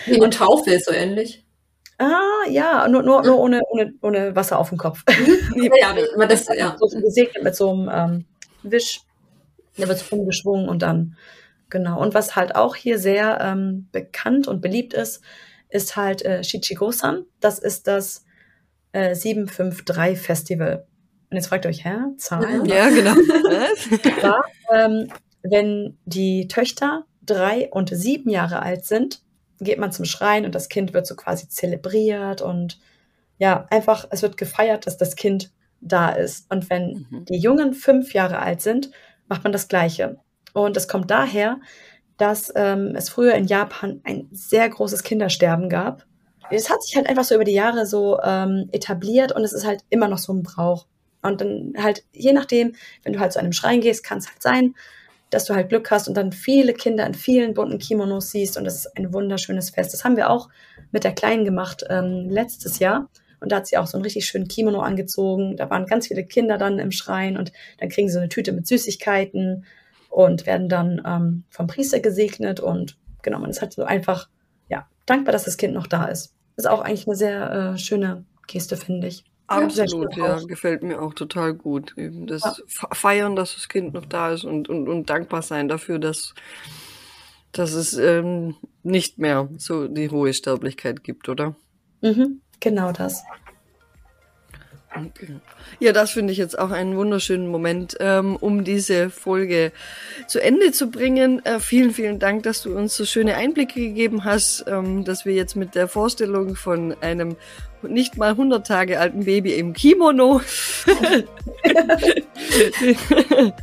Wie 0.07 0.15
eine 0.15 0.31
Taufe 0.31 0.71
ist 0.71 0.87
so 0.87 0.93
ähnlich. 0.93 1.45
Ah, 1.99 2.49
ja, 2.49 2.89
nur, 2.89 3.03
nur, 3.03 3.23
nur 3.23 3.39
ohne, 3.39 3.61
ohne, 3.71 3.95
ohne 4.03 4.35
Wasser 4.35 4.59
auf 4.59 4.69
dem 4.69 4.79
Kopf. 4.79 5.05
ja, 5.57 5.95
ja, 5.97 6.27
das, 6.27 6.47
ja. 6.57 6.77
So 6.79 7.01
gesegnet 7.01 7.45
mit 7.45 7.55
so 7.55 7.71
einem 7.71 7.91
ähm, 7.93 8.25
Wisch. 8.63 9.03
Der 9.79 9.89
wird 9.89 9.99
so 9.99 10.17
rumgeschwungen 10.17 10.69
und 10.69 10.83
dann, 10.83 11.17
genau. 11.69 12.01
Und 12.01 12.15
was 12.15 12.37
halt 12.37 12.55
auch 12.57 12.75
hier 12.77 12.99
sehr 12.99 13.41
ähm, 13.41 13.89
bekannt 13.93 14.49
und 14.49 14.61
beliebt 14.61 14.93
ist, 14.93 15.23
ist 15.69 15.97
halt 15.97 16.25
äh, 16.25 16.43
Shichigo-san. 16.43 17.25
Das 17.41 17.59
ist 17.59 17.87
das 17.87 18.25
äh, 18.95 19.15
753 19.15 20.19
Festival. 20.19 20.87
Und 21.31 21.37
jetzt 21.37 21.49
fragt 21.49 21.65
ihr 21.65 21.69
euch, 21.69 21.85
hä? 21.85 21.97
Zahlen? 22.17 22.65
Ja, 22.65 22.89
genau. 22.89 23.15
da, 24.23 24.43
ähm, 24.73 25.09
wenn 25.43 25.99
die 26.05 26.49
Töchter 26.49 27.05
drei 27.23 27.69
und 27.71 27.91
sieben 27.91 28.31
Jahre 28.31 28.63
alt 28.63 28.85
sind, 28.85 29.21
geht 29.61 29.79
man 29.79 29.93
zum 29.93 30.05
Schrein 30.05 30.45
und 30.45 30.55
das 30.55 30.69
Kind 30.69 30.95
wird 30.95 31.07
so 31.07 31.17
quasi 31.17 31.49
zelebriert 31.49 32.41
und 32.41 32.79
ja, 33.39 33.67
einfach, 33.71 34.07
es 34.11 34.23
wird 34.23 34.37
gefeiert, 34.37 34.87
dass 34.87 34.97
das 34.97 35.17
Kind 35.17 35.51
da 35.81 36.11
ist. 36.11 36.51
Und 36.51 36.71
wenn 36.71 37.07
mhm. 37.11 37.25
die 37.25 37.39
Jungen 37.39 37.75
fünf 37.75 38.15
Jahre 38.15 38.39
alt 38.39 38.63
sind, 38.63 38.91
macht 39.27 39.43
man 39.43 39.53
das 39.53 39.69
Gleiche. 39.69 40.19
Und 40.53 40.77
es 40.77 40.87
kommt 40.87 41.11
daher, 41.11 41.59
dass 42.17 42.53
ähm, 42.55 42.95
es 42.95 43.09
früher 43.09 43.35
in 43.35 43.47
Japan 43.47 44.01
ein 44.05 44.29
sehr 44.31 44.69
großes 44.69 45.03
Kindersterben 45.03 45.69
gab. 45.69 46.07
Es 46.51 46.71
hat 46.71 46.83
sich 46.83 46.97
halt 46.97 47.09
einfach 47.09 47.25
so 47.25 47.35
über 47.35 47.45
die 47.45 47.53
Jahre 47.53 47.87
so 47.87 48.21
ähm, 48.23 48.69
etabliert 48.73 49.33
und 49.33 49.45
es 49.45 49.53
ist 49.53 49.67
halt 49.67 49.83
immer 49.91 50.09
noch 50.09 50.19
so 50.19 50.33
ein 50.33 50.43
Brauch. 50.43 50.87
Und 51.23 51.41
dann 51.41 51.73
halt, 51.79 52.05
je 52.13 52.33
nachdem, 52.33 52.75
wenn 53.03 53.15
du 53.15 53.21
halt 53.21 53.33
zu 53.33 53.39
einem 53.39 53.53
Schrein 53.53 53.81
gehst, 53.81 54.05
kann 54.05 54.19
es 54.19 54.29
halt 54.29 54.43
sein, 54.43 54.75
dass 55.31 55.47
du 55.47 55.55
halt 55.55 55.71
Glück 55.71 55.91
hast 55.91 56.07
und 56.07 56.17
dann 56.17 56.33
viele 56.33 56.75
Kinder 56.75 57.07
in 57.07 57.15
vielen 57.15 57.55
bunten 57.55 57.79
Kimonos 57.79 58.31
siehst 58.31 58.57
und 58.57 58.65
das 58.65 58.77
ist 58.77 58.97
ein 58.97 59.13
wunderschönes 59.13 59.71
Fest. 59.71 59.93
Das 59.93 60.05
haben 60.05 60.17
wir 60.17 60.31
auch 60.31 60.49
mit 60.93 61.03
der 61.03 61.13
Kleinen 61.13 61.45
gemacht 61.45 61.85
ähm, 61.89 62.29
letztes 62.29 62.79
Jahr. 62.79 63.09
Und 63.41 63.53
da 63.53 63.57
hat 63.57 63.67
sie 63.67 63.77
auch 63.77 63.87
so 63.87 63.97
einen 63.99 64.05
richtig 64.05 64.27
schönen 64.27 64.49
Kimono 64.49 64.81
angezogen. 64.81 65.57
Da 65.57 65.69
waren 65.69 65.87
ganz 65.87 66.07
viele 66.07 66.25
Kinder 66.25 66.57
dann 66.57 66.79
im 66.79 66.93
Schrein 66.93 67.37
und 67.37 67.53
dann 67.79 67.89
kriegen 67.89 68.09
sie 68.09 68.15
so 68.15 68.21
eine 68.21 68.29
Tüte 68.29 68.53
mit 68.53 68.67
Süßigkeiten 68.67 69.67
und 70.09 70.47
werden 70.47 70.69
dann 70.69 71.03
ähm, 71.05 71.45
vom 71.51 71.67
Priester 71.67 72.01
gesegnet. 72.01 72.61
Und 72.61 72.97
genau, 73.23 73.39
man 73.41 73.51
ist 73.51 73.61
halt 73.61 73.73
so 73.73 73.83
einfach, 73.83 74.29
dankbar, 75.07 75.33
dass 75.33 75.45
das 75.45 75.57
Kind 75.57 75.75
noch 75.75 75.87
da 75.87 76.07
ist. 76.07 76.35
Ist 76.57 76.69
auch 76.69 76.81
eigentlich 76.81 77.07
eine 77.07 77.17
sehr 77.17 77.53
äh, 77.75 77.79
schöne 77.79 78.25
Geste, 78.47 78.77
finde 78.77 79.09
ich. 79.09 79.25
Absolut, 79.47 80.17
ja, 80.17 80.41
gefällt 80.45 80.83
mir 80.83 81.03
auch 81.03 81.13
total 81.13 81.53
gut. 81.53 81.95
Eben 81.99 82.27
das 82.27 82.43
ja. 82.43 82.89
Feiern, 82.93 83.37
dass 83.37 83.55
das 83.55 83.69
Kind 83.69 83.93
noch 83.93 84.07
da 84.07 84.33
ist 84.33 84.45
und, 84.45 84.69
und, 84.69 84.89
und 84.89 85.11
dankbar 85.11 85.43
sein 85.43 85.69
dafür, 85.69 85.99
dass, 85.99 86.35
dass 87.53 87.73
es 87.73 87.95
ähm, 87.95 88.57
nicht 88.83 89.19
mehr 89.19 89.51
so 89.59 89.87
die 89.87 90.11
hohe 90.11 90.33
Sterblichkeit 90.33 91.05
gibt, 91.05 91.29
oder? 91.29 91.55
Mhm, 92.01 92.41
genau 92.61 92.93
das. 92.93 93.23
Ja, 95.81 95.93
das 95.93 96.13
finde 96.13 96.33
ich 96.33 96.39
jetzt 96.39 96.59
auch 96.59 96.71
einen 96.71 96.97
wunderschönen 96.97 97.49
Moment, 97.49 97.97
ähm, 98.01 98.37
um 98.37 98.65
diese 98.65 99.11
Folge 99.11 99.73
zu 100.29 100.41
Ende 100.41 100.73
zu 100.73 100.91
bringen. 100.91 101.45
Äh, 101.45 101.61
vielen, 101.61 101.93
vielen 101.93 102.19
Dank, 102.19 102.45
dass 102.45 102.63
du 102.63 102.77
uns 102.77 102.97
so 102.97 103.05
schöne 103.05 103.37
Einblicke 103.37 103.81
gegeben 103.81 104.25
hast, 104.25 104.65
ähm, 104.69 105.05
dass 105.05 105.25
wir 105.25 105.35
jetzt 105.35 105.57
mit 105.57 105.75
der 105.75 105.89
Vorstellung 105.89 106.57
von 106.57 106.95
einem 107.01 107.37
nicht 107.83 108.17
mal 108.17 108.31
100 108.31 108.67
Tage 108.67 108.99
alten 108.99 109.25
Baby 109.25 109.55
im 109.55 109.73
Kimono 109.73 110.41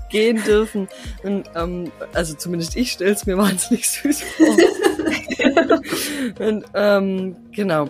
gehen 0.10 0.44
dürfen. 0.44 0.88
Und, 1.24 1.50
ähm, 1.56 1.92
also 2.14 2.36
zumindest 2.36 2.76
ich 2.76 2.92
stelle 2.92 3.12
es 3.12 3.26
mir 3.26 3.38
wahnsinnig 3.38 3.90
süß 3.90 4.22
vor. 4.22 4.58
Und, 6.40 6.66
ähm, 6.74 7.36
genau. 7.52 7.90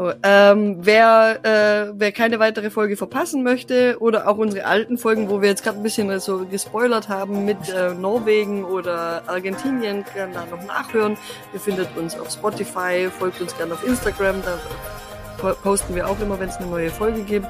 Oh, 0.00 0.12
ähm, 0.22 0.76
wer, 0.78 1.40
äh, 1.42 1.92
wer 1.92 2.12
keine 2.12 2.38
weitere 2.38 2.70
Folge 2.70 2.96
verpassen 2.96 3.42
möchte 3.42 3.96
oder 3.98 4.28
auch 4.28 4.38
unsere 4.38 4.64
alten 4.64 4.96
Folgen, 4.96 5.28
wo 5.28 5.42
wir 5.42 5.48
jetzt 5.48 5.64
gerade 5.64 5.76
ein 5.76 5.82
bisschen 5.82 6.20
so 6.20 6.46
gespoilert 6.46 7.08
haben 7.08 7.44
mit 7.44 7.68
äh, 7.68 7.94
Norwegen 7.94 8.64
oder 8.64 9.24
Argentinien, 9.26 10.04
kann 10.04 10.32
da 10.32 10.46
noch 10.46 10.64
nachhören. 10.64 11.16
Ihr 11.52 11.58
findet 11.58 11.88
uns 11.96 12.16
auf 12.16 12.30
Spotify, 12.30 13.08
folgt 13.10 13.40
uns 13.40 13.56
gerne 13.56 13.74
auf 13.74 13.84
Instagram, 13.84 14.36
da 14.44 15.52
posten 15.64 15.96
wir 15.96 16.08
auch 16.08 16.20
immer, 16.20 16.38
wenn 16.38 16.48
es 16.48 16.58
eine 16.58 16.68
neue 16.68 16.90
Folge 16.90 17.22
gibt. 17.22 17.48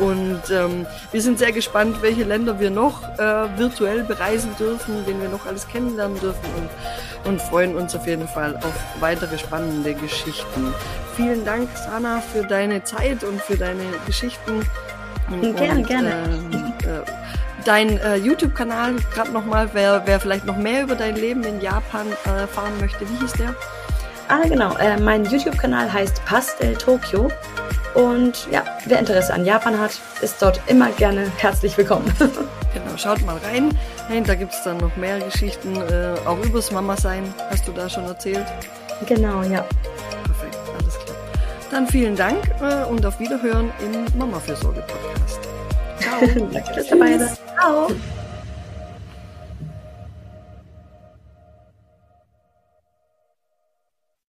Und 0.00 0.42
ähm, 0.50 0.84
wir 1.12 1.22
sind 1.22 1.38
sehr 1.38 1.52
gespannt, 1.52 2.02
welche 2.02 2.24
Länder 2.24 2.58
wir 2.58 2.70
noch 2.70 3.04
äh, 3.20 3.56
virtuell 3.56 4.02
bereisen 4.02 4.50
dürfen, 4.58 5.06
wen 5.06 5.22
wir 5.22 5.28
noch 5.28 5.46
alles 5.46 5.68
kennenlernen 5.68 6.18
dürfen 6.18 6.44
und, 6.56 7.30
und 7.30 7.40
freuen 7.40 7.76
uns 7.76 7.94
auf 7.94 8.04
jeden 8.08 8.26
Fall 8.26 8.56
auf 8.56 8.74
weitere 8.98 9.38
spannende 9.38 9.94
Geschichten. 9.94 10.74
Vielen 11.16 11.44
Dank, 11.44 11.68
Sana, 11.76 12.20
für 12.20 12.42
deine 12.42 12.82
Zeit 12.84 13.22
und 13.22 13.40
für 13.42 13.56
deine 13.56 13.84
Geschichten. 14.06 14.66
Und, 15.30 15.56
gerne, 15.56 15.82
gerne. 15.82 16.10
Ähm, 16.10 16.72
äh, 16.84 17.10
dein 17.64 17.98
äh, 17.98 18.16
YouTube-Kanal, 18.16 18.96
gerade 19.14 19.30
nochmal, 19.30 19.68
wer, 19.72 20.02
wer 20.06 20.20
vielleicht 20.20 20.46
noch 20.46 20.56
mehr 20.56 20.82
über 20.84 20.94
dein 20.94 21.16
Leben 21.16 21.44
in 21.44 21.60
Japan 21.60 22.06
äh, 22.26 22.40
erfahren 22.40 22.72
möchte, 22.80 23.08
wie 23.08 23.16
hieß 23.16 23.32
der? 23.34 23.54
Ah, 24.28 24.42
genau. 24.48 24.76
Äh, 24.76 24.98
mein 25.00 25.24
YouTube-Kanal 25.24 25.92
heißt 25.92 26.24
Pastel 26.24 26.74
Tokyo. 26.76 27.30
Und 27.94 28.48
ja, 28.50 28.64
wer 28.86 28.98
Interesse 28.98 29.34
an 29.34 29.44
Japan 29.44 29.78
hat, 29.78 29.92
ist 30.22 30.40
dort 30.40 30.60
immer 30.66 30.88
gerne 30.92 31.30
herzlich 31.36 31.76
willkommen. 31.76 32.10
genau, 32.18 32.96
schaut 32.96 33.20
mal 33.26 33.36
rein. 33.44 33.76
Da 34.26 34.34
gibt 34.34 34.54
es 34.54 34.62
dann 34.62 34.78
noch 34.78 34.96
mehr 34.96 35.20
Geschichten, 35.20 35.76
äh, 35.76 36.14
auch 36.26 36.38
übers 36.42 36.70
Mama-Sein, 36.70 37.34
hast 37.50 37.68
du 37.68 37.72
da 37.72 37.88
schon 37.90 38.04
erzählt. 38.04 38.46
Genau, 39.06 39.42
ja. 39.42 39.64
Dann 41.72 41.86
vielen 41.86 42.14
Dank 42.14 42.36
äh, 42.60 42.84
und 42.84 43.04
auf 43.06 43.18
Wiederhören 43.18 43.72
im 43.82 44.18
Mama-Fürsorge-Podcast. 44.18 45.40
Ciao. 45.98 46.20
Danke, 46.52 46.72
dass 46.74 46.86
dabei 46.86 47.18
Ciao. 47.56 47.88